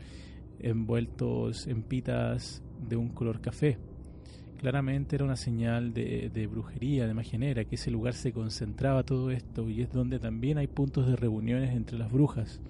envueltos 0.63 1.67
en 1.67 1.83
pitas 1.83 2.63
de 2.89 2.97
un 2.97 3.09
color 3.09 3.41
café. 3.41 3.79
Claramente 4.59 5.17
era 5.17 5.25
una 5.25 5.37
señal 5.37 5.95
de, 5.95 6.49
brujería, 6.51 7.07
de 7.07 7.15
magia 7.15 7.39
negra, 7.39 7.65
que 7.65 7.77
ese 7.77 7.91
lugar 7.91 8.13
se 8.13 8.33
concentraba 8.33 9.05
todo 9.05 9.31
esto 9.31 9.69
y 9.71 9.81
es 9.81 9.91
donde 9.91 10.19
también 10.19 10.59
hay 10.59 10.67
puntos 10.67 11.07
de 11.07 11.17
reuniones 11.17 11.75
entre 11.75 11.99
las 11.99 12.13
brujas. 12.13 12.61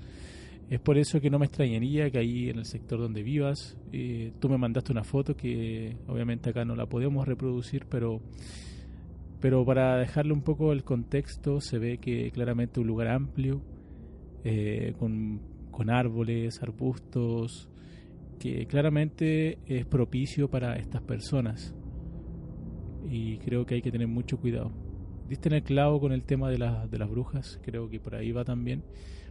Es 0.70 0.78
por 0.78 0.98
eso 0.98 1.20
que 1.20 1.30
no 1.30 1.40
me 1.40 1.46
extrañaría 1.46 2.08
que 2.12 2.18
ahí 2.18 2.48
en 2.48 2.58
el 2.58 2.64
sector 2.64 3.00
donde 3.00 3.24
vivas, 3.24 3.76
eh, 3.92 4.32
tú 4.38 4.48
me 4.48 4.56
mandaste 4.56 4.92
una 4.92 5.02
foto 5.02 5.36
que 5.36 5.96
obviamente 6.06 6.50
acá 6.50 6.64
no 6.64 6.76
la 6.76 6.86
podemos 6.86 7.26
reproducir, 7.26 7.86
pero 7.90 8.20
Pero 9.40 9.64
para 9.64 9.96
dejarle 9.96 10.32
un 10.32 10.42
poco 10.42 10.72
el 10.72 10.84
contexto, 10.84 11.60
se 11.60 11.78
ve 11.78 11.98
que 11.98 12.30
claramente 12.30 12.80
un 12.80 12.86
lugar 12.86 13.08
amplio, 13.08 13.62
eh, 14.44 14.94
con, 14.98 15.40
con 15.70 15.90
árboles, 15.90 16.62
arbustos, 16.62 17.70
que 18.38 18.66
claramente 18.66 19.58
es 19.66 19.86
propicio 19.86 20.48
para 20.50 20.76
estas 20.76 21.02
personas. 21.02 21.74
Y 23.08 23.38
creo 23.38 23.66
que 23.66 23.76
hay 23.76 23.82
que 23.82 23.90
tener 23.90 24.08
mucho 24.08 24.38
cuidado. 24.38 24.72
Diste 25.28 25.48
en 25.48 25.54
el 25.54 25.62
clavo 25.62 26.00
con 26.00 26.12
el 26.12 26.24
tema 26.24 26.50
de, 26.50 26.56
de 26.56 26.98
las 26.98 27.10
brujas, 27.10 27.60
creo 27.62 27.88
que 27.88 28.00
por 28.00 28.14
ahí 28.14 28.32
va 28.32 28.44
también. 28.44 28.82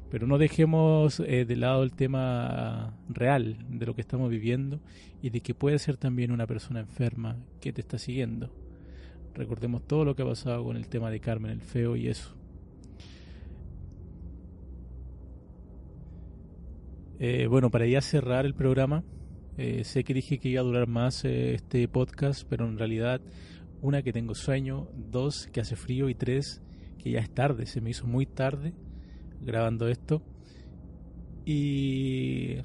Pero 0.09 0.25
no 0.25 0.37
dejemos 0.39 1.19
eh, 1.19 1.45
de 1.45 1.55
lado 1.55 1.83
el 1.83 1.93
tema 1.93 2.97
real 3.09 3.57
de 3.69 3.85
lo 3.85 3.93
que 3.93 4.01
estamos 4.01 4.29
viviendo 4.29 4.79
y 5.21 5.29
de 5.29 5.41
que 5.41 5.53
puede 5.53 5.77
ser 5.77 5.97
también 5.97 6.31
una 6.31 6.47
persona 6.47 6.79
enferma 6.79 7.37
que 7.61 7.73
te 7.73 7.81
está 7.81 7.99
siguiendo. 7.99 8.51
Recordemos 9.35 9.87
todo 9.87 10.05
lo 10.05 10.15
que 10.15 10.23
ha 10.23 10.25
pasado 10.25 10.63
con 10.63 10.75
el 10.77 10.87
tema 10.87 11.09
de 11.11 11.19
Carmen 11.19 11.51
el 11.51 11.61
Feo 11.61 11.95
y 11.95 12.07
eso. 12.07 12.35
Eh, 17.19 17.47
bueno, 17.47 17.69
para 17.69 17.85
ya 17.85 18.01
cerrar 18.01 18.45
el 18.45 18.53
programa, 18.53 19.03
eh, 19.57 19.83
sé 19.83 20.03
que 20.03 20.13
dije 20.13 20.39
que 20.39 20.49
iba 20.49 20.61
a 20.61 20.63
durar 20.63 20.87
más 20.87 21.25
este 21.25 21.87
podcast, 21.87 22.47
pero 22.49 22.65
en 22.65 22.77
realidad 22.77 23.21
una, 23.81 24.01
que 24.01 24.13
tengo 24.13 24.35
sueño, 24.35 24.87
dos, 24.95 25.47
que 25.47 25.61
hace 25.61 25.75
frío 25.75 26.09
y 26.09 26.15
tres, 26.15 26.61
que 26.97 27.11
ya 27.11 27.19
es 27.19 27.29
tarde, 27.29 27.65
se 27.65 27.81
me 27.81 27.89
hizo 27.89 28.07
muy 28.07 28.25
tarde 28.25 28.73
grabando 29.41 29.87
esto. 29.87 30.21
Y 31.45 32.57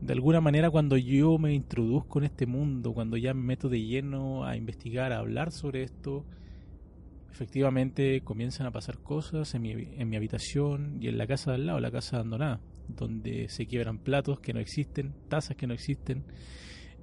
de 0.00 0.12
alguna 0.12 0.40
manera 0.40 0.70
cuando 0.70 0.96
yo 0.96 1.38
me 1.38 1.54
introduzco 1.54 2.18
en 2.18 2.26
este 2.26 2.46
mundo, 2.46 2.92
cuando 2.92 3.16
ya 3.16 3.34
me 3.34 3.42
meto 3.42 3.68
de 3.68 3.82
lleno 3.82 4.44
a 4.44 4.56
investigar, 4.56 5.12
a 5.12 5.18
hablar 5.18 5.52
sobre 5.52 5.82
esto, 5.82 6.24
efectivamente 7.30 8.22
comienzan 8.22 8.66
a 8.66 8.72
pasar 8.72 8.98
cosas 8.98 9.54
en 9.54 9.62
mi, 9.62 9.70
en 9.72 10.08
mi 10.08 10.16
habitación 10.16 10.98
y 11.00 11.08
en 11.08 11.18
la 11.18 11.26
casa 11.26 11.50
de 11.50 11.56
al 11.56 11.66
lado, 11.66 11.80
la 11.80 11.90
casa 11.90 12.16
abandonada, 12.16 12.60
donde 12.88 13.48
se 13.48 13.66
quiebran 13.66 13.98
platos 13.98 14.40
que 14.40 14.52
no 14.52 14.60
existen, 14.60 15.14
tazas 15.28 15.56
que 15.56 15.66
no 15.66 15.74
existen 15.74 16.24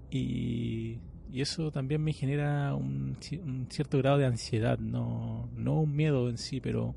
y 0.10 1.00
y 1.34 1.42
eso 1.42 1.72
también 1.72 2.00
me 2.04 2.14
genera 2.14 2.76
un, 2.76 3.18
cierto 3.70 3.98
grado 3.98 4.20
de 4.20 4.28
ansiedad, 4.28 4.78
no, 4.78 5.50
no 5.56 5.82
un 5.82 5.96
miedo 5.96 6.30
en 6.30 6.38
sí, 6.38 6.62
pero, 6.62 6.94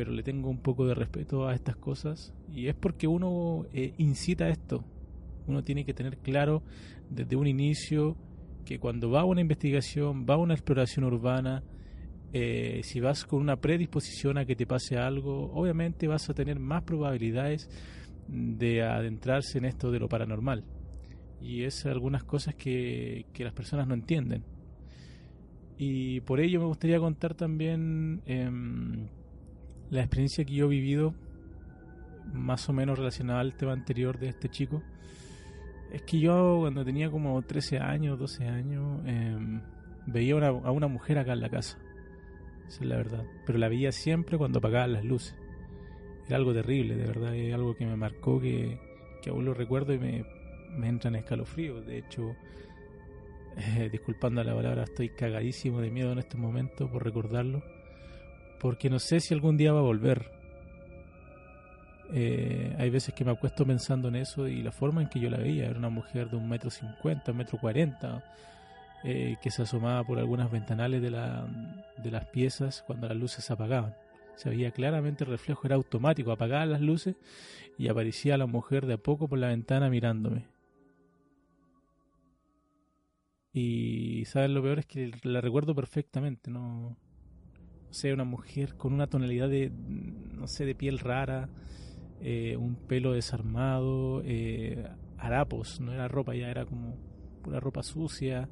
pero 0.00 0.12
le 0.12 0.22
tengo 0.22 0.48
un 0.48 0.62
poco 0.62 0.86
de 0.86 0.94
respeto 0.94 1.46
a 1.46 1.54
estas 1.54 1.76
cosas 1.76 2.32
y 2.50 2.68
es 2.68 2.74
porque 2.74 3.06
uno 3.06 3.66
eh, 3.74 3.92
incita 3.98 4.46
a 4.46 4.48
esto. 4.48 4.82
Uno 5.46 5.62
tiene 5.62 5.84
que 5.84 5.92
tener 5.92 6.16
claro 6.16 6.62
desde 7.10 7.36
un 7.36 7.46
inicio 7.46 8.16
que 8.64 8.78
cuando 8.78 9.10
va 9.10 9.20
a 9.20 9.24
una 9.26 9.42
investigación, 9.42 10.24
va 10.24 10.36
a 10.36 10.38
una 10.38 10.54
exploración 10.54 11.04
urbana, 11.04 11.62
eh, 12.32 12.80
si 12.82 12.98
vas 12.98 13.26
con 13.26 13.42
una 13.42 13.56
predisposición 13.56 14.38
a 14.38 14.46
que 14.46 14.56
te 14.56 14.66
pase 14.66 14.96
algo, 14.96 15.52
obviamente 15.52 16.08
vas 16.08 16.30
a 16.30 16.32
tener 16.32 16.58
más 16.58 16.82
probabilidades 16.84 17.68
de 18.26 18.82
adentrarse 18.82 19.58
en 19.58 19.66
esto 19.66 19.90
de 19.90 19.98
lo 19.98 20.08
paranormal 20.08 20.64
y 21.42 21.64
es 21.64 21.84
algunas 21.84 22.24
cosas 22.24 22.54
que, 22.54 23.26
las 23.38 23.52
personas 23.52 23.86
no 23.86 23.92
entienden. 23.92 24.44
Y 25.76 26.22
por 26.22 26.40
ello 26.40 26.60
me 26.60 26.66
gustaría 26.68 26.98
contar 26.98 27.34
también 27.34 28.22
em, 28.24 29.08
la 29.90 30.00
experiencia 30.00 30.44
que 30.44 30.54
yo 30.54 30.66
he 30.66 30.68
vivido, 30.68 31.14
más 32.32 32.68
o 32.68 32.72
menos 32.72 32.98
relacionada 32.98 33.40
al 33.40 33.54
tema 33.54 33.72
anterior 33.72 34.18
de 34.18 34.28
este 34.28 34.48
chico. 34.48 34.82
Es 35.92 36.02
que 36.02 36.20
yo 36.20 36.58
cuando 36.60 36.84
tenía 36.84 37.10
como 37.10 37.40
13 37.42 37.78
años, 37.78 38.18
12 38.18 38.46
años, 38.46 39.00
em, 39.06 39.60
veía 40.06 40.34
a 40.46 40.70
una 40.70 40.86
mujer 40.86 41.18
acá 41.18 41.32
en 41.32 41.40
la 41.40 41.50
casa. 41.50 41.78
Esa 42.68 42.84
es 42.84 42.88
la 42.88 42.96
verdad. 42.96 43.24
Pero 43.44 43.58
la 43.58 43.68
veía 43.68 43.90
siempre 43.90 44.38
cuando 44.38 44.60
apagaban 44.60 44.92
las 44.92 45.04
luces. 45.04 45.34
Era 46.28 46.36
algo 46.36 46.54
terrible, 46.54 46.94
de 46.94 47.04
verdad. 47.04 47.34
Es 47.34 47.52
algo 47.52 47.74
que 47.74 47.84
me 47.84 47.96
marcó, 47.96 48.40
que, 48.40 48.78
que 49.20 49.30
aún 49.30 49.44
lo 49.44 49.54
recuerdo 49.54 49.92
y 49.92 49.98
me, 49.98 50.24
me 50.78 50.88
entran 50.88 51.16
escalofríos. 51.16 51.84
De 51.84 51.98
hecho, 51.98 52.36
eh, 53.56 53.88
disculpando 53.90 54.44
la 54.44 54.54
palabra, 54.54 54.84
estoy 54.84 55.08
cagadísimo 55.08 55.80
de 55.80 55.90
miedo 55.90 56.12
en 56.12 56.20
este 56.20 56.36
momento 56.36 56.88
por 56.88 57.04
recordarlo. 57.04 57.64
Porque 58.60 58.90
no 58.90 58.98
sé 58.98 59.20
si 59.20 59.32
algún 59.34 59.56
día 59.56 59.72
va 59.72 59.80
a 59.80 59.82
volver. 59.82 60.30
Eh, 62.12 62.76
hay 62.78 62.90
veces 62.90 63.14
que 63.14 63.24
me 63.24 63.30
acuesto 63.30 63.64
pensando 63.64 64.08
en 64.08 64.16
eso 64.16 64.46
y 64.48 64.62
la 64.62 64.70
forma 64.70 65.00
en 65.00 65.08
que 65.08 65.18
yo 65.18 65.30
la 65.30 65.38
veía. 65.38 65.66
Era 65.66 65.78
una 65.78 65.88
mujer 65.88 66.28
de 66.28 66.36
un 66.36 66.48
metro 66.48 66.70
cincuenta, 66.70 67.32
un 67.32 67.38
metro 67.38 67.58
cuarenta, 67.58 68.22
eh, 69.02 69.36
que 69.42 69.50
se 69.50 69.62
asomaba 69.62 70.04
por 70.04 70.18
algunas 70.18 70.50
ventanales 70.50 71.00
de, 71.00 71.10
la, 71.10 71.48
de 71.96 72.10
las 72.10 72.26
piezas 72.26 72.84
cuando 72.86 73.08
las 73.08 73.16
luces 73.16 73.44
se 73.44 73.52
apagaban. 73.52 73.94
Se 74.36 74.50
veía 74.50 74.70
claramente 74.72 75.24
el 75.24 75.30
reflejo, 75.30 75.66
era 75.66 75.76
automático, 75.76 76.30
apagaban 76.30 76.70
las 76.70 76.80
luces 76.80 77.16
y 77.78 77.88
aparecía 77.88 78.36
la 78.36 78.46
mujer 78.46 78.84
de 78.86 78.94
a 78.94 78.98
poco 78.98 79.26
por 79.26 79.38
la 79.38 79.48
ventana 79.48 79.88
mirándome. 79.88 80.44
Y 83.52 84.24
sabes 84.26 84.50
lo 84.50 84.62
peor 84.62 84.80
es 84.80 84.86
que 84.86 85.10
la 85.22 85.40
recuerdo 85.40 85.74
perfectamente, 85.74 86.50
no, 86.50 86.96
sea, 87.92 88.14
una 88.14 88.24
mujer 88.24 88.76
con 88.76 88.92
una 88.92 89.06
tonalidad 89.06 89.48
de, 89.48 89.70
no 89.70 90.46
sé, 90.46 90.64
de 90.64 90.74
piel 90.74 90.98
rara, 90.98 91.48
eh, 92.20 92.56
un 92.56 92.76
pelo 92.76 93.12
desarmado, 93.12 94.22
eh, 94.24 94.84
harapos, 95.18 95.80
no 95.80 95.92
era 95.92 96.08
ropa 96.08 96.34
ya, 96.34 96.50
era 96.50 96.64
como 96.64 96.96
pura 97.42 97.60
ropa 97.60 97.82
sucia, 97.82 98.48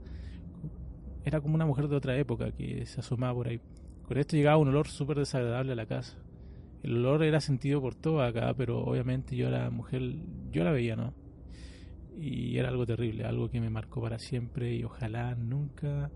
era 1.24 1.40
como 1.40 1.54
una 1.54 1.66
mujer 1.66 1.88
de 1.88 1.96
otra 1.96 2.16
época 2.16 2.52
que 2.52 2.86
se 2.86 3.00
asomaba 3.00 3.34
por 3.34 3.48
ahí. 3.48 3.60
Con 4.06 4.18
esto 4.18 4.36
llegaba 4.36 4.56
un 4.56 4.68
olor 4.68 4.88
súper 4.88 5.18
desagradable 5.18 5.72
a 5.72 5.76
la 5.76 5.86
casa. 5.86 6.16
El 6.82 6.98
olor 6.98 7.22
era 7.24 7.40
sentido 7.40 7.80
por 7.80 7.94
todo 7.94 8.22
acá, 8.22 8.54
pero 8.56 8.78
obviamente 8.84 9.36
yo 9.36 9.50
la 9.50 9.68
mujer, 9.70 10.14
yo 10.50 10.64
la 10.64 10.70
veía, 10.70 10.96
¿no? 10.96 11.12
y 12.20 12.58
era 12.58 12.68
algo 12.68 12.84
terrible, 12.84 13.24
algo 13.24 13.48
que 13.48 13.60
me 13.60 13.70
marcó 13.70 14.02
para 14.02 14.18
siempre 14.18 14.74
y 14.74 14.82
ojalá 14.84 15.34
nunca 15.36 16.10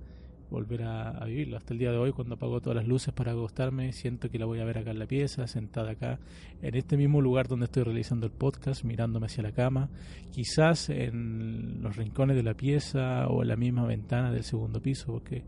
volver 0.52 0.82
a, 0.84 1.24
vivirlo. 1.24 1.56
Hasta 1.56 1.72
el 1.72 1.78
día 1.78 1.90
de 1.90 1.98
hoy, 1.98 2.12
cuando 2.12 2.34
apago 2.34 2.60
todas 2.60 2.76
las 2.76 2.86
luces 2.86 3.12
para 3.12 3.32
acostarme, 3.32 3.92
siento 3.92 4.30
que 4.30 4.38
la 4.38 4.46
voy 4.46 4.60
a 4.60 4.64
ver 4.64 4.78
acá 4.78 4.90
en 4.90 4.98
la 4.98 5.06
pieza, 5.06 5.46
sentada 5.46 5.92
acá, 5.92 6.20
en 6.60 6.74
este 6.74 6.96
mismo 6.96 7.20
lugar 7.20 7.48
donde 7.48 7.64
estoy 7.64 7.82
realizando 7.84 8.26
el 8.26 8.32
podcast, 8.32 8.84
mirándome 8.84 9.26
hacia 9.26 9.42
la 9.42 9.52
cama, 9.52 9.90
quizás 10.30 10.90
en 10.90 11.82
los 11.82 11.96
rincones 11.96 12.36
de 12.36 12.42
la 12.42 12.54
pieza 12.54 13.26
o 13.28 13.42
en 13.42 13.48
la 13.48 13.56
misma 13.56 13.86
ventana 13.86 14.30
del 14.30 14.44
segundo 14.44 14.80
piso, 14.80 15.06
porque 15.06 15.44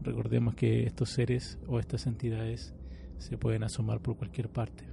recordemos 0.00 0.54
que 0.54 0.84
estos 0.84 1.10
seres 1.10 1.58
o 1.66 1.80
estas 1.80 2.06
entidades 2.06 2.74
se 3.18 3.36
pueden 3.36 3.64
asomar 3.64 4.00
por 4.00 4.16
cualquier 4.16 4.48
parte. 4.48 4.84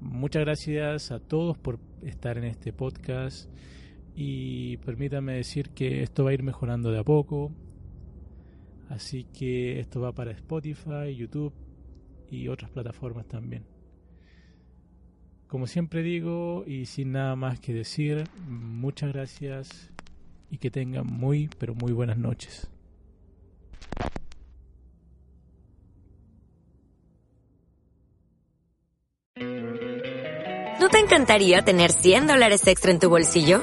Muchas 0.00 0.44
gracias 0.44 1.10
a 1.10 1.18
todos 1.20 1.58
por 1.58 1.78
estar 2.02 2.38
en 2.38 2.44
este 2.44 2.72
podcast 2.72 3.50
y 4.14 4.76
permítame 4.78 5.34
decir 5.34 5.70
que 5.70 6.02
esto 6.02 6.24
va 6.24 6.30
a 6.30 6.34
ir 6.34 6.42
mejorando 6.42 6.90
de 6.90 6.98
a 6.98 7.04
poco. 7.04 7.52
Así 8.88 9.24
que 9.24 9.80
esto 9.80 10.00
va 10.00 10.12
para 10.12 10.30
Spotify, 10.32 11.14
YouTube 11.14 11.52
y 12.30 12.48
otras 12.48 12.70
plataformas 12.70 13.26
también. 13.26 13.64
Como 15.46 15.66
siempre 15.66 16.02
digo 16.02 16.64
y 16.66 16.86
sin 16.86 17.12
nada 17.12 17.34
más 17.36 17.60
que 17.60 17.72
decir, 17.72 18.24
muchas 18.46 19.12
gracias 19.12 19.90
y 20.50 20.58
que 20.58 20.70
tengan 20.70 21.06
muy 21.06 21.48
pero 21.58 21.74
muy 21.74 21.92
buenas 21.92 22.18
noches. 22.18 22.70
¿No 30.80 30.88
te 30.90 30.98
encantaría 30.98 31.62
tener 31.62 31.92
100 31.92 32.26
dólares 32.26 32.66
extra 32.66 32.90
en 32.90 32.98
tu 32.98 33.08
bolsillo? 33.08 33.62